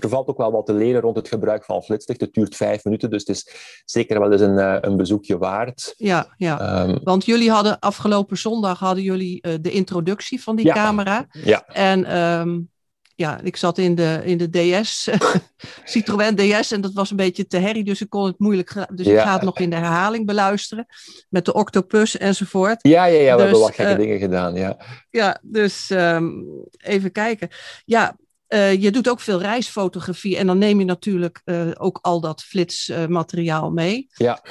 er 0.00 0.08
valt 0.08 0.28
ook 0.28 0.36
wel 0.36 0.52
wat 0.52 0.66
te 0.66 0.72
leren 0.72 1.00
rond 1.00 1.16
het 1.16 1.28
gebruik 1.28 1.64
van 1.64 1.82
flitslicht. 1.82 2.20
Het 2.20 2.34
duurt 2.34 2.56
vijf 2.56 2.84
minuten, 2.84 3.10
dus 3.10 3.20
het 3.20 3.36
is 3.36 3.48
zeker 3.84 4.20
wel 4.20 4.32
eens 4.32 4.40
een, 4.40 4.58
eh, 4.58 4.76
een 4.80 4.96
bezoekje 4.96 5.38
waard. 5.38 5.94
Ja, 5.96 6.34
ja. 6.36 6.60
Ehm, 6.60 6.98
want 7.02 7.24
jullie 7.24 7.50
hadden 7.50 7.78
afgelopen 7.78 8.38
zondag 8.38 8.78
hadden 8.78 9.04
jullie 9.04 9.46
uh, 9.46 9.54
de 9.60 9.70
introductie 9.70 10.42
van 10.42 10.56
die 10.56 10.66
ja, 10.66 10.74
camera. 10.74 11.26
Ja. 11.30 11.66
En 11.66 12.18
um, 12.18 12.70
ja, 13.20 13.40
ik 13.42 13.56
zat 13.56 13.78
in 13.78 13.94
de, 13.94 14.20
in 14.24 14.38
de 14.38 14.50
DS, 14.50 15.08
Citroën 15.84 16.36
DS, 16.36 16.72
en 16.72 16.80
dat 16.80 16.92
was 16.92 17.10
een 17.10 17.16
beetje 17.16 17.46
te 17.46 17.56
herrie, 17.56 17.84
dus 17.84 18.00
ik 18.00 18.10
kon 18.10 18.26
het 18.26 18.38
moeilijk. 18.38 18.86
Dus 18.94 19.06
ik 19.06 19.18
ga 19.18 19.32
het 19.32 19.42
nog 19.42 19.58
in 19.58 19.70
de 19.70 19.76
herhaling 19.76 20.26
beluisteren 20.26 20.86
met 21.28 21.44
de 21.44 21.52
octopus 21.52 22.16
enzovoort. 22.16 22.78
Ja, 22.82 23.04
ja, 23.04 23.12
ja, 23.12 23.20
we 23.20 23.26
hebben 23.28 23.48
dus, 23.48 23.60
wat 23.60 23.74
gekke 23.74 23.92
uh, 23.92 23.98
dingen 23.98 24.18
gedaan, 24.18 24.54
ja. 24.54 24.76
Ja, 25.10 25.38
dus 25.42 25.90
um, 25.90 26.44
even 26.78 27.12
kijken. 27.12 27.48
Ja, 27.84 28.16
uh, 28.48 28.82
je 28.82 28.90
doet 28.90 29.08
ook 29.08 29.20
veel 29.20 29.40
reisfotografie 29.40 30.36
en 30.36 30.46
dan 30.46 30.58
neem 30.58 30.78
je 30.78 30.84
natuurlijk 30.84 31.42
uh, 31.44 31.70
ook 31.78 31.98
al 32.02 32.20
dat 32.20 32.42
flitsmateriaal 32.42 33.70
mee. 33.70 34.08
Ja. 34.14 34.42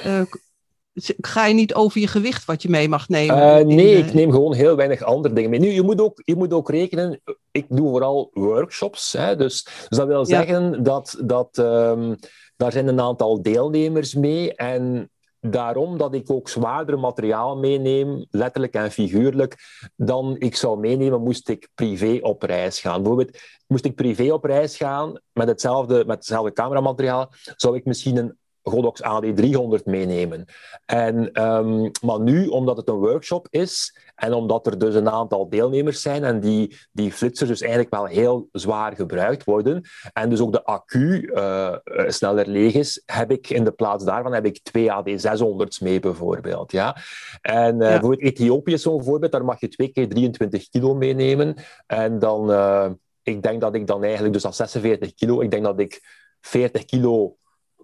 Ga 1.20 1.46
je 1.46 1.54
niet 1.54 1.74
over 1.74 2.00
je 2.00 2.06
gewicht 2.06 2.44
wat 2.44 2.62
je 2.62 2.68
mee 2.68 2.88
mag 2.88 3.08
nemen? 3.08 3.36
Uh, 3.36 3.76
nee, 3.76 3.96
ik 3.96 4.14
neem 4.14 4.30
gewoon 4.30 4.54
heel 4.54 4.76
weinig 4.76 5.02
andere 5.02 5.34
dingen 5.34 5.50
mee. 5.50 5.60
Nu, 5.60 5.68
je 5.68 5.82
moet 5.82 6.00
ook, 6.00 6.22
je 6.24 6.36
moet 6.36 6.52
ook 6.52 6.70
rekenen, 6.70 7.20
ik 7.50 7.66
doe 7.68 7.88
vooral 7.88 8.30
workshops. 8.32 9.12
Hè, 9.12 9.36
dus, 9.36 9.64
dus 9.64 9.98
dat 9.98 10.06
wil 10.06 10.26
zeggen 10.26 10.82
dat, 10.82 11.16
dat 11.24 11.58
um, 11.58 12.16
daar 12.56 12.72
zijn 12.72 12.88
een 12.88 13.00
aantal 13.00 13.42
deelnemers 13.42 14.14
mee. 14.14 14.54
En 14.54 15.10
daarom 15.40 15.98
dat 15.98 16.14
ik 16.14 16.30
ook 16.30 16.48
zwaarder 16.48 16.98
materiaal 16.98 17.56
meeneem, 17.56 18.26
letterlijk 18.30 18.74
en 18.74 18.90
figuurlijk, 18.90 19.56
dan 19.96 20.36
ik 20.38 20.56
zou 20.56 20.78
meenemen 20.78 21.22
moest 21.22 21.48
ik 21.48 21.68
privé 21.74 22.18
op 22.20 22.42
reis 22.42 22.80
gaan. 22.80 23.02
Bijvoorbeeld, 23.02 23.38
moest 23.66 23.84
ik 23.84 23.94
privé 23.94 24.32
op 24.32 24.44
reis 24.44 24.76
gaan 24.76 25.20
met 25.32 25.48
hetzelfde, 25.48 26.04
met 26.06 26.16
hetzelfde 26.16 26.52
cameramateriaal, 26.52 27.32
zou 27.56 27.76
ik 27.76 27.84
misschien 27.84 28.16
een 28.16 28.38
Godox 28.70 29.02
AD300 29.02 29.84
meenemen. 29.84 30.44
En, 30.86 31.42
um, 31.42 31.90
maar 32.02 32.20
nu, 32.20 32.46
omdat 32.46 32.76
het 32.76 32.88
een 32.88 32.94
workshop 32.94 33.46
is 33.50 33.98
en 34.14 34.32
omdat 34.32 34.66
er 34.66 34.78
dus 34.78 34.94
een 34.94 35.10
aantal 35.10 35.48
deelnemers 35.48 36.02
zijn 36.02 36.24
en 36.24 36.40
die, 36.40 36.76
die 36.92 37.12
flitsers 37.12 37.48
dus 37.48 37.60
eigenlijk 37.60 37.90
wel 37.90 38.04
heel 38.04 38.48
zwaar 38.52 38.96
gebruikt 38.96 39.44
worden 39.44 39.84
en 40.12 40.30
dus 40.30 40.40
ook 40.40 40.52
de 40.52 40.64
accu 40.64 41.30
uh, 41.34 41.74
sneller 42.06 42.48
leeg 42.48 42.74
is, 42.74 43.02
heb 43.06 43.30
ik 43.30 43.50
in 43.50 43.64
de 43.64 43.72
plaats 43.72 44.04
daarvan 44.04 44.32
heb 44.32 44.46
ik 44.46 44.62
twee 44.62 44.90
AD600's 44.90 45.78
mee 45.80 46.00
bijvoorbeeld. 46.00 46.72
Ja? 46.72 46.96
En 47.40 47.74
uh, 47.74 47.80
ja. 47.80 47.88
bijvoorbeeld 47.88 48.22
Ethiopië 48.22 48.72
is 48.72 48.82
zo'n 48.82 49.04
voorbeeld, 49.04 49.32
daar 49.32 49.44
mag 49.44 49.60
je 49.60 49.68
twee 49.68 49.88
keer 49.88 50.08
23 50.08 50.68
kilo 50.68 50.94
meenemen 50.94 51.54
en 51.86 52.18
dan, 52.18 52.50
uh, 52.50 52.90
ik 53.22 53.42
denk 53.42 53.60
dat 53.60 53.74
ik 53.74 53.86
dan 53.86 54.02
eigenlijk, 54.02 54.32
dus 54.32 54.44
al 54.44 54.52
46 54.52 55.14
kilo, 55.14 55.40
ik 55.40 55.50
denk 55.50 55.64
dat 55.64 55.80
ik 55.80 56.00
40 56.40 56.84
kilo 56.84 57.36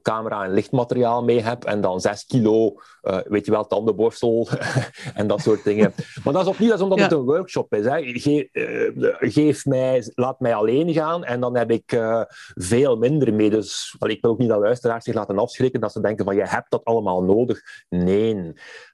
camera 0.07 0.45
en 0.45 0.55
lichtmateriaal 0.55 1.25
mee 1.25 1.41
heb 1.43 1.65
en 1.65 1.81
dan 1.81 2.01
6 2.01 2.27
kilo, 2.27 2.79
uh, 3.07 3.19
weet 3.25 3.45
je 3.45 3.51
wel, 3.51 3.67
tandenborstel 3.67 4.49
en 5.15 5.27
dat 5.27 5.41
soort 5.41 5.65
dingen. 5.65 5.93
Maar 6.25 6.33
dat 6.33 6.43
is 6.43 6.49
opnieuw 6.49 6.69
dat 6.69 6.79
is 6.79 6.83
omdat 6.83 6.99
ja. 6.99 7.05
het 7.05 7.13
een 7.13 7.25
workshop 7.25 7.75
is. 7.75 7.85
Hè. 7.85 8.01
Ge 8.03 8.49
uh, 8.53 9.33
geef 9.33 9.65
mij, 9.65 10.11
laat 10.15 10.41
mij 10.41 10.55
alleen 10.55 10.93
gaan 10.93 11.25
en 11.25 11.41
dan 11.41 11.57
heb 11.57 11.71
ik 11.71 11.93
uh, 11.93 12.23
veel 12.55 12.97
minder 12.97 13.35
mee. 13.35 13.51
Dus 13.51 13.97
well, 13.99 14.11
ik 14.11 14.21
wil 14.21 14.31
ook 14.31 14.39
niet 14.39 14.49
dat 14.49 14.61
luisteraars 14.61 15.05
zich 15.05 15.15
laten 15.15 15.39
afschrikken 15.39 15.81
dat 15.81 15.93
ze 15.93 16.01
denken 16.01 16.25
van 16.25 16.37
je 16.37 16.47
hebt 16.47 16.71
dat 16.71 16.85
allemaal 16.85 17.23
nodig. 17.23 17.61
Nee. 17.89 18.35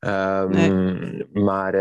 Um, 0.01 0.51
nee. 0.51 1.27
Maar 1.33 1.75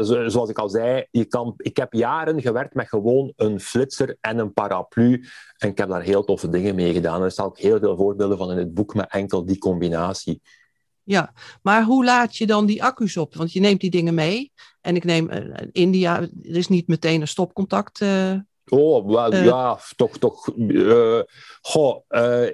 zoals 0.00 0.50
ik 0.50 0.58
al 0.58 0.68
zei, 0.68 1.06
je 1.10 1.24
kan, 1.24 1.54
ik 1.56 1.76
heb 1.76 1.92
jaren 1.92 2.40
gewerkt 2.40 2.74
met 2.74 2.88
gewoon 2.88 3.32
een 3.36 3.60
flitser 3.60 4.16
en 4.20 4.38
een 4.38 4.52
paraplu 4.52 5.24
en 5.60 5.68
ik 5.68 5.78
heb 5.78 5.88
daar 5.88 6.02
heel 6.02 6.24
toffe 6.24 6.48
dingen 6.48 6.74
mee 6.74 6.92
gedaan. 6.92 7.22
Er 7.22 7.30
staan 7.30 7.46
ook 7.46 7.58
heel 7.58 7.78
veel 7.78 7.96
voorbeelden 7.96 8.38
van 8.38 8.50
in 8.50 8.56
het 8.56 8.74
boek 8.74 8.94
met 8.94 9.10
enkel 9.10 9.44
die 9.44 9.58
combinatie. 9.58 10.42
Ja, 11.04 11.32
maar 11.62 11.84
hoe 11.84 12.04
laat 12.04 12.36
je 12.36 12.46
dan 12.46 12.66
die 12.66 12.82
accu's 12.82 13.16
op? 13.16 13.34
Want 13.34 13.52
je 13.52 13.60
neemt 13.60 13.80
die 13.80 13.90
dingen 13.90 14.14
mee. 14.14 14.52
En 14.80 14.96
ik 14.96 15.04
neem 15.04 15.30
uh, 15.30 15.66
India, 15.72 16.20
er 16.20 16.56
is 16.56 16.68
niet 16.68 16.88
meteen 16.88 17.20
een 17.20 17.28
stopcontact. 17.28 18.00
Uh, 18.00 18.32
oh, 18.68 19.06
wel, 19.06 19.32
uh, 19.32 19.44
ja, 19.44 19.78
toch, 19.96 20.18
toch. 20.18 20.48
goh, 21.60 22.00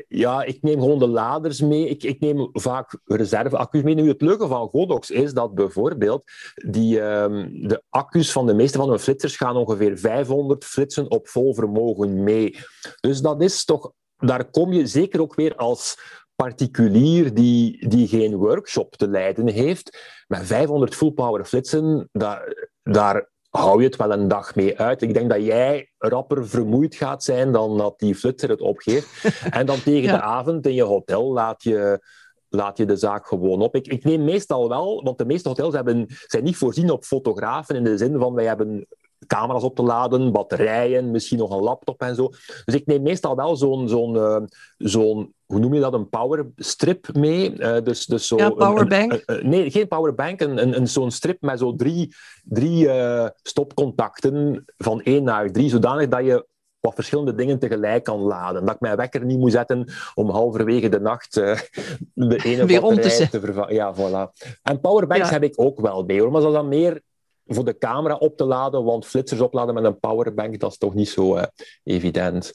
ja, 0.09 0.43
ik 0.43 0.63
neem 0.63 0.81
gewoon 0.81 0.99
de 0.99 1.07
laders 1.07 1.61
mee. 1.61 1.89
Ik, 1.89 2.03
ik 2.03 2.21
neem 2.21 2.49
vaak 2.53 2.99
reserveaccu's 3.05 3.83
mee. 3.83 3.95
Nu, 3.95 4.09
het 4.09 4.21
leuke 4.21 4.47
van 4.47 4.69
Godox 4.69 5.11
is 5.11 5.33
dat 5.33 5.55
bijvoorbeeld 5.55 6.23
die, 6.55 7.01
um, 7.01 7.69
de 7.69 7.83
accu's 7.89 8.33
van 8.33 8.47
de 8.47 8.55
meeste 8.55 8.79
van 8.79 8.89
hun 8.89 8.99
flitsers 8.99 9.37
gaan 9.37 9.57
ongeveer 9.57 9.99
500 9.99 10.65
flitsen 10.65 11.11
op 11.11 11.29
vol 11.29 11.55
vermogen 11.55 12.23
mee. 12.23 12.59
Dus 13.01 13.21
dat 13.21 13.43
is 13.43 13.65
toch 13.65 13.93
daar 14.19 14.51
kom 14.51 14.73
je 14.73 14.87
zeker 14.87 15.21
ook 15.21 15.35
weer 15.35 15.57
als 15.57 15.99
particulier 16.37 17.35
die, 17.35 17.89
die 17.89 18.09
geen 18.09 18.37
workshop 18.37 18.97
te 18.97 19.09
leiden 19.09 19.49
heeft. 19.49 19.99
Met 20.27 20.47
500 20.47 20.95
full 20.95 21.11
power 21.11 21.45
flitsen, 21.45 22.09
daar, 22.13 22.71
daar 22.83 23.29
hou 23.51 23.81
je 23.81 23.87
het 23.87 23.97
wel 23.97 24.13
een 24.13 24.29
dag 24.29 24.55
mee 24.55 24.79
uit. 24.79 25.03
Ik 25.03 25.15
denk 25.15 25.31
dat 25.31 25.45
jij 25.45 25.93
rapper 25.99 26.49
vermoeid 26.49 26.95
gaat 26.95 27.25
zijn 27.25 27.53
dan 27.53 27.79
dat 27.79 27.99
die 27.99 28.15
flitser 28.15 28.49
het 28.49 28.61
opgeeft. 28.61 29.25
en 29.51 29.67
dan 29.67 29.83
tegen 29.83 30.13
de 30.13 30.21
avond 30.21 30.67
in 30.67 30.75
je 30.75 30.83
hotel 30.83 31.33
laat 31.33 31.63
je, 31.63 32.01
laat 32.49 32.77
je 32.77 32.85
de 32.85 32.97
zaak 32.97 33.27
gewoon 33.27 33.63
op. 33.63 33.75
Ik, 33.75 33.87
ik 33.87 34.05
neem 34.05 34.25
meestal 34.25 34.69
wel, 34.69 35.03
want 35.03 35.19
de 35.19 35.25
meeste 35.25 35.49
hotels 35.49 35.75
hebben, 35.75 36.07
zijn 36.09 36.45
niet 36.45 36.57
voorzien 36.57 36.91
op 36.91 37.05
fotografen 37.05 37.77
in 37.77 37.85
de 37.85 37.99
zin 37.99 38.19
van 38.19 38.35
wij 38.35 38.45
hebben 38.45 38.87
camera's 39.27 39.63
op 39.63 39.77
te 39.77 39.83
laden, 39.83 40.33
batterijen, 40.33 41.11
misschien 41.11 41.39
nog 41.39 41.51
een 41.51 41.63
laptop 41.63 42.01
en 42.01 42.15
zo. 42.15 42.29
Dus 42.65 42.75
ik 42.75 42.87
neem 42.87 43.03
meestal 43.03 43.37
wel 43.37 43.57
zo'n, 43.57 43.89
zo'n, 43.89 44.15
uh, 44.15 44.43
zo'n 44.77 45.35
hoe 45.47 45.59
noem 45.59 45.75
je 45.75 45.81
dat, 45.81 45.93
een 45.93 46.09
powerstrip 46.09 47.09
mee. 47.13 47.59
Uh, 47.59 47.77
dus, 47.83 48.07
dus 48.07 48.27
zo 48.27 48.37
ja, 48.37 48.51
powerbank? 48.51 49.43
nee, 49.43 49.71
geen 49.71 49.89
powerbank, 49.89 50.41
een, 50.41 50.63
een, 50.63 50.77
een, 50.77 50.89
zo'n 50.89 51.11
strip 51.11 51.41
met 51.41 51.59
zo 51.59 51.75
drie, 51.75 52.15
drie 52.45 52.85
uh, 52.85 53.27
stopcontacten 53.43 54.65
van 54.77 55.03
één 55.03 55.25
naar 55.25 55.51
drie, 55.53 55.69
zodanig 55.69 56.09
dat 56.09 56.25
je 56.25 56.47
wat 56.81 56.95
verschillende 56.95 57.35
dingen 57.35 57.59
tegelijk 57.59 58.05
kan 58.05 58.21
laden. 58.21 58.65
Dat 58.65 58.75
ik 58.75 58.81
mijn 58.81 58.97
wekker 58.97 59.25
niet 59.25 59.39
moet 59.39 59.53
zetten 59.53 59.89
om 60.15 60.31
halverwege 60.31 60.89
de 60.89 61.01
nacht 61.01 61.37
uh, 61.37 61.59
de 62.15 62.45
ene 62.45 62.67
Weer 62.67 62.83
om 62.83 62.95
te, 62.95 63.29
te 63.31 63.41
vervangen. 63.41 63.75
Ja, 63.75 63.95
voilà. 63.95 64.47
En 64.63 64.81
powerbanks 64.81 65.27
ja. 65.27 65.33
heb 65.33 65.43
ik 65.43 65.53
ook 65.57 65.81
wel 65.81 66.05
bij, 66.05 66.19
hoor. 66.19 66.31
maar 66.31 66.41
dat 66.41 66.51
is 66.51 66.57
dan 66.57 66.69
meer 66.69 67.01
voor 67.47 67.65
de 67.65 67.79
camera 67.79 68.15
op 68.15 68.37
te 68.37 68.45
laden, 68.45 68.85
want 68.85 69.07
flitsers 69.07 69.41
opladen 69.41 69.75
met 69.75 69.85
een 69.85 69.99
powerbank, 69.99 70.61
dat 70.61 70.71
is 70.71 70.79
toch 70.79 70.95
niet 70.95 71.09
zo 71.09 71.41
evident. 71.85 72.53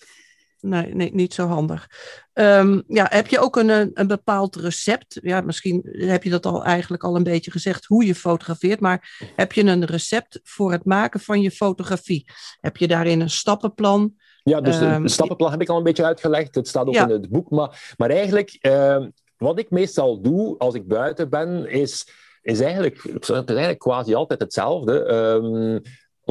Nee, 0.62 0.96
nee, 0.96 1.14
niet 1.14 1.34
zo 1.34 1.48
handig. 1.48 1.88
Um, 2.34 2.84
ja, 2.88 3.08
heb 3.10 3.28
je 3.28 3.40
ook 3.40 3.56
een, 3.56 3.92
een 3.94 4.08
bepaald 4.08 4.56
recept? 4.56 5.20
Ja, 5.22 5.42
misschien 5.42 5.82
heb 5.84 6.24
je 6.24 6.30
dat 6.30 6.46
al 6.46 6.64
eigenlijk 6.64 7.04
al 7.04 7.16
een 7.16 7.24
beetje 7.24 7.52
gezegd, 7.52 7.86
hoe 7.86 8.06
je 8.06 8.16
fotografeert, 8.16 8.80
maar 8.80 9.32
heb 9.36 9.52
je 9.52 9.64
een 9.64 9.86
recept 9.86 10.40
voor 10.44 10.72
het 10.72 10.86
maken 10.86 11.20
van 11.20 11.42
je 11.42 11.52
fotografie? 11.52 12.26
Heb 12.60 12.78
je 12.78 12.88
daarin 12.88 13.22
een 13.22 13.30
stappenplan? 13.30 14.14
Ja, 14.44 14.62
dus 14.62 14.82
um, 14.82 15.04
het 15.04 15.12
stappenplan 15.12 15.52
heb 15.52 15.62
ik 15.62 15.70
al 15.70 15.78
een 15.78 15.84
beetje 15.84 16.06
uitgelegd. 16.06 16.56
Het 16.56 16.68
staat 16.68 16.88
ook 16.88 16.94
ja. 16.94 17.04
in 17.04 17.10
het 17.10 17.30
boek. 17.30 17.50
Maar, 17.50 17.94
maar 17.98 18.10
eigenlijk, 18.10 18.58
uh, 18.62 19.06
wat 19.38 19.60
ik 19.60 19.70
meestal 19.70 20.22
doe 20.22 20.58
als 20.58 20.74
ik 20.74 20.88
buiten 20.88 21.30
ben, 21.30 21.70
is 21.70 22.08
is 22.42 22.60
eigenlijk, 22.60 23.04
het 23.14 23.24
is 23.24 23.30
eigenlijk 23.30 23.80
quasi 23.80 24.14
altijd 24.14 24.42
hetzelfde. 24.42 25.14
Um, 25.14 25.82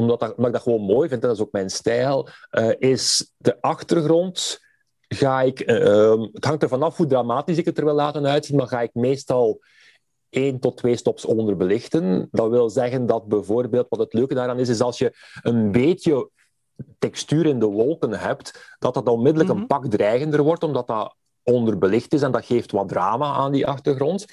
omdat, 0.01 0.19
dat, 0.19 0.29
omdat 0.29 0.45
ik 0.45 0.53
dat 0.53 0.61
gewoon 0.61 0.81
mooi 0.81 1.09
vind, 1.09 1.21
en 1.21 1.27
dat 1.27 1.37
is 1.37 1.43
ook 1.43 1.51
mijn 1.51 1.69
stijl, 1.69 2.27
uh, 2.51 2.71
is 2.77 3.33
de 3.37 3.61
achtergrond 3.61 4.59
ga 5.07 5.41
ik, 5.41 5.69
uh, 5.69 6.23
het 6.33 6.45
hangt 6.45 6.63
er 6.63 6.69
vanaf 6.69 6.97
hoe 6.97 7.05
dramatisch 7.05 7.57
ik 7.57 7.65
het 7.65 7.77
er 7.77 7.85
wil 7.85 7.93
laten 7.93 8.27
uitzien, 8.27 8.57
maar 8.57 8.67
ga 8.67 8.81
ik 8.81 8.93
meestal 8.93 9.61
één 10.29 10.59
tot 10.59 10.77
twee 10.77 10.95
stops 10.95 11.25
onderbelichten. 11.25 12.27
Dat 12.31 12.49
wil 12.49 12.69
zeggen 12.69 13.05
dat 13.05 13.27
bijvoorbeeld, 13.27 13.85
wat 13.89 13.99
het 13.99 14.13
leuke 14.13 14.33
daaraan 14.33 14.59
is, 14.59 14.69
is 14.69 14.81
als 14.81 14.97
je 14.97 15.13
een 15.41 15.71
beetje 15.71 16.29
textuur 16.99 17.45
in 17.45 17.59
de 17.59 17.65
wolken 17.65 18.11
hebt, 18.11 18.75
dat 18.79 18.93
dat 18.93 19.07
onmiddellijk 19.07 19.49
mm 19.49 19.55
-hmm. 19.55 19.61
een 19.61 19.81
pak 19.81 19.85
dreigender 19.85 20.43
wordt, 20.43 20.63
omdat 20.63 20.87
dat 20.87 21.15
onderbelicht 21.43 22.13
is 22.13 22.21
en 22.21 22.31
dat 22.31 22.45
geeft 22.45 22.71
wat 22.71 22.87
drama 22.87 23.33
aan 23.33 23.51
die 23.51 23.67
achtergrond. 23.67 24.25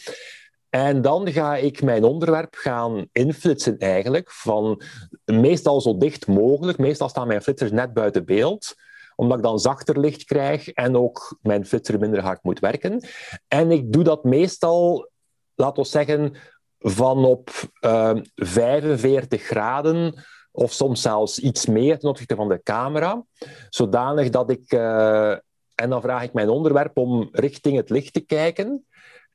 En 0.71 1.03
dan 1.03 1.33
ga 1.33 1.57
ik 1.57 1.83
mijn 1.83 2.05
onderwerp 2.05 2.55
gaan 2.55 3.09
inflitsen 3.13 3.79
eigenlijk, 3.79 4.31
van 4.31 4.83
meestal 5.25 5.81
zo 5.81 5.97
dicht 5.97 6.27
mogelijk. 6.27 6.79
Meestal 6.79 7.09
staan 7.09 7.27
mijn 7.27 7.43
flitsers 7.43 7.71
net 7.71 7.93
buiten 7.93 8.25
beeld, 8.25 8.75
omdat 9.17 9.37
ik 9.37 9.45
dan 9.45 9.59
zachter 9.59 10.01
licht 10.01 10.25
krijg 10.25 10.69
en 10.69 10.97
ook 10.97 11.39
mijn 11.43 11.67
flitser 11.67 11.99
minder 11.99 12.21
hard 12.21 12.43
moet 12.43 12.61
werken. 12.61 13.05
En 13.49 13.71
ik 13.71 13.93
doe 13.93 14.03
dat 14.03 14.25
meestal, 14.25 15.11
laten 15.55 15.83
we 15.83 15.89
zeggen, 15.89 16.35
van 16.79 17.25
op 17.25 17.51
uh, 17.81 18.17
45 18.35 19.43
graden 19.43 20.25
of 20.53 20.73
soms 20.73 21.03
zelfs 21.03 21.39
iets 21.39 21.67
meer 21.67 21.99
ten 21.99 22.09
opzichte 22.09 22.35
van 22.35 22.49
de 22.49 22.63
camera, 22.63 23.25
zodanig 23.69 24.31
dat 24.31 24.51
ik... 24.51 24.73
Uh, 24.73 25.31
en 25.75 25.91
dan 25.91 26.01
vraag 26.01 26.23
ik 26.23 26.33
mijn 26.33 26.49
onderwerp 26.49 26.97
om 26.97 27.29
richting 27.33 27.77
het 27.77 27.91
licht 27.91 28.13
te 28.13 28.21
kijken. 28.21 28.87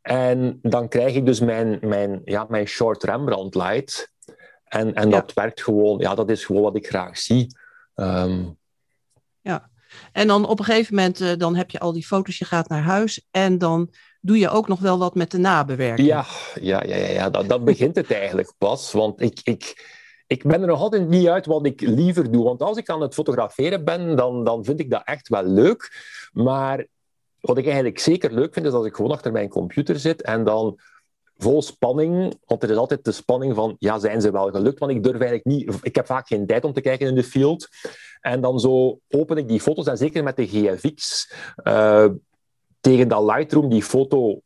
En 0.04 0.60
dan 0.62 0.88
krijg 0.88 1.16
ik 1.16 1.26
dus 1.26 1.40
mijn, 1.40 1.78
mijn, 1.82 2.22
ja, 2.26 2.46
mijn 2.50 2.68
short 2.68 3.04
Rembrandt 3.04 3.56
light. 3.56 4.12
En, 4.64 4.94
en 4.94 5.10
dat 5.10 5.34
werkt 5.34 5.64
gewoon, 5.64 6.00
ja, 6.00 6.16
dat 6.16 6.30
is 6.30 6.46
gewoon 6.46 6.62
wat 6.62 6.76
ik 6.76 6.88
graag 6.88 7.18
zie. 7.18 7.58
Um... 7.96 8.58
ja, 9.42 9.70
en 10.12 10.28
dan 10.28 10.48
op 10.48 10.60
een 10.60 10.66
gegeven 10.66 10.96
moment, 10.96 11.20
uh, 11.20 11.32
dan 11.38 11.56
heb 11.56 11.72
je 11.72 11.80
al 11.80 11.94
die 11.94 12.06
foto's, 12.06 12.38
je 12.38 12.46
gaat 12.46 12.70
naar 12.70 12.82
huis 12.82 13.28
en 13.32 13.58
dan 13.58 13.94
doe 14.22 14.38
je 14.38 14.50
ook 14.50 14.68
nog 14.68 14.80
wel 14.80 14.98
wat 14.98 15.16
met 15.16 15.32
de 15.32 15.38
nabewerking. 15.38 16.08
Ja, 16.08 16.26
ja, 16.62 16.84
ja, 16.84 16.96
ja, 16.96 17.10
ja. 17.10 17.30
Dat, 17.30 17.50
dat 17.50 17.66
begint 17.66 17.96
het 17.96 18.12
eigenlijk 18.12 18.54
pas. 18.58 18.92
Want 18.92 19.22
ik, 19.22 19.40
ik, 19.44 19.92
ik 20.28 20.44
ben 20.44 20.62
er 20.62 20.68
nog 20.68 20.80
altijd 20.80 21.08
niet 21.08 21.28
uit 21.28 21.46
wat 21.46 21.66
ik 21.66 21.82
liever 21.82 22.32
doe. 22.32 22.44
Want 22.44 22.62
als 22.62 22.78
ik 22.78 22.90
aan 22.90 23.02
het 23.02 23.14
fotograferen 23.14 23.84
ben, 23.84 24.16
dan, 24.16 24.44
dan 24.44 24.66
vind 24.66 24.80
ik 24.80 24.90
dat 24.90 25.02
echt 25.06 25.28
wel 25.28 25.44
leuk. 25.44 25.92
Maar 26.32 26.86
wat 27.46 27.58
ik 27.58 27.66
eigenlijk 27.66 28.00
zeker 28.00 28.34
leuk 28.34 28.54
vind, 28.54 28.66
is 28.66 28.72
als 28.72 28.86
ik 28.86 28.96
gewoon 28.96 29.12
achter 29.12 29.32
mijn 29.32 29.50
computer 29.50 30.00
zit 30.00 30.22
en 30.22 30.44
dan 30.44 30.80
vol 31.38 31.62
spanning, 31.62 32.40
want 32.46 32.64
er 32.64 32.70
is 32.70 32.76
altijd 32.76 33.06
de 33.06 33.12
spanning 33.12 33.56
van, 33.56 33.76
ja, 33.80 34.00
zijn 34.00 34.22
ze 34.22 34.32
wel 34.32 34.52
gelukt? 34.52 34.80
Want 34.80 34.92
ik 34.92 35.04
durf 35.04 35.22
eigenlijk 35.22 35.46
niet, 35.46 35.80
ik 35.82 35.96
heb 35.96 36.06
vaak 36.06 36.28
geen 36.28 36.46
tijd 36.46 36.64
om 36.64 36.74
te 36.74 36.82
kijken 36.82 37.08
in 37.08 37.16
de 37.16 37.24
field. 37.24 37.68
En 38.22 38.42
dan 38.42 38.60
zo 38.60 39.00
open 39.10 39.38
ik 39.38 39.48
die 39.48 39.62
foto's, 39.62 39.88
en 39.88 39.98
zeker 39.98 40.24
met 40.24 40.36
de 40.36 40.48
GFX, 40.48 41.32
uh, 41.64 42.10
tegen 42.80 43.08
dat 43.08 43.24
Lightroom 43.24 43.70
die 43.70 43.84
foto 43.84 44.42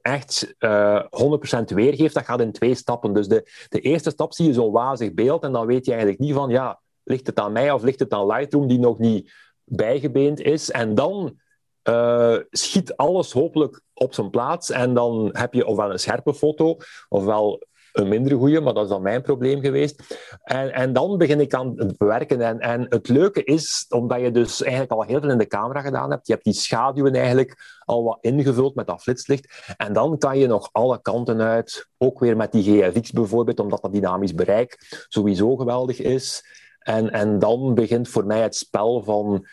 echt 0.00 0.54
uh, 0.58 1.02
100% 1.02 1.64
weergeeft, 1.64 2.14
dat 2.14 2.24
gaat 2.24 2.40
in 2.40 2.52
twee 2.52 2.74
stappen. 2.74 3.12
Dus 3.12 3.28
de, 3.28 3.50
de 3.68 3.80
eerste 3.80 4.10
stap 4.10 4.32
zie 4.32 4.46
je 4.46 4.52
zo'n 4.52 4.72
wazig 4.72 5.14
beeld 5.14 5.42
en 5.42 5.52
dan 5.52 5.66
weet 5.66 5.84
je 5.84 5.90
eigenlijk 5.90 6.20
niet 6.20 6.34
van, 6.34 6.50
ja, 6.50 6.80
ligt 7.04 7.26
het 7.26 7.38
aan 7.38 7.52
mij 7.52 7.70
of 7.70 7.82
ligt 7.82 7.98
het 7.98 8.12
aan 8.12 8.26
Lightroom 8.26 8.68
die 8.68 8.78
nog 8.78 8.98
niet 8.98 9.32
bijgebeend 9.64 10.40
is? 10.40 10.70
En 10.70 10.94
dan 10.94 11.38
uh, 11.88 12.36
schiet 12.50 12.96
alles 12.96 13.32
hopelijk 13.32 13.80
op 13.94 14.14
zijn 14.14 14.30
plaats. 14.30 14.70
En 14.70 14.94
dan 14.94 15.28
heb 15.32 15.54
je 15.54 15.66
ofwel 15.66 15.90
een 15.90 15.98
scherpe 15.98 16.34
foto, 16.34 16.76
ofwel 17.08 17.66
een 17.92 18.08
minder 18.08 18.36
goede, 18.36 18.60
maar 18.60 18.74
dat 18.74 18.82
is 18.82 18.88
dan 18.88 19.02
mijn 19.02 19.22
probleem 19.22 19.60
geweest. 19.60 20.18
En, 20.42 20.72
en 20.72 20.92
dan 20.92 21.18
begin 21.18 21.40
ik 21.40 21.54
aan 21.54 21.72
het 21.76 21.98
bewerken. 21.98 22.40
En, 22.40 22.60
en 22.60 22.86
het 22.88 23.08
leuke 23.08 23.44
is, 23.44 23.86
omdat 23.88 24.20
je 24.20 24.30
dus 24.30 24.62
eigenlijk 24.62 24.92
al 24.92 25.02
heel 25.02 25.20
veel 25.20 25.30
in 25.30 25.38
de 25.38 25.46
camera 25.46 25.80
gedaan 25.80 26.10
hebt, 26.10 26.26
je 26.26 26.32
hebt 26.32 26.44
die 26.44 26.54
schaduwen 26.54 27.14
eigenlijk 27.14 27.80
al 27.84 28.04
wat 28.04 28.18
ingevuld 28.20 28.74
met 28.74 28.86
dat 28.86 29.02
flitslicht. 29.02 29.74
En 29.76 29.92
dan 29.92 30.18
kan 30.18 30.38
je 30.38 30.46
nog 30.46 30.68
alle 30.72 31.00
kanten 31.02 31.40
uit, 31.40 31.88
ook 31.98 32.18
weer 32.18 32.36
met 32.36 32.52
die 32.52 32.62
GFX 32.62 33.12
bijvoorbeeld, 33.12 33.60
omdat 33.60 33.82
dat 33.82 33.92
dynamisch 33.92 34.34
bereik 34.34 35.04
sowieso 35.08 35.56
geweldig 35.56 36.00
is. 36.00 36.44
En, 36.78 37.10
en 37.10 37.38
dan 37.38 37.74
begint 37.74 38.08
voor 38.08 38.26
mij 38.26 38.40
het 38.40 38.56
spel 38.56 39.02
van 39.02 39.46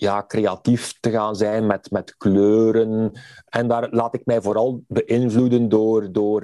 ja, 0.00 0.24
creatief 0.26 0.94
te 1.00 1.10
gaan 1.10 1.36
zijn 1.36 1.66
met, 1.66 1.90
met 1.90 2.16
kleuren. 2.16 3.12
En 3.48 3.68
daar 3.68 3.88
laat 3.90 4.14
ik 4.14 4.24
mij 4.24 4.40
vooral 4.40 4.82
beïnvloeden 4.86 5.68
door, 5.68 6.12
door 6.12 6.42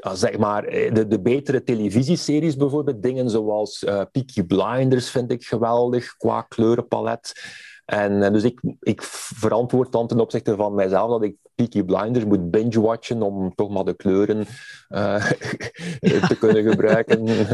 ja, 0.00 0.14
zeg 0.14 0.38
maar, 0.38 0.64
eh, 0.64 0.94
de, 0.94 1.06
de 1.06 1.20
betere 1.20 1.62
televisieseries 1.62 2.56
bijvoorbeeld. 2.56 3.02
Dingen 3.02 3.30
zoals 3.30 3.82
uh, 3.82 4.02
Peaky 4.12 4.42
Blinders 4.42 5.10
vind 5.10 5.32
ik 5.32 5.44
geweldig 5.44 6.16
qua 6.16 6.42
kleurenpalet. 6.42 7.32
En, 7.90 8.22
en 8.22 8.32
dus 8.32 8.44
ik, 8.44 8.60
ik 8.80 9.02
verantwoord 9.02 9.92
dan 9.92 10.06
ten 10.06 10.20
opzichte 10.20 10.56
van 10.56 10.74
mijzelf 10.74 11.10
dat 11.10 11.22
ik 11.22 11.36
Peaky 11.54 11.82
Blinders 11.82 12.24
moet 12.24 12.50
binge-watchen 12.50 13.22
om 13.22 13.54
toch 13.54 13.70
maar 13.70 13.84
de 13.84 13.96
kleuren 13.96 14.46
uh, 14.88 15.30
te 16.28 16.36
kunnen 16.38 16.70
gebruiken. 16.70 17.26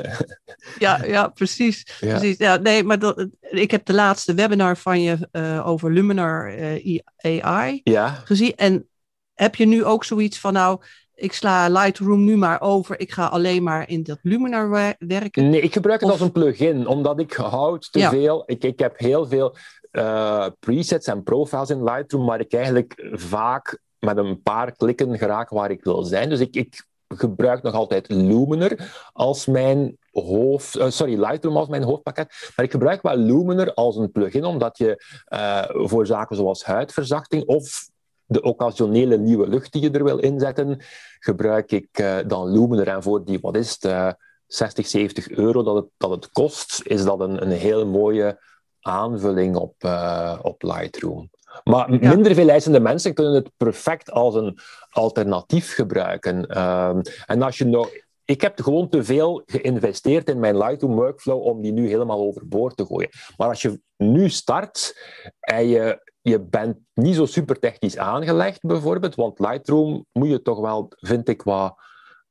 ja, 0.78 1.04
ja, 1.04 1.28
precies. 1.28 1.86
Ja. 2.00 2.18
precies. 2.18 2.38
Ja, 2.38 2.56
nee, 2.56 2.84
maar 2.84 2.98
dat, 2.98 3.26
ik 3.40 3.70
heb 3.70 3.84
de 3.84 3.94
laatste 3.94 4.34
webinar 4.34 4.76
van 4.76 5.02
je 5.02 5.28
uh, 5.32 5.66
over 5.66 5.92
Luminar 5.92 6.58
uh, 6.58 7.00
AI 7.42 7.80
ja. 7.84 8.08
gezien. 8.08 8.52
En 8.56 8.88
heb 9.34 9.54
je 9.54 9.66
nu 9.66 9.84
ook 9.84 10.04
zoiets 10.04 10.40
van, 10.40 10.52
nou, 10.52 10.80
ik 11.14 11.32
sla 11.32 11.68
Lightroom 11.68 12.24
nu 12.24 12.36
maar 12.36 12.60
over. 12.60 13.00
Ik 13.00 13.12
ga 13.12 13.26
alleen 13.26 13.62
maar 13.62 13.88
in 13.88 14.02
dat 14.02 14.18
Luminar 14.22 14.96
werken. 14.98 15.50
Nee, 15.50 15.60
ik 15.60 15.72
gebruik 15.72 16.00
het 16.00 16.08
of... 16.10 16.14
als 16.14 16.26
een 16.26 16.32
plugin, 16.32 16.86
omdat 16.86 17.20
ik 17.20 17.32
houd 17.32 17.92
te 17.92 17.98
ja. 17.98 18.10
veel. 18.10 18.42
Ik, 18.46 18.64
ik 18.64 18.78
heb 18.78 18.98
heel 18.98 19.26
veel 19.26 19.56
uh, 19.96 20.46
presets 20.60 21.06
en 21.06 21.22
profiles 21.22 21.70
in 21.70 21.84
Lightroom, 21.84 22.26
waar 22.26 22.40
ik 22.40 22.52
eigenlijk 22.52 23.08
vaak 23.12 23.78
met 23.98 24.16
een 24.16 24.42
paar 24.42 24.72
klikken 24.72 25.18
geraak 25.18 25.48
waar 25.48 25.70
ik 25.70 25.84
wil 25.84 26.02
zijn. 26.02 26.28
Dus 26.28 26.40
ik, 26.40 26.56
ik 26.56 26.86
gebruik 27.08 27.62
nog 27.62 27.74
altijd 27.74 28.08
Luminar 28.08 28.76
als 29.12 29.46
mijn 29.46 29.98
hoofd... 30.10 30.76
Uh, 30.76 30.90
sorry, 30.90 31.20
Lightroom 31.20 31.56
als 31.56 31.68
mijn 31.68 31.82
hoofdpakket. 31.82 32.52
Maar 32.56 32.64
ik 32.64 32.70
gebruik 32.70 33.02
wel 33.02 33.16
Luminar 33.16 33.74
als 33.74 33.96
een 33.96 34.12
plugin, 34.12 34.44
omdat 34.44 34.78
je 34.78 35.04
uh, 35.28 35.86
voor 35.86 36.06
zaken 36.06 36.36
zoals 36.36 36.64
huidverzachting 36.64 37.44
of 37.46 37.88
de 38.24 38.42
occasionele 38.42 39.18
nieuwe 39.18 39.48
lucht 39.48 39.72
die 39.72 39.82
je 39.82 39.90
er 39.90 40.04
wil 40.04 40.18
inzetten, 40.18 40.80
gebruik 41.18 41.72
ik 41.72 41.88
dan 42.26 42.50
Luminar. 42.50 42.86
En 42.86 43.02
voor 43.02 43.24
die, 43.24 43.38
wat 43.40 43.56
is 43.56 43.76
het, 43.80 44.16
60, 44.46 44.86
70 44.86 45.30
euro 45.30 45.62
dat 45.62 45.74
het, 45.74 45.86
dat 45.96 46.10
het 46.10 46.30
kost, 46.30 46.80
is 46.84 47.04
dat 47.04 47.20
een, 47.20 47.42
een 47.42 47.50
heel 47.50 47.86
mooie 47.86 48.38
aanvulling 48.86 49.56
op, 49.56 49.74
uh, 49.84 50.38
op 50.42 50.62
Lightroom. 50.62 51.30
Maar 51.64 51.92
ja. 51.92 52.08
minder 52.08 52.34
veel 52.34 52.48
eisende 52.48 52.80
mensen 52.80 53.14
kunnen 53.14 53.34
het 53.34 53.50
perfect 53.56 54.10
als 54.10 54.34
een 54.34 54.58
alternatief 54.90 55.74
gebruiken. 55.74 56.62
Um, 56.62 57.00
en 57.26 57.42
als 57.42 57.58
je 57.58 57.64
nog 57.64 57.90
ik 58.26 58.40
heb 58.40 58.60
gewoon 58.60 58.88
te 58.88 59.04
veel 59.04 59.42
geïnvesteerd 59.46 60.28
in 60.28 60.38
mijn 60.38 60.58
Lightroom 60.58 60.94
workflow 60.94 61.42
om 61.42 61.62
die 61.62 61.72
nu 61.72 61.88
helemaal 61.88 62.20
overboord 62.20 62.76
te 62.76 62.86
gooien. 62.86 63.08
Maar 63.36 63.48
als 63.48 63.62
je 63.62 63.80
nu 63.96 64.28
start 64.28 64.96
en 65.40 65.68
je, 65.68 66.10
je 66.20 66.40
bent 66.40 66.78
niet 66.94 67.14
zo 67.14 67.26
super 67.26 67.58
technisch 67.58 67.98
aangelegd, 67.98 68.60
bijvoorbeeld, 68.60 69.14
want 69.14 69.38
Lightroom 69.38 70.06
moet 70.12 70.28
je 70.28 70.42
toch 70.42 70.60
wel, 70.60 70.92
vind 70.96 71.28
ik, 71.28 71.42
wat... 71.42 71.74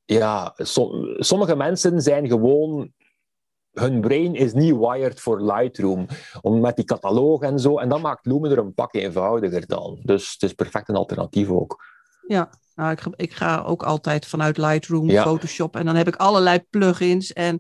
Ja, 0.08 0.53
sommige 1.18 1.56
mensen 1.56 2.01
zijn 2.01 2.28
gewoon 2.28 2.91
hun 3.76 4.01
brain 4.01 4.36
is 4.36 4.53
niet 4.53 4.76
wired 4.78 5.19
voor 5.19 5.41
Lightroom. 5.41 6.07
Om 6.41 6.59
met 6.59 6.76
die 6.76 6.86
cataloog 6.86 7.41
en 7.41 7.59
zo. 7.59 7.78
En 7.78 7.89
dat 7.89 8.01
maakt 8.01 8.26
Lumen 8.26 8.51
er 8.51 8.57
een 8.57 8.73
pak 8.73 8.93
eenvoudiger 8.93 9.67
dan. 9.67 9.99
Dus 10.03 10.32
het 10.32 10.43
is 10.43 10.53
perfect 10.53 10.89
een 10.89 10.95
alternatief 10.95 11.49
ook. 11.49 11.84
Ja, 12.28 12.49
nou, 12.76 12.91
ik, 12.91 13.01
ik 13.15 13.34
ga 13.34 13.61
ook 13.61 13.84
altijd 13.84 14.26
vanuit 14.26 14.57
Lightroom, 14.57 15.09
Photoshop. 15.09 15.76
En 15.76 15.86
dan 15.86 15.95
heb 15.95 16.07
ik 16.07 16.15
allerlei 16.15 16.59
plugins. 16.69 17.34
En 17.34 17.59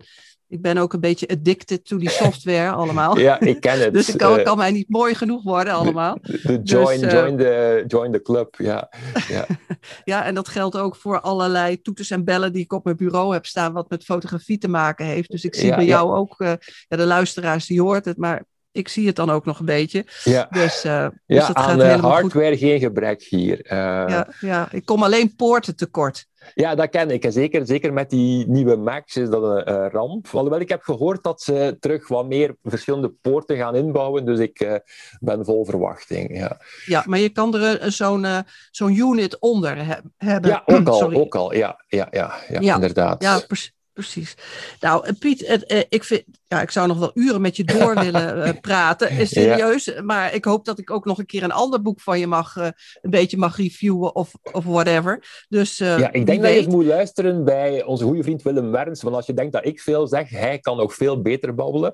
ik 0.55 0.61
ben 0.61 0.77
ook 0.77 0.93
een 0.93 0.99
beetje 0.99 1.27
addicted 1.27 1.85
to 1.85 1.97
die 1.97 2.09
software 2.09 2.69
allemaal. 2.81 3.17
Ja, 3.17 3.39
ik 3.39 3.61
ken 3.61 3.79
het. 3.79 3.93
dus 3.93 4.09
ik 4.09 4.17
kan, 4.17 4.43
kan 4.43 4.57
mij 4.57 4.71
niet 4.71 4.89
mooi 4.89 5.15
genoeg 5.15 5.43
worden 5.43 5.73
allemaal. 5.73 6.17
De, 6.21 6.59
join, 6.63 7.01
dus, 7.01 7.11
join, 7.11 7.37
the, 7.37 7.83
join 7.87 8.11
the 8.11 8.21
club, 8.21 8.55
ja. 8.57 8.89
Ja. 9.27 9.45
ja, 10.13 10.25
en 10.25 10.35
dat 10.35 10.47
geldt 10.47 10.77
ook 10.77 10.95
voor 10.95 11.19
allerlei 11.19 11.81
toeters 11.81 12.11
en 12.11 12.23
bellen 12.23 12.53
die 12.53 12.63
ik 12.63 12.73
op 12.73 12.83
mijn 12.83 12.95
bureau 12.95 13.33
heb 13.33 13.45
staan, 13.45 13.73
wat 13.73 13.89
met 13.89 14.03
fotografie 14.03 14.57
te 14.57 14.67
maken 14.67 15.05
heeft. 15.05 15.31
Dus 15.31 15.43
ik 15.43 15.55
zie 15.55 15.75
bij 15.75 15.85
jou 15.85 16.15
ook, 16.15 16.39
uh, 16.39 16.53
ja, 16.87 16.97
de 16.97 17.05
luisteraars 17.05 17.65
die 17.65 17.81
hoort 17.81 18.05
het, 18.05 18.17
maar 18.17 18.43
ik 18.71 18.87
zie 18.87 19.07
het 19.07 19.15
dan 19.15 19.29
ook 19.29 19.45
nog 19.45 19.59
een 19.59 19.65
beetje. 19.65 20.05
Ja, 20.23 20.47
dus, 20.49 20.85
uh, 20.85 21.07
dus 21.25 21.37
ja 21.37 21.47
dat 21.47 21.55
aan 21.55 21.79
gaat 21.79 21.99
hardware 21.99 22.49
goed. 22.49 22.59
geen 22.59 22.79
gebrek 22.79 23.23
hier. 23.23 23.57
Uh, 23.63 23.71
ja, 24.07 24.27
ja, 24.39 24.67
ik 24.71 24.85
kom 24.85 25.03
alleen 25.03 25.35
poorten 25.35 25.75
tekort. 25.75 26.25
Ja, 26.53 26.75
dat 26.75 26.89
ken 26.89 27.09
ik. 27.09 27.25
Zeker, 27.29 27.65
zeker 27.65 27.93
met 27.93 28.09
die 28.09 28.47
nieuwe 28.47 28.75
Macs 28.75 29.15
is 29.15 29.29
dat 29.29 29.43
een 29.43 29.89
ramp. 29.89 30.27
Alhoewel, 30.31 30.59
ik 30.59 30.69
heb 30.69 30.81
gehoord 30.81 31.23
dat 31.23 31.41
ze 31.41 31.77
terug 31.79 32.07
wat 32.07 32.27
meer 32.27 32.55
verschillende 32.63 33.09
poorten 33.09 33.57
gaan 33.57 33.75
inbouwen. 33.75 34.25
Dus 34.25 34.39
ik 34.39 34.61
uh, 34.61 34.75
ben 35.19 35.45
vol 35.45 35.65
verwachting. 35.65 36.37
Ja, 36.37 36.57
ja 36.85 37.03
maar 37.05 37.19
je 37.19 37.29
kan 37.29 37.55
er 37.55 37.91
zo'n 37.91 38.25
zo'n 38.71 38.95
unit 38.95 39.39
onder 39.39 39.85
he 39.85 39.95
hebben. 40.17 40.49
Ja, 40.49 40.63
ook 40.65 40.87
al. 40.87 41.13
Ook 41.25 41.35
al. 41.35 41.53
Ja, 41.53 41.83
ja, 41.87 42.07
ja, 42.11 42.35
ja, 42.49 42.59
ja 42.61 42.75
inderdaad. 42.75 43.23
Ja, 43.23 43.41
precies. 43.93 44.35
Nou, 44.79 45.13
Piet, 45.13 45.47
het, 45.47 45.85
ik 45.89 46.03
vind 46.03 46.23
ja, 46.47 46.61
ik 46.61 46.71
zou 46.71 46.87
nog 46.87 46.99
wel 46.99 47.11
uren 47.13 47.41
met 47.41 47.57
je 47.57 47.63
door 47.63 47.95
willen 48.03 48.37
uh, 48.37 48.53
praten. 48.61 49.27
Serieus. 49.27 50.01
Maar 50.01 50.33
ik 50.33 50.45
hoop 50.45 50.65
dat 50.65 50.79
ik 50.79 50.91
ook 50.91 51.05
nog 51.05 51.17
een 51.17 51.25
keer 51.25 51.43
een 51.43 51.51
ander 51.51 51.81
boek 51.81 52.01
van 52.01 52.19
je 52.19 52.27
mag, 52.27 52.55
uh, 52.55 52.67
een 53.01 53.09
beetje 53.09 53.37
mag 53.37 53.57
reviewen 53.57 54.15
of, 54.15 54.31
of 54.51 54.63
whatever. 54.63 55.45
Dus, 55.49 55.79
uh, 55.79 55.99
ja, 55.99 56.11
ik 56.11 56.25
denk 56.25 56.41
dat 56.41 56.53
je 56.53 56.67
moet 56.67 56.85
luisteren 56.85 57.43
bij 57.43 57.83
onze 57.83 58.03
goede 58.03 58.23
vriend 58.23 58.41
Willem 58.41 58.71
Werns. 58.71 59.01
Want 59.01 59.15
als 59.15 59.25
je 59.25 59.33
denkt 59.33 59.53
dat 59.53 59.65
ik 59.65 59.79
veel 59.79 60.07
zeg, 60.07 60.29
hij 60.29 60.59
kan 60.59 60.77
nog 60.77 60.93
veel 60.93 61.21
beter 61.21 61.55
babbelen. 61.55 61.93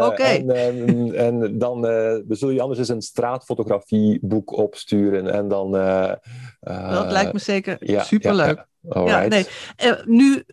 Oké. 0.00 0.22
En, 0.22 0.50
en, 0.50 1.14
en, 1.14 1.58
dan 1.58 1.82
zullen 2.28 2.54
je 2.54 2.60
anders 2.60 2.78
eens 2.78 2.88
een 2.88 3.02
straatfotografieboek 3.02 4.56
opsturen. 4.56 5.32
En 5.32 5.48
dan... 5.48 5.70
dat 5.70 7.10
lijkt 7.10 7.32
me 7.32 7.38
zeker 7.38 7.76
ja, 7.80 8.02
superleuk. 8.02 8.68
Ja, 8.80 9.26
nee. 9.26 9.46
nu 10.04 10.44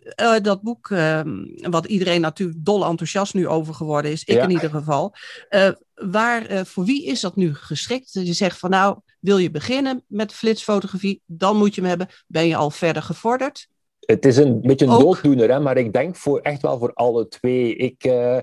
dat 0.42 0.62
boek, 0.62 0.90
ehm, 0.90 1.44
wat 1.70 1.86
iedereen 1.86 2.20
natuurlijk 2.20 2.64
dol 2.64 2.84
enthousiast 3.00 3.34
nu 3.34 3.48
over 3.48 3.74
geworden 3.74 4.10
is, 4.10 4.24
ik 4.24 4.42
in 4.42 4.50
ieder 4.50 4.70
geval. 4.70 5.14
Uh, 5.50 5.70
waar, 5.94 6.52
uh, 6.52 6.64
voor 6.64 6.84
wie 6.84 7.06
is 7.06 7.20
dat 7.20 7.36
nu 7.36 7.54
geschikt? 7.54 8.12
Je 8.12 8.32
zegt 8.32 8.58
van 8.58 8.70
nou, 8.70 8.98
wil 9.20 9.38
je 9.38 9.50
beginnen 9.50 10.04
met 10.06 10.32
flitsfotografie, 10.32 11.22
dan 11.26 11.56
moet 11.56 11.74
je 11.74 11.80
hem 11.80 11.90
hebben. 11.90 12.08
Ben 12.26 12.46
je 12.46 12.56
al 12.56 12.70
verder 12.70 13.02
gevorderd? 13.02 13.68
Het 14.00 14.24
is 14.24 14.36
een 14.36 14.60
beetje 14.60 14.86
een 14.86 14.92
Ook... 14.92 15.00
dooddoener, 15.00 15.50
hè, 15.50 15.60
maar 15.60 15.76
ik 15.76 15.92
denk 15.92 16.16
voor, 16.16 16.40
echt 16.40 16.62
wel 16.62 16.78
voor 16.78 16.92
alle 16.92 17.28
twee. 17.28 17.76
Ik, 17.76 18.04
uh, 18.04 18.38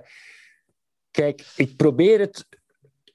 kijk, 1.11 1.45
ik 1.55 1.75
probeer 1.75 2.19
het 2.19 2.45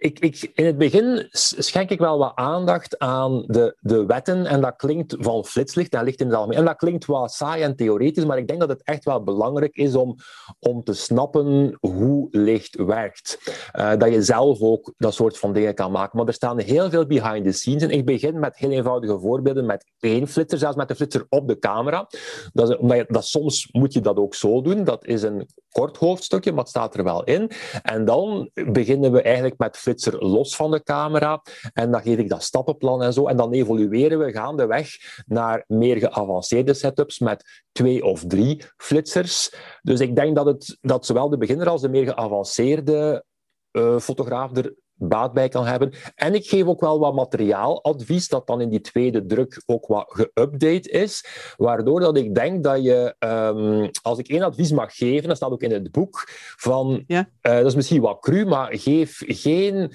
ik, 0.01 0.19
ik, 0.19 0.51
in 0.55 0.65
het 0.65 0.79
begin 0.79 1.29
schenk 1.31 1.91
ik 1.91 1.99
wel 1.99 2.19
wat 2.19 2.33
aandacht 2.35 2.99
aan 2.99 3.45
de, 3.47 3.77
de 3.81 4.07
wetten. 4.07 4.47
En 4.47 4.61
dat 4.61 4.77
klinkt 4.77 5.17
van 5.19 5.45
flitslicht, 5.45 5.91
dat 5.91 6.03
ligt 6.03 6.21
in 6.21 6.27
het 6.27 6.37
algemeen. 6.37 6.59
En 6.59 6.65
dat 6.65 6.77
klinkt 6.77 7.05
wat 7.05 7.33
saai 7.33 7.63
en 7.63 7.77
theoretisch, 7.77 8.25
maar 8.25 8.39
ik 8.39 8.49
denk 8.49 8.61
dat 8.61 8.69
het 8.69 8.83
echt 8.85 9.05
wel 9.05 9.23
belangrijk 9.23 9.77
is 9.77 9.95
om, 9.95 10.17
om 10.59 10.85
te 10.85 10.93
snappen 10.93 11.77
hoe 11.81 12.29
licht 12.31 12.77
werkt. 12.77 13.39
Uh, 13.79 13.97
dat 13.97 14.13
je 14.13 14.23
zelf 14.23 14.61
ook 14.61 14.93
dat 14.97 15.15
soort 15.15 15.39
van 15.39 15.53
dingen 15.53 15.75
kan 15.75 15.93
maken. 15.93 16.19
Maar 16.19 16.27
er 16.27 16.33
staan 16.33 16.59
heel 16.59 16.91
veel 16.91 17.07
behind 17.07 17.45
the 17.45 17.53
scenes. 17.53 17.83
En 17.83 17.91
ik 17.91 18.05
begin 18.05 18.39
met 18.39 18.57
heel 18.57 18.71
eenvoudige 18.71 19.19
voorbeelden, 19.19 19.67
met 19.67 19.85
één 20.01 20.29
flitser, 20.29 20.59
zelfs 20.59 20.77
met 20.77 20.89
de 20.89 20.95
flitser 20.95 21.27
op 21.29 21.49
de 21.49 21.59
camera. 21.59 22.09
Dat, 22.53 22.71
is, 22.71 22.77
omdat 22.77 22.97
je, 22.97 23.05
dat, 23.09 23.25
soms 23.25 23.69
moet 23.73 23.93
je 23.93 24.01
dat 24.01 24.17
ook 24.17 24.35
zo 24.35 24.63
doen. 24.63 24.85
Dat 24.85 25.07
is 25.07 25.23
een 25.23 25.49
kort 25.71 25.97
hoofdstukje, 25.97 26.51
maar 26.51 26.61
het 26.61 26.69
staat 26.69 26.95
er 26.95 27.05
wel 27.05 27.25
in. 27.25 27.51
En 27.83 28.05
dan 28.05 28.51
beginnen 28.53 29.13
we 29.13 29.23
eigenlijk 29.23 29.59
met 29.59 29.77
los 30.19 30.57
van 30.57 30.71
de 30.71 30.83
camera. 30.83 31.43
En 31.73 31.91
dan 31.91 32.03
geef 32.03 32.19
ik 32.19 32.29
dat 32.29 32.43
stappenplan 32.43 33.03
en 33.03 33.13
zo. 33.13 33.27
En 33.27 33.37
dan 33.37 33.53
evolueren 33.53 34.19
we 34.19 34.33
gaandeweg 34.33 34.89
naar 35.27 35.65
meer 35.67 35.97
geavanceerde 35.97 36.75
setups 36.75 37.19
met 37.19 37.65
twee 37.73 38.05
of 38.05 38.25
drie 38.27 38.65
flitsers. 38.77 39.55
Dus 39.83 40.01
ik 40.01 40.17
denk 40.17 40.37
dat, 40.37 40.47
het, 40.47 40.79
dat 40.81 41.07
zowel 41.07 41.29
de 41.29 41.39
beginner 41.39 41.69
als 41.69 41.83
de 41.83 41.89
meer 41.89 42.05
geavanceerde 42.05 43.25
uh, 43.73 43.99
fotograaf 43.99 44.57
er 44.57 44.75
baat 45.03 45.33
bij 45.33 45.49
kan 45.49 45.67
hebben. 45.67 45.93
En 46.15 46.35
ik 46.35 46.47
geef 46.47 46.65
ook 46.65 46.81
wel 46.81 46.99
wat 46.99 47.15
materiaaladvies 47.15 48.29
dat 48.29 48.47
dan 48.47 48.61
in 48.61 48.69
die 48.69 48.81
tweede 48.81 49.27
druk 49.27 49.63
ook 49.67 49.87
wat 49.87 50.13
geüpdate 50.19 50.91
is, 50.91 51.25
waardoor 51.57 52.01
dat 52.01 52.17
ik 52.17 52.35
denk 52.35 52.65
dat 52.65 52.83
je, 52.83 53.15
um, 53.19 53.91
als 54.03 54.19
ik 54.19 54.29
één 54.29 54.43
advies 54.43 54.73
mag 54.73 54.97
geven, 54.97 55.29
dat 55.29 55.37
staat 55.37 55.51
ook 55.51 55.63
in 55.63 55.73
het 55.73 55.91
boek, 55.91 56.25
van, 56.57 57.05
ja. 57.07 57.29
uh, 57.43 57.53
dat 57.53 57.67
is 57.67 57.75
misschien 57.75 58.01
wat 58.01 58.21
cru, 58.21 58.45
maar 58.45 58.69
geef 58.77 59.23
geen 59.27 59.93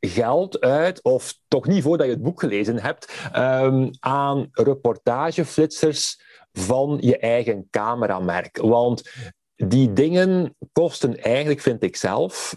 geld 0.00 0.60
uit, 0.60 1.02
of 1.02 1.34
toch 1.48 1.66
niet 1.66 1.82
voordat 1.82 2.06
je 2.06 2.12
het 2.12 2.22
boek 2.22 2.40
gelezen 2.40 2.78
hebt, 2.78 3.30
um, 3.36 3.90
aan 4.00 4.48
reportageflitsers 4.52 6.20
van 6.52 6.98
je 7.00 7.18
eigen 7.18 7.66
cameramerk. 7.70 8.58
Want 8.58 9.10
die 9.56 9.92
dingen 9.92 10.56
kosten 10.72 11.16
eigenlijk, 11.22 11.60
vind 11.60 11.82
ik 11.82 11.96
zelf, 11.96 12.56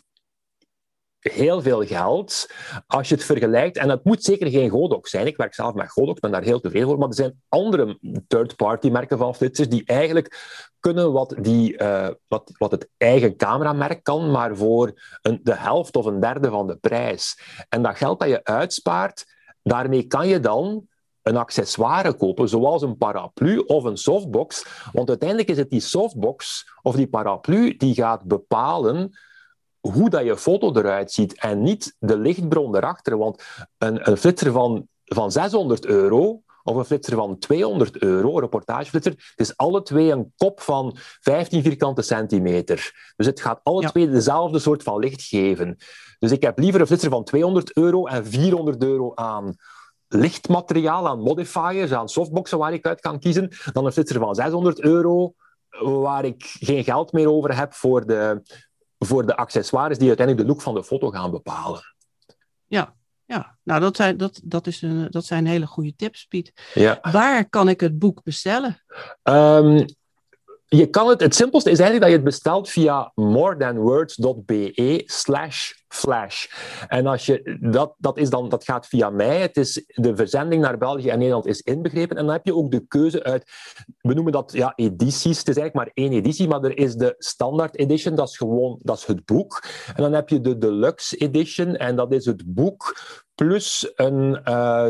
heel 1.32 1.62
veel 1.62 1.86
geld 1.86 2.50
als 2.88 3.10
je 3.10 3.16
het 3.16 3.24
vergelijkt. 3.24 3.78
En 3.78 3.90
het 3.90 4.04
moet 4.04 4.24
zeker 4.24 4.50
geen 4.50 4.70
Godox 4.70 5.10
zijn. 5.10 5.28
Ik 5.28 5.38
werk 5.38 5.54
zelf 5.54 5.74
met 5.74 5.92
Godox, 5.92 6.20
ben 6.20 6.32
daar 6.32 6.44
heel 6.44 6.60
tevreden 6.60 6.88
voor. 6.88 6.98
Maar 6.98 7.08
er 7.08 7.16
zijn 7.16 7.42
andere 7.50 8.00
third-party 8.28 8.90
merken 8.90 9.18
van 9.18 9.36
flitsers 9.36 9.70
die 9.70 9.86
eigenlijk 9.86 10.38
kunnen 10.80 11.12
wat, 11.12 11.36
die, 11.40 11.82
uh, 11.82 12.08
wat, 12.28 12.52
wat 12.58 12.72
het 12.72 12.90
eigen 12.98 13.36
cameramerk 13.36 14.04
kan, 14.04 14.32
maar 14.32 14.56
voor 14.56 15.02
een, 15.22 15.40
de 15.44 15.56
helft 15.56 15.96
of 15.96 16.06
een 16.06 16.20
derde 16.20 16.50
van 16.50 16.68
de 16.68 16.76
prijs. 16.76 17.40
En 17.70 17.82
dat 17.82 17.98
geld 17.98 18.20
dat 18.20 18.30
je 18.30 18.44
uitspaart, 18.44 19.26
daarmee 19.64 20.04
kan 20.04 20.28
je 20.28 20.40
dan 20.40 20.88
een 21.22 21.38
accessoire 21.38 22.14
kopen, 22.14 22.50
zoals 22.50 22.82
een 22.82 22.98
paraplu 22.98 23.58
of 23.58 23.84
een 23.84 23.98
softbox. 23.98 24.66
Want 24.92 25.10
uiteindelijk 25.10 25.50
is 25.50 25.58
het 25.58 25.70
die 25.70 25.80
softbox 25.80 26.70
of 26.82 26.96
die 26.96 27.08
paraplu 27.08 27.76
die 27.78 27.94
gaat 27.94 28.24
bepalen 28.24 29.12
hoe 29.92 30.10
dat 30.10 30.26
je 30.26 30.38
foto 30.38 30.74
eruit 30.74 31.12
ziet 31.12 31.40
en 31.40 31.62
niet 31.62 31.96
de 32.00 32.18
lichtbron 32.18 32.76
erachter. 32.76 33.18
Want 33.18 33.44
een, 33.78 34.10
een 34.10 34.18
flitser 34.18 34.52
van, 34.52 34.88
van 35.04 35.32
600 35.32 35.86
euro 35.86 36.42
of 36.64 36.76
een 36.76 36.86
flitser 36.86 37.16
van 37.16 37.40
200 37.40 37.98
euro, 37.98 38.34
een 38.34 38.40
reportageflitser, 38.40 39.12
het 39.12 39.48
is 39.48 39.58
alle 39.58 39.82
twee 39.82 40.12
een 40.12 40.34
kop 40.38 40.62
van 40.62 40.96
15 41.20 41.64
vierkante 41.64 42.02
centimeter. 42.02 43.12
Dus 43.16 43.26
het 43.26 43.42
gaat 43.42 43.60
alle 43.64 43.90
twee 43.90 44.10
dezelfde 44.10 44.60
soort 44.60 44.84
van 44.84 45.00
licht 45.00 45.22
geven. 45.22 45.78
Dus 46.20 46.32
ik 46.32 46.42
heb 46.42 46.60
liever 46.60 46.82
een 46.82 46.88
flitser 46.88 47.10
van 47.10 47.24
200 47.24 47.76
euro 47.76 48.06
en 48.06 48.26
400 48.26 48.84
euro 48.84 49.12
aan 49.16 49.56
lichtmateriaal, 50.08 51.08
aan 51.08 51.20
modifiers, 51.20 51.92
aan 51.92 52.10
softboxen 52.10 52.58
waar 52.58 52.74
ik 52.74 52.86
uit 52.86 53.00
kan 53.00 53.20
kiezen, 53.20 53.52
dan 53.74 53.86
een 53.86 53.92
flitser 53.92 54.20
van 54.20 54.36
600 54.36 54.82
euro 54.82 55.34
waar 55.80 56.26
ik 56.26 56.44
geen 56.60 56.84
geld 56.84 57.12
meer 57.12 57.30
over 57.30 57.58
heb 57.58 57.74
voor 57.74 58.06
de, 58.06 58.42
voor 59.00 59.26
de 59.26 59.36
accessoires 59.36 59.98
die 59.98 60.08
uiteindelijk 60.08 60.48
de 60.48 60.54
look 60.54 60.64
van 60.64 60.74
de 60.74 60.84
foto 60.84 61.10
gaan 61.10 61.32
bepalen. 61.32 61.96
Ja, 62.66 62.94
ja. 63.26 63.58
nou 63.64 63.80
dat 63.80 63.96
zijn, 63.96 64.18
dat, 64.18 64.42
dat, 64.44 64.68
is 64.68 64.82
een, 64.82 65.08
dat 65.10 65.26
zijn 65.26 65.46
hele 65.46 65.68
goede 65.68 65.96
tips, 65.96 66.26
Piet. 66.26 66.54
Ja. 66.74 67.00
Waar 67.12 67.50
kan 67.50 67.70
ik 67.70 67.80
het 67.80 68.00
boek 68.00 68.24
bestellen? 68.24 68.84
Um, 69.24 69.86
je 70.68 70.90
kan 70.90 71.08
het, 71.08 71.22
het 71.22 71.36
simpelste 71.36 71.70
is 71.70 71.80
eigenlijk 71.80 72.12
dat 72.12 72.20
je 72.20 72.26
het 72.26 72.36
bestelt 72.36 72.70
via 72.70 73.12
morethanwords.be 73.16 75.04
slash 75.06 75.72
flash. 75.96 76.46
En 76.88 77.08
als 77.08 77.26
je, 77.26 77.58
dat, 77.62 77.96
dat, 77.98 78.18
is 78.18 78.30
dan, 78.30 78.50
dat 78.50 78.64
gaat 78.64 78.88
via 78.88 79.10
mij. 79.10 79.42
Het 79.42 79.58
is, 79.58 79.84
de 79.88 80.16
verzending 80.16 80.62
naar 80.62 80.78
België 80.78 81.10
en 81.10 81.18
Nederland 81.18 81.46
is 81.46 81.62
inbegrepen. 81.62 82.18
En 82.18 82.26
dan 82.26 82.34
heb 82.34 82.46
je 82.46 82.56
ook 82.56 82.72
de 82.72 82.88
keuze 82.88 83.24
uit, 83.24 83.52
we 84.02 84.14
noemen 84.14 84.32
dat 84.32 84.52
ja, 84.52 84.74
edities. 84.76 85.38
Het 85.38 85.48
is 85.48 85.58
eigenlijk 85.58 85.74
maar 85.74 85.92
één 85.94 86.14
editie, 86.14 86.48
maar 86.48 86.64
er 86.64 86.78
is 86.78 86.96
de 86.96 87.16
standaard 87.18 87.78
edition, 87.78 88.16
dat 88.16 88.30
is 88.30 88.38
gewoon 88.38 88.80
dat 88.82 88.98
is 88.98 89.06
het 89.06 89.26
boek. 89.26 89.64
En 89.96 90.04
dan 90.04 90.14
heb 90.14 90.30
je 90.30 90.42
de 90.42 90.58
deluxe 90.58 91.18
edition, 91.18 91.76
en 91.76 91.96
dat 91.96 92.14
is 92.14 92.26
het 92.26 92.44
boek 92.46 92.96
plus 93.36 93.92
een 93.96 94.42
uh, 94.46 94.88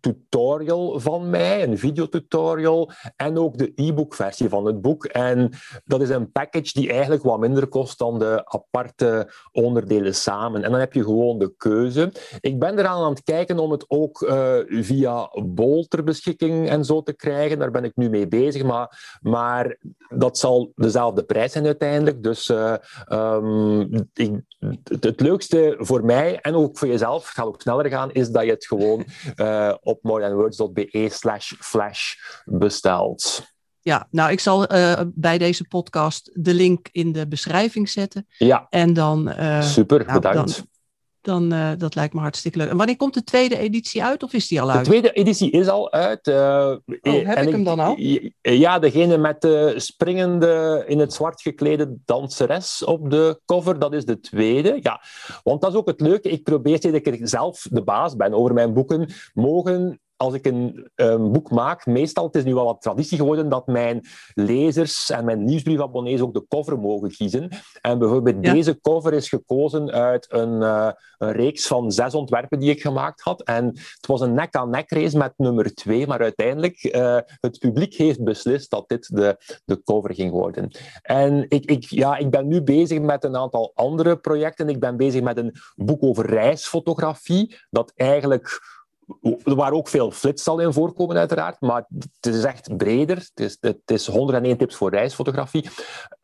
tutorial 0.00 1.00
van 1.00 1.30
mij, 1.30 1.62
een 1.62 1.78
videotutorial, 1.78 2.90
en 3.16 3.38
ook 3.38 3.58
de 3.58 3.72
e-book 3.74 4.14
versie 4.14 4.48
van 4.48 4.66
het 4.66 4.80
boek. 4.80 5.04
En 5.04 5.50
dat 5.84 6.00
is 6.00 6.08
een 6.08 6.32
package 6.32 6.72
die 6.72 6.90
eigenlijk 6.90 7.22
wat 7.22 7.38
minder 7.38 7.66
kost 7.66 7.98
dan 7.98 8.18
de 8.18 8.42
aparte 8.44 9.32
onderdelen 9.52 10.14
samen. 10.14 10.62
En 10.62 10.70
dan 10.70 10.80
heb 10.80 10.92
je 10.92 11.04
gewoon 11.04 11.38
de 11.38 11.54
keuze. 11.56 12.12
Ik 12.40 12.58
ben 12.58 12.78
eraan 12.78 13.02
aan 13.02 13.10
het 13.10 13.22
kijken 13.22 13.58
om 13.58 13.70
het 13.70 13.84
ook 13.88 14.20
uh, 14.20 14.56
via 14.68 15.30
Bol 15.44 15.84
ter 15.84 16.04
beschikking 16.04 16.68
en 16.68 16.84
zo 16.84 17.02
te 17.02 17.12
krijgen. 17.12 17.58
Daar 17.58 17.70
ben 17.70 17.84
ik 17.84 17.96
nu 17.96 18.10
mee 18.10 18.28
bezig, 18.28 18.62
maar, 18.62 19.18
maar 19.20 19.78
dat 20.08 20.38
zal 20.38 20.72
dezelfde 20.74 21.22
prijs 21.22 21.52
zijn 21.52 21.64
uiteindelijk. 21.64 22.22
Dus 22.22 22.48
uh, 22.48 22.74
um, 23.08 24.08
ik, 24.14 24.40
het, 25.00 25.20
leukste 25.20 25.76
voor 25.78 26.04
mij 26.04 26.40
en 26.40 26.54
ook 26.54 26.78
voor 26.78 26.88
jezelf, 26.88 27.24
het 27.24 27.34
gaat 27.34 27.46
ook 27.46 27.60
sneller 27.60 27.86
gaan, 27.86 28.12
is 28.12 28.30
dat 28.30 28.44
je 28.44 28.50
het 28.50 28.66
gewoon 28.66 29.04
uh, 29.36 29.74
op 29.88 30.02
morethanwords.be 30.02 31.08
slash 31.10 31.52
flash 31.58 32.14
bestelt. 32.44 33.46
Ja, 33.80 34.06
nou, 34.10 34.30
ik 34.30 34.40
zal 34.40 34.72
uh, 34.74 35.00
bij 35.06 35.38
deze 35.38 35.64
podcast 35.64 36.30
de 36.34 36.54
link 36.54 36.88
in 36.92 37.12
de 37.12 37.28
beschrijving 37.28 37.88
zetten. 37.88 38.26
Ja. 38.38 38.66
En 38.70 38.92
dan. 38.92 39.28
Uh, 39.28 39.62
Super, 39.62 40.04
nou, 40.06 40.20
bedankt. 40.20 40.56
Dan, 40.56 40.66
dan 41.28 41.52
uh, 41.52 41.70
dat 41.78 41.94
lijkt 41.94 42.14
me 42.14 42.20
hartstikke 42.20 42.58
leuk. 42.58 42.70
En 42.70 42.76
wanneer 42.76 42.96
komt 42.96 43.14
de 43.14 43.24
tweede 43.24 43.58
editie 43.58 44.04
uit, 44.04 44.22
of 44.22 44.32
is 44.32 44.48
die 44.48 44.60
al 44.60 44.70
uit? 44.70 44.84
De 44.84 44.90
tweede 44.90 45.12
editie 45.12 45.50
is 45.50 45.68
al 45.68 45.92
uit. 45.92 46.26
Uh, 46.26 46.34
oh, 46.36 47.26
heb 47.26 47.46
ik 47.46 47.52
hem 47.52 47.64
dan 47.64 47.78
al? 47.78 47.96
Ja, 48.40 48.78
degene 48.78 49.18
met 49.18 49.40
de 49.40 49.74
springende, 49.76 50.84
in 50.86 50.98
het 50.98 51.12
zwart 51.12 51.42
geklede 51.42 51.96
danseres 52.04 52.84
op 52.84 53.10
de 53.10 53.40
cover, 53.44 53.78
dat 53.78 53.94
is 53.94 54.04
de 54.04 54.20
tweede. 54.20 54.78
Ja, 54.80 55.00
want 55.42 55.60
dat 55.60 55.70
is 55.70 55.76
ook 55.76 55.86
het 55.86 56.00
leuke. 56.00 56.28
Ik 56.28 56.42
probeer 56.42 56.76
steeds 56.76 57.04
dat 57.04 57.14
ik 57.14 57.20
zelf 57.22 57.66
de 57.70 57.82
baas 57.82 58.16
ben 58.16 58.34
over 58.34 58.54
mijn 58.54 58.72
boeken, 58.72 59.08
mogen 59.34 60.00
als 60.18 60.34
ik 60.34 60.46
een, 60.46 60.90
boek 61.32 61.50
maak, 61.50 61.86
meestal, 61.86 62.24
het 62.24 62.34
is 62.34 62.44
nu 62.44 62.54
wel 62.54 62.64
wat 62.64 62.82
traditie 62.82 63.18
geworden, 63.18 63.48
dat 63.48 63.66
mijn 63.66 64.04
lezers 64.34 65.10
en 65.10 65.24
mijn 65.24 65.44
nieuwsbriefabonnees 65.44 66.20
ook 66.20 66.34
de 66.34 66.46
cover 66.48 66.78
mogen 66.78 67.10
kiezen. 67.10 67.48
En 67.80 67.98
bijvoorbeeld 67.98 68.42
deze 68.42 68.80
cover 68.80 69.12
is 69.12 69.28
gekozen 69.28 69.90
uit 69.90 70.26
een, 70.32 70.62
uh, 70.62 70.90
een, 71.18 71.32
reeks 71.32 71.66
van 71.66 71.92
zes 71.92 72.14
ontwerpen 72.14 72.58
die 72.58 72.70
ik 72.70 72.80
gemaakt 72.80 73.20
had. 73.20 73.42
En 73.42 73.64
het 73.66 74.06
was 74.06 74.20
een 74.20 74.34
nek-aan-nek 74.34 74.90
race 74.90 75.18
met 75.18 75.32
nummer 75.36 75.74
twee, 75.74 76.06
maar 76.06 76.20
uiteindelijk, 76.20 76.84
uh, 76.84 77.18
het 77.40 77.58
publiek 77.58 77.94
heeft 77.94 78.24
beslist 78.24 78.70
dat 78.70 78.88
dit 78.88 79.16
de, 79.16 79.60
de 79.64 79.82
cover 79.82 80.14
ging 80.14 80.30
worden. 80.30 80.70
En 81.02 81.44
ik, 81.48 81.64
ik, 81.64 81.84
ja, 81.84 82.16
ik 82.16 82.30
ben 82.30 82.48
nu 82.48 82.62
bezig 82.62 83.00
met 83.00 83.24
een 83.24 83.36
aantal 83.36 83.72
andere 83.74 84.16
projecten. 84.16 84.68
Ik 84.68 84.80
ben 84.80 84.96
bezig 84.96 85.22
met 85.22 85.36
een 85.36 85.54
boek 85.76 86.02
over 86.02 86.26
reisfotografie, 86.26 87.56
dat 87.70 87.92
eigenlijk 87.96 88.76
waren 89.44 89.76
ook 89.76 89.88
veel 89.88 90.10
flits 90.10 90.48
al 90.48 90.58
in 90.58 90.72
voorkomen, 90.72 91.16
uiteraard, 91.16 91.60
maar 91.60 91.86
het 92.20 92.34
is 92.34 92.44
echt 92.44 92.76
breder. 92.76 93.16
Het 93.16 93.40
is, 93.40 93.56
het 93.60 93.90
is 93.90 94.06
101 94.06 94.56
tips 94.56 94.76
voor 94.76 94.90
reisfotografie. 94.90 95.68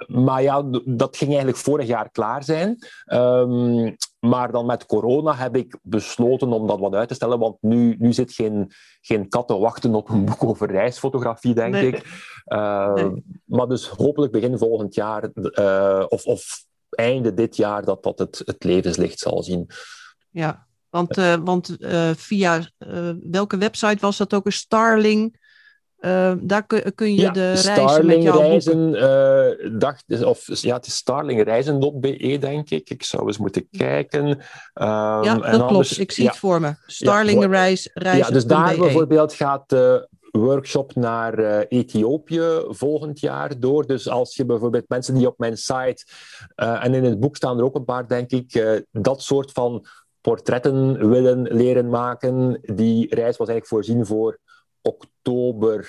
Maar 0.06 0.42
ja, 0.42 0.62
dat 0.84 1.16
ging 1.16 1.28
eigenlijk 1.28 1.58
vorig 1.58 1.86
jaar 1.86 2.10
klaar 2.10 2.44
zijn. 2.44 2.78
Um, 3.06 3.96
maar 4.24 4.52
dan 4.52 4.66
met 4.66 4.86
corona 4.86 5.34
heb 5.34 5.56
ik 5.56 5.78
besloten 5.82 6.52
om 6.52 6.66
dat 6.66 6.78
wat 6.78 6.94
uit 6.94 7.08
te 7.08 7.14
stellen, 7.14 7.38
want 7.38 7.56
nu, 7.60 7.96
nu 7.98 8.12
zit 8.12 8.32
geen, 8.32 8.70
geen 9.00 9.28
kat 9.28 9.48
te 9.48 9.58
wachten 9.58 9.94
op 9.94 10.08
een 10.08 10.24
boek 10.24 10.44
over 10.44 10.70
reisfotografie, 10.70 11.54
denk 11.54 11.74
ik. 11.74 11.94
Uh, 12.46 12.94
nee. 12.94 13.24
Maar 13.44 13.68
dus 13.68 13.88
hopelijk 13.88 14.32
begin 14.32 14.58
volgend 14.58 14.94
jaar, 14.94 15.30
uh, 15.34 16.04
of, 16.08 16.24
of 16.24 16.64
einde 16.90 17.34
dit 17.34 17.56
jaar, 17.56 17.84
dat 17.84 18.02
dat 18.02 18.18
het, 18.18 18.42
het 18.44 18.64
levenslicht 18.64 19.18
zal 19.18 19.42
zien. 19.42 19.70
Ja, 20.30 20.66
want, 20.94 21.18
uh, 21.18 21.34
want 21.44 21.76
uh, 21.78 22.10
via 22.16 22.56
uh, 22.56 23.10
welke 23.30 23.56
website 23.56 23.96
was 24.00 24.16
dat 24.16 24.34
ook? 24.34 24.46
Een 24.46 24.52
Starling. 24.52 25.42
daar 26.40 26.66
kun, 26.66 26.94
kun 26.94 27.14
je 27.14 27.20
ja, 27.20 27.30
de 27.30 27.40
reizen 27.40 27.72
Starling 27.72 28.06
met 28.06 28.22
jouw 28.22 28.38
reizen, 28.38 29.78
dacht, 29.78 30.24
of, 30.24 30.46
ja, 30.46 30.76
het 30.76 30.86
is 30.86 30.94
starlingreizen.be, 30.94 32.36
denk 32.40 32.70
ik. 32.70 32.90
Ik 32.90 33.02
zou 33.02 33.26
eens 33.26 33.38
moeten 33.38 33.68
kijken. 33.70 34.26
Um, 34.26 34.36
ja, 34.74 35.22
dat 35.22 35.44
en 35.44 35.50
klopt. 35.50 35.62
Anders, 35.62 35.98
ik 35.98 36.12
zie 36.12 36.24
ja, 36.24 36.30
het 36.30 36.38
voor 36.38 36.60
me. 36.60 36.74
Starlingreizen.be. 36.86 38.16
Ja, 38.16 38.30
dus 38.30 38.46
daar 38.46 38.76
bijvoorbeeld 38.76 39.32
gaat 39.32 39.68
de 39.68 40.08
workshop 40.38 40.94
naar 40.94 41.38
uh, 41.38 41.58
Ethiopië 41.68 42.64
volgend 42.68 43.20
jaar 43.20 43.60
door. 43.60 43.86
Dus 43.86 44.08
als 44.08 44.36
je 44.36 44.44
bijvoorbeeld 44.44 44.88
mensen 44.88 45.14
die 45.14 45.26
op 45.26 45.38
mijn 45.38 45.56
site, 45.56 46.06
uh, 46.56 46.84
en 46.84 46.94
in 46.94 47.04
het 47.04 47.20
boek 47.20 47.36
staan 47.36 47.58
er 47.58 47.64
ook 47.64 47.74
een 47.74 47.84
paar, 47.84 48.08
denk 48.08 48.30
ik, 48.30 48.54
uh, 48.54 48.80
dat 48.90 49.22
soort 49.22 49.52
van 49.52 49.86
portretten 50.24 51.08
willen 51.08 51.42
leren 51.42 51.88
maken. 51.88 52.58
Die 52.62 53.14
reis 53.14 53.36
was 53.36 53.48
eigenlijk 53.48 53.66
voorzien 53.66 54.06
voor 54.06 54.38
oktober 54.82 55.88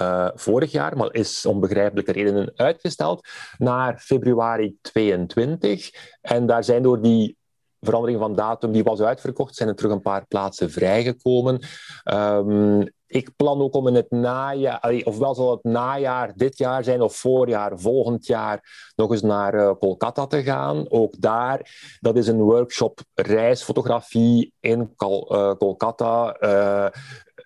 uh, 0.00 0.28
vorig 0.34 0.72
jaar, 0.72 0.96
maar 0.96 1.14
is 1.14 1.46
om 1.46 1.60
begrijpelijke 1.60 2.12
redenen 2.12 2.52
uitgesteld 2.56 3.28
naar 3.56 3.98
februari 3.98 4.76
22. 4.80 5.90
En 6.20 6.46
daar 6.46 6.64
zijn 6.64 6.82
door 6.82 7.02
die 7.02 7.36
verandering 7.80 8.18
van 8.18 8.34
datum, 8.34 8.72
die 8.72 8.82
was 8.82 9.00
uitverkocht, 9.00 9.54
zijn 9.54 9.68
er 9.68 9.74
terug 9.74 9.92
een 9.92 10.00
paar 10.00 10.26
plaatsen 10.26 10.70
vrijgekomen. 10.70 11.60
Um, 12.04 12.96
ik 13.08 13.36
plan 13.36 13.60
ook 13.60 13.74
om 13.74 13.86
in 13.86 13.94
het 13.94 14.10
najaar, 14.10 15.02
ofwel 15.04 15.34
zal 15.34 15.50
het 15.50 15.64
najaar 15.64 16.32
dit 16.36 16.58
jaar 16.58 16.84
zijn 16.84 17.00
of 17.00 17.16
voorjaar 17.16 17.78
volgend 17.78 18.26
jaar 18.26 18.90
nog 18.96 19.10
eens 19.10 19.22
naar 19.22 19.54
uh, 19.54 19.72
Kolkata 19.78 20.26
te 20.26 20.42
gaan. 20.42 20.90
Ook 20.90 21.20
daar, 21.20 21.70
dat 22.00 22.16
is 22.16 22.26
een 22.26 22.40
workshop 22.40 23.00
reisfotografie 23.14 24.52
in 24.60 24.80
uh, 24.80 25.52
Kolkata. 25.58 26.36
Uh, 26.40 26.86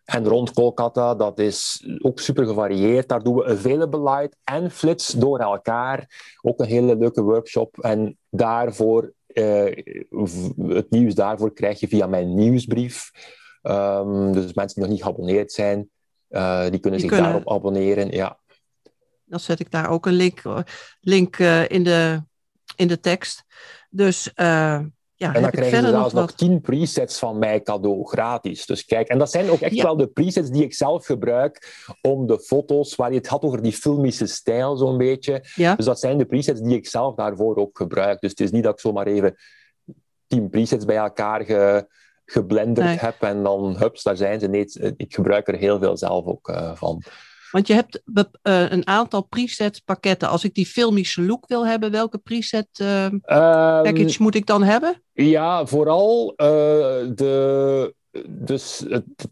en 0.04 0.28
rond 0.28 0.52
Kolkata, 0.52 1.14
dat 1.14 1.38
is 1.38 1.88
ook 1.98 2.20
super 2.20 2.46
gevarieerd. 2.46 3.08
Daar 3.08 3.22
doen 3.22 3.34
we 3.34 3.44
available 3.44 4.02
light 4.02 4.36
en 4.44 4.70
flits 4.70 5.08
door 5.08 5.38
elkaar. 5.38 6.06
Ook 6.42 6.60
een 6.60 6.66
hele 6.66 6.96
leuke 6.96 7.22
workshop. 7.22 7.78
En 7.78 8.18
daarvoor, 8.30 9.12
het 10.56 10.90
nieuws 10.90 11.14
daarvoor 11.14 11.52
krijg 11.52 11.80
je 11.80 11.88
via 11.88 12.06
mijn 12.06 12.34
nieuwsbrief. 12.34 13.10
Um, 13.62 14.32
dus 14.32 14.54
mensen 14.54 14.74
die 14.74 14.84
nog 14.84 14.92
niet 14.92 15.02
geabonneerd 15.02 15.52
zijn, 15.52 15.90
uh, 16.30 16.68
die 16.68 16.80
kunnen 16.80 17.00
die 17.00 17.08
zich 17.08 17.08
kunnen... 17.08 17.24
daarop 17.32 17.52
abonneren. 17.52 18.10
Ja. 18.10 18.38
Dan 19.24 19.40
zet 19.40 19.60
ik 19.60 19.70
daar 19.70 19.90
ook 19.90 20.06
een 20.06 20.12
link, 20.12 20.42
link 21.00 21.38
uh, 21.38 21.68
in, 21.68 21.84
de, 21.84 22.22
in 22.76 22.88
de 22.88 23.00
tekst. 23.00 23.44
Dus 23.90 24.30
uh, 24.36 24.80
ja, 25.22 25.34
en 25.34 25.42
dan 25.42 25.50
krijgen 25.50 25.82
ze 25.82 25.88
zelfs 25.88 26.12
nog, 26.12 26.32
10 26.32 26.60
presets 26.60 27.18
van 27.18 27.38
mij 27.38 27.62
cadeau, 27.62 28.06
gratis. 28.06 28.66
Dus 28.66 28.84
kijk, 28.84 29.08
en 29.08 29.18
dat 29.18 29.30
zijn 29.30 29.50
ook 29.50 29.60
echt 29.60 29.74
ja. 29.74 29.82
wel 29.82 29.96
de 29.96 30.06
presets 30.06 30.50
die 30.50 30.62
ik 30.62 30.74
zelf 30.74 31.06
gebruik 31.06 31.84
om 32.00 32.26
de 32.26 32.40
foto's, 32.40 32.94
waar 32.94 33.10
je 33.10 33.16
het 33.16 33.26
had 33.26 33.42
over 33.42 33.62
die 33.62 33.72
filmische 33.72 34.26
stijl 34.26 34.76
zo'n 34.76 34.98
beetje. 34.98 35.44
Ja. 35.54 35.74
Dus 35.74 35.84
dat 35.84 36.00
zijn 36.00 36.18
de 36.18 36.24
presets 36.24 36.60
die 36.60 36.76
ik 36.76 36.86
zelf 36.86 37.14
daarvoor 37.14 37.56
ook 37.56 37.76
gebruik. 37.76 38.20
Dus 38.20 38.30
het 38.30 38.40
is 38.40 38.50
niet 38.50 38.62
dat 38.62 38.72
ik 38.72 38.80
zomaar 38.80 39.06
even 39.06 39.36
10 40.26 40.48
presets 40.50 40.84
bij 40.84 40.96
elkaar 40.96 41.44
ge, 41.44 41.86
geblenderd 42.24 42.86
nee. 42.86 42.96
heb 42.96 43.22
en 43.22 43.42
dan, 43.42 43.76
hups, 43.78 44.02
daar 44.02 44.16
zijn 44.16 44.40
ze. 44.40 44.48
Nee, 44.48 44.94
ik 44.96 45.14
gebruik 45.14 45.48
er 45.48 45.56
heel 45.56 45.78
veel 45.78 45.96
zelf 45.96 46.24
ook 46.24 46.48
uh, 46.48 46.74
van. 46.74 47.02
Want 47.50 47.66
je 47.66 47.74
hebt 47.74 48.02
uh, 48.04 48.70
een 48.70 48.86
aantal 48.86 49.22
preset 49.22 49.82
pakketten. 49.84 50.28
Als 50.28 50.44
ik 50.44 50.54
die 50.54 50.66
filmische 50.66 51.22
look 51.22 51.46
wil 51.46 51.66
hebben, 51.66 51.90
welke 51.90 52.18
preset 52.18 52.68
uh, 52.80 53.04
um, 53.04 53.20
package 53.20 54.22
moet 54.22 54.34
ik 54.34 54.46
dan 54.46 54.62
hebben? 54.62 55.02
Ja, 55.12 55.66
vooral 55.66 56.34
de, 56.36 57.94
dus 58.28 58.84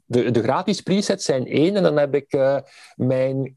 de, 0.07 0.31
de 0.31 0.43
gratis 0.43 0.81
presets 0.81 1.25
zijn 1.25 1.47
één. 1.47 1.77
En 1.77 1.83
dan 1.83 1.97
heb 1.97 2.15
ik 2.15 2.39
mijn, 2.97 3.57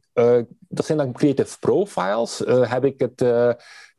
dat 0.67 0.86
zijn 0.86 0.97
dan 0.97 1.13
creative 1.13 1.59
profiles, 1.59 2.41
heb 2.45 2.86
ik 2.86 2.99
het 2.99 3.21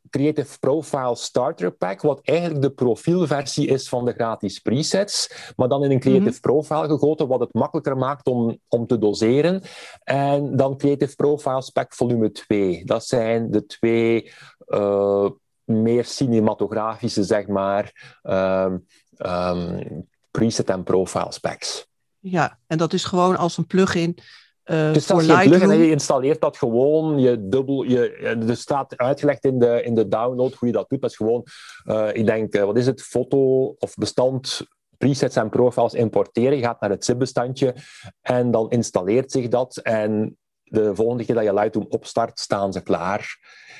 Creative 0.09 0.59
Profile 0.59 1.15
Starter 1.15 1.71
Pack, 1.71 2.01
wat 2.01 2.19
eigenlijk 2.23 2.61
de 2.61 2.69
profielversie 2.69 3.67
is 3.67 3.89
van 3.89 4.05
de 4.05 4.13
gratis 4.13 4.59
presets, 4.59 5.29
maar 5.55 5.67
dan 5.67 5.83
in 5.83 5.91
een 5.91 5.99
Creative 5.99 6.25
mm-hmm. 6.25 6.41
Profile 6.41 6.87
gegoten, 6.87 7.27
wat 7.27 7.39
het 7.39 7.53
makkelijker 7.53 7.97
maakt 7.97 8.27
om, 8.27 8.59
om 8.67 8.87
te 8.87 8.97
doseren. 8.97 9.61
En 10.03 10.55
dan 10.55 10.77
Creative 10.77 11.15
Profiles 11.15 11.69
Pack 11.69 11.93
volume 11.93 12.31
2. 12.31 12.85
Dat 12.85 13.05
zijn 13.05 13.51
de 13.51 13.65
twee 13.65 14.31
uh, 14.67 15.29
meer 15.63 16.05
cinematografische, 16.05 17.23
zeg 17.23 17.47
maar, 17.47 18.17
um, 18.23 18.85
um, 19.17 20.07
preset 20.31 20.69
en 20.69 20.83
profile 20.83 21.31
specs. 21.31 21.87
Ja, 22.19 22.59
en 22.67 22.77
dat 22.77 22.93
is 22.93 23.03
gewoon 23.03 23.37
als 23.37 23.57
een 23.57 23.67
plugin 23.67 24.17
uh, 24.65 24.93
dus 24.93 25.07
dat 25.07 25.21
is 25.21 25.27
geen 25.27 25.49
plugin, 25.49 25.77
je 25.77 25.89
installeert 25.89 26.41
dat 26.41 26.57
gewoon, 26.57 27.19
je 27.19 27.47
dubbel, 27.47 27.83
je, 27.83 28.09
er 28.47 28.57
staat 28.57 28.97
uitgelegd 28.97 29.45
in 29.45 29.59
de, 29.59 29.83
in 29.83 29.95
de 29.95 30.07
download 30.07 30.53
hoe 30.53 30.67
je 30.67 30.73
dat 30.73 30.89
doet. 30.89 31.01
Dat 31.01 31.09
is 31.09 31.15
gewoon, 31.15 31.45
uh, 31.85 32.09
ik 32.13 32.25
denk, 32.25 32.55
uh, 32.55 32.63
wat 32.63 32.77
is 32.77 32.85
het, 32.85 33.01
foto 33.01 33.67
of 33.79 33.95
bestand, 33.95 34.67
presets 34.97 35.35
en 35.35 35.49
profiles 35.49 35.93
importeren. 35.93 36.57
Je 36.57 36.63
gaat 36.63 36.81
naar 36.81 36.89
het 36.89 37.05
zip-bestandje 37.05 37.75
en 38.21 38.51
dan 38.51 38.69
installeert 38.69 39.31
zich 39.31 39.47
dat. 39.47 39.77
En 39.77 40.37
de 40.65 40.95
volgende 40.95 41.25
keer 41.25 41.35
dat 41.35 41.43
je 41.43 41.53
Lightroom 41.53 41.85
opstart, 41.89 42.39
staan 42.39 42.73
ze 42.73 42.81
klaar. 42.81 43.37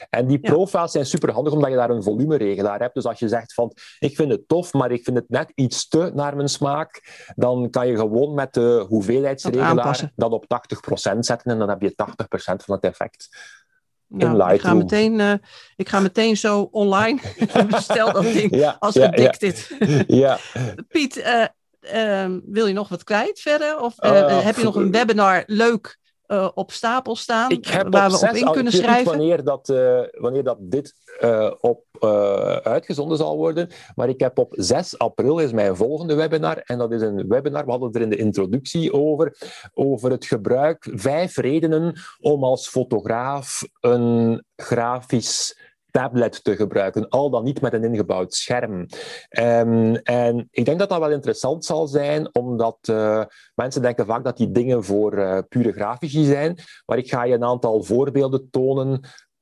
En 0.10 0.28
die 0.28 0.40
profiles 0.40 0.92
zijn 0.92 1.06
super 1.06 1.32
handig 1.32 1.54
omdat 1.54 1.70
je 1.70 1.76
daar 1.76 1.90
een 1.90 2.04
volumeregelaar 2.04 2.80
hebt. 2.80 2.94
Dus 2.94 3.06
als 3.06 3.20
je 3.20 3.28
zegt 3.28 3.54
van 3.54 3.74
ik 4.00 4.16
vind 4.16 4.32
het 4.32 4.48
tof, 4.48 4.74
maar 4.74 4.92
ik 4.92 5.04
vind 5.04 5.18
het 5.18 5.30
net 5.30 5.52
iets 5.56 5.88
te 5.88 6.12
naar 6.14 6.36
mijn 6.36 6.50
smaak, 6.50 7.24
dan 7.36 7.70
kan 7.70 7.88
je 7.88 7.96
gewoon 7.96 8.34
met 8.34 8.54
de 8.54 8.86
hoeveelheidsregelaar 8.88 10.12
dat, 10.16 10.32
op 10.32 10.46
80% 11.16 11.20
zetten 11.20 11.52
en 11.52 11.60
dan 11.60 11.70
heb 11.70 11.82
je 11.82 11.92
80% 11.92 11.94
van 12.36 12.76
het 12.76 12.84
effect. 12.84 13.30
Nou, 14.08 14.54
ik, 14.54 14.62
ga 14.62 14.74
meteen, 14.74 15.20
uh, 15.20 15.34
ik 15.76 15.90
ga 15.90 16.00
meteen 16.00 16.38
zo 16.38 16.62
online 16.72 17.20
bestel 17.70 18.12
dat 18.12 18.24
ding 18.24 18.56
ja, 18.56 18.76
als 18.80 18.94
ja, 18.94 19.06
addicted. 19.06 19.76
Ja. 20.08 20.38
Piet, 20.88 21.18
uh, 21.18 21.46
uh, 21.94 22.38
wil 22.46 22.68
je 22.68 22.74
nog 22.74 22.90
wat 22.90 23.04
kwijt 23.04 23.40
verder? 23.40 23.80
Of 23.80 24.04
uh, 24.04 24.44
heb 24.44 24.56
je 24.56 24.64
nog 24.64 24.76
een 24.76 24.92
webinar 24.92 25.44
leuk 25.46 25.98
uh, 26.28 26.50
op 26.54 26.72
stapel 26.72 27.16
staan 27.16 27.50
ik 27.50 27.66
heb 27.66 27.88
waar 27.90 28.10
we 28.10 28.28
op 28.30 28.36
in 28.36 28.52
kunnen 28.52 28.74
schrijven? 28.74 29.06
wanneer 29.06 29.44
dat, 29.44 29.70
uh, 29.70 30.02
wanneer 30.12 30.44
dat 30.44 30.58
dit 30.60 30.94
uh, 31.22 31.52
op 31.60 31.84
uitgezonden 32.64 33.18
zal 33.18 33.38
worden, 33.38 33.70
maar 33.96 34.10
ik 34.10 34.20
heb 34.20 34.38
op 34.40 34.54
6 34.56 34.98
april 34.98 35.40
is 35.40 35.52
mijn 35.52 35.76
volgende 35.76 36.16
webinar 36.16 36.58
en 36.58 36.78
dat 36.78 36.92
is 36.92 37.02
een 37.02 37.28
webinar, 37.28 37.66
we 37.66 37.72
hadden 37.72 37.92
er 37.92 38.02
in 38.02 38.10
de 38.10 38.16
introductie 38.16 38.94
over, 38.94 39.38
over 39.74 40.12
het 40.12 40.26
gebruik, 40.26 40.90
vijf 40.94 41.38
redenen 41.38 42.00
om 42.20 42.44
als 42.44 42.68
fotograaf 42.68 43.64
een 43.80 44.44
grafisch 44.56 45.65
tablet 45.96 46.44
te 46.44 46.56
gebruiken, 46.56 47.10
al 47.10 47.30
dan 47.30 47.44
niet 47.44 47.62
met 47.62 47.74
een 47.74 47.84
ingebouwd 47.84 48.34
scherm. 48.34 48.88
Um, 49.40 49.96
en 49.96 50.48
ik 50.52 50.66
denk 50.66 50.80
dat 50.80 50.90
dat 50.90 51.00
wel 51.00 51.12
interessant 51.12 51.66
zal 51.66 51.88
zijn, 51.88 52.36
omdat 52.36 52.78
uh, 52.90 53.24
mensen 53.54 53.82
denken 53.82 54.06
vaak 54.06 54.24
dat 54.24 54.38
die 54.38 54.52
dingen 54.52 54.84
voor 54.84 55.18
uh, 55.18 55.38
pure 55.50 55.72
grafici 55.72 56.26
zijn, 56.26 56.58
maar 56.86 56.98
ik 56.98 57.10
ga 57.10 57.24
je 57.24 57.34
een 57.34 57.44
aantal 57.44 57.84
voorbeelden 57.84 58.50
tonen 58.50 59.00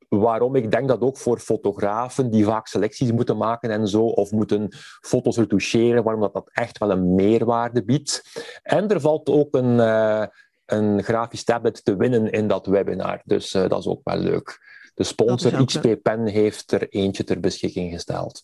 waarom 0.09 0.55
ik 0.55 0.71
denk 0.71 0.87
dat 0.87 1.01
ook 1.01 1.17
voor 1.17 1.39
fotografen 1.39 2.29
die 2.29 2.45
vaak 2.45 2.67
selecties 2.67 3.11
moeten 3.11 3.37
maken 3.37 3.69
en 3.69 3.87
zo, 3.87 4.03
of 4.03 4.31
moeten 4.31 4.67
foto's 5.01 5.37
retoucheren, 5.37 6.03
waarom 6.03 6.21
dat, 6.21 6.33
dat 6.33 6.49
echt 6.51 6.77
wel 6.77 6.91
een 6.91 7.15
meerwaarde 7.15 7.83
biedt. 7.83 8.21
En 8.63 8.87
er 8.87 9.01
valt 9.01 9.29
ook 9.29 9.55
een, 9.55 9.77
uh, 9.77 10.25
een 10.65 11.03
grafisch 11.03 11.43
tablet 11.43 11.85
te 11.85 11.95
winnen 11.95 12.31
in 12.31 12.47
dat 12.47 12.65
webinar, 12.65 13.21
dus 13.23 13.51
dat 13.51 13.79
is 13.79 13.87
ook 13.87 14.01
wel 14.03 14.17
leuk. 14.17 14.59
De 14.93 15.03
sponsor 15.03 15.65
XP 15.65 15.87
Pen 16.01 16.25
heeft 16.25 16.71
er 16.71 16.89
eentje 16.89 17.23
ter 17.23 17.39
beschikking 17.39 17.93
gesteld. 17.93 18.43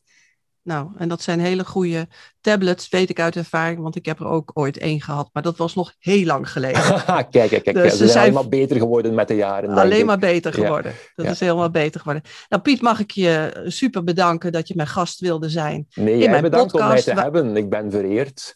Nou, 0.62 0.90
en 0.98 1.10
dat 1.10 1.22
zijn 1.22 1.40
hele 1.40 1.66
goede 1.66 2.08
tablets, 2.42 2.90
weet 2.90 3.10
ik 3.10 3.20
uit 3.20 3.36
ervaring, 3.36 3.80
want 3.80 3.96
ik 3.96 4.06
heb 4.06 4.20
er 4.20 4.28
ook 4.28 4.52
ooit 4.54 4.78
één 4.78 5.02
gehad, 5.02 5.30
maar 5.34 5.44
dat 5.44 5.58
was 5.58 5.76
nog 5.76 5.94
heel 6.00 6.26
lang 6.26 6.52
geleden. 6.52 6.82
kijk, 7.06 7.30
kijk, 7.32 7.64
kijk, 7.64 7.74
dus 7.74 7.98
ze 7.98 8.08
zijn 8.08 8.24
helemaal 8.24 8.50
beter 8.50 8.78
geworden 8.78 9.14
met 9.14 9.28
de 9.28 9.36
jaren. 9.36 9.70
Alleen 9.70 10.06
maar 10.06 10.20
beter 10.20 10.54
geworden. 10.54 10.94
dat 11.16 11.26
is 11.26 11.40
helemaal 11.40 11.70
beter 11.70 12.00
geworden. 12.00 12.24
Nou, 12.50 12.62
Piet, 12.62 12.82
mag 12.82 13.00
ik 13.00 13.12
je 13.12 13.64
super 13.68 14.04
bedanken 14.04 14.52
dat 14.52 14.68
je 14.68 14.76
mijn 14.76 14.88
gast 14.88 15.20
wilde 15.20 15.50
zijn. 15.50 15.88
Nee, 15.94 16.14
in 16.14 16.20
jij 16.20 16.30
mijn 16.30 16.44
bedankt 16.44 16.72
podcast. 16.72 16.90
om 16.90 16.94
mij 16.94 17.16
te 17.16 17.22
hebben. 17.22 17.58
Ik 17.58 17.70
ben 17.70 17.92
vereerd. 17.92 18.56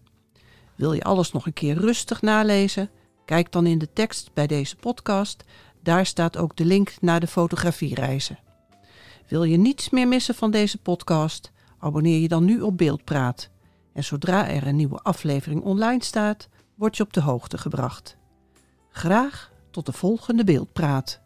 Wil 0.74 0.92
je 0.92 1.02
alles 1.02 1.32
nog 1.32 1.46
een 1.46 1.52
keer 1.52 1.78
rustig 1.78 2.22
nalezen? 2.22 2.90
Kijk 3.24 3.52
dan 3.52 3.66
in 3.66 3.78
de 3.78 3.92
tekst 3.92 4.30
bij 4.34 4.46
deze 4.46 4.76
podcast. 4.76 5.44
Daar 5.82 6.06
staat 6.06 6.36
ook 6.36 6.56
de 6.56 6.64
link 6.64 6.94
naar 7.00 7.20
de 7.20 7.26
fotografiereizen. 7.26 8.38
Wil 9.28 9.44
je 9.44 9.56
niets 9.56 9.90
meer 9.90 10.08
missen 10.08 10.34
van 10.34 10.50
deze 10.50 10.78
podcast? 10.78 11.52
Abonneer 11.78 12.20
je 12.20 12.28
dan 12.28 12.44
nu 12.44 12.60
op 12.60 12.78
Beeldpraat. 12.78 13.50
En 13.92 14.04
zodra 14.04 14.48
er 14.48 14.66
een 14.66 14.76
nieuwe 14.76 14.98
aflevering 14.98 15.62
online 15.62 16.04
staat, 16.04 16.48
word 16.82 16.96
je 16.96 17.02
op 17.02 17.12
de 17.12 17.20
hoogte 17.20 17.58
gebracht. 17.58 18.16
Graag 18.88 19.52
tot 19.70 19.86
de 19.86 19.92
volgende 19.92 20.44
beeldpraat. 20.44 21.21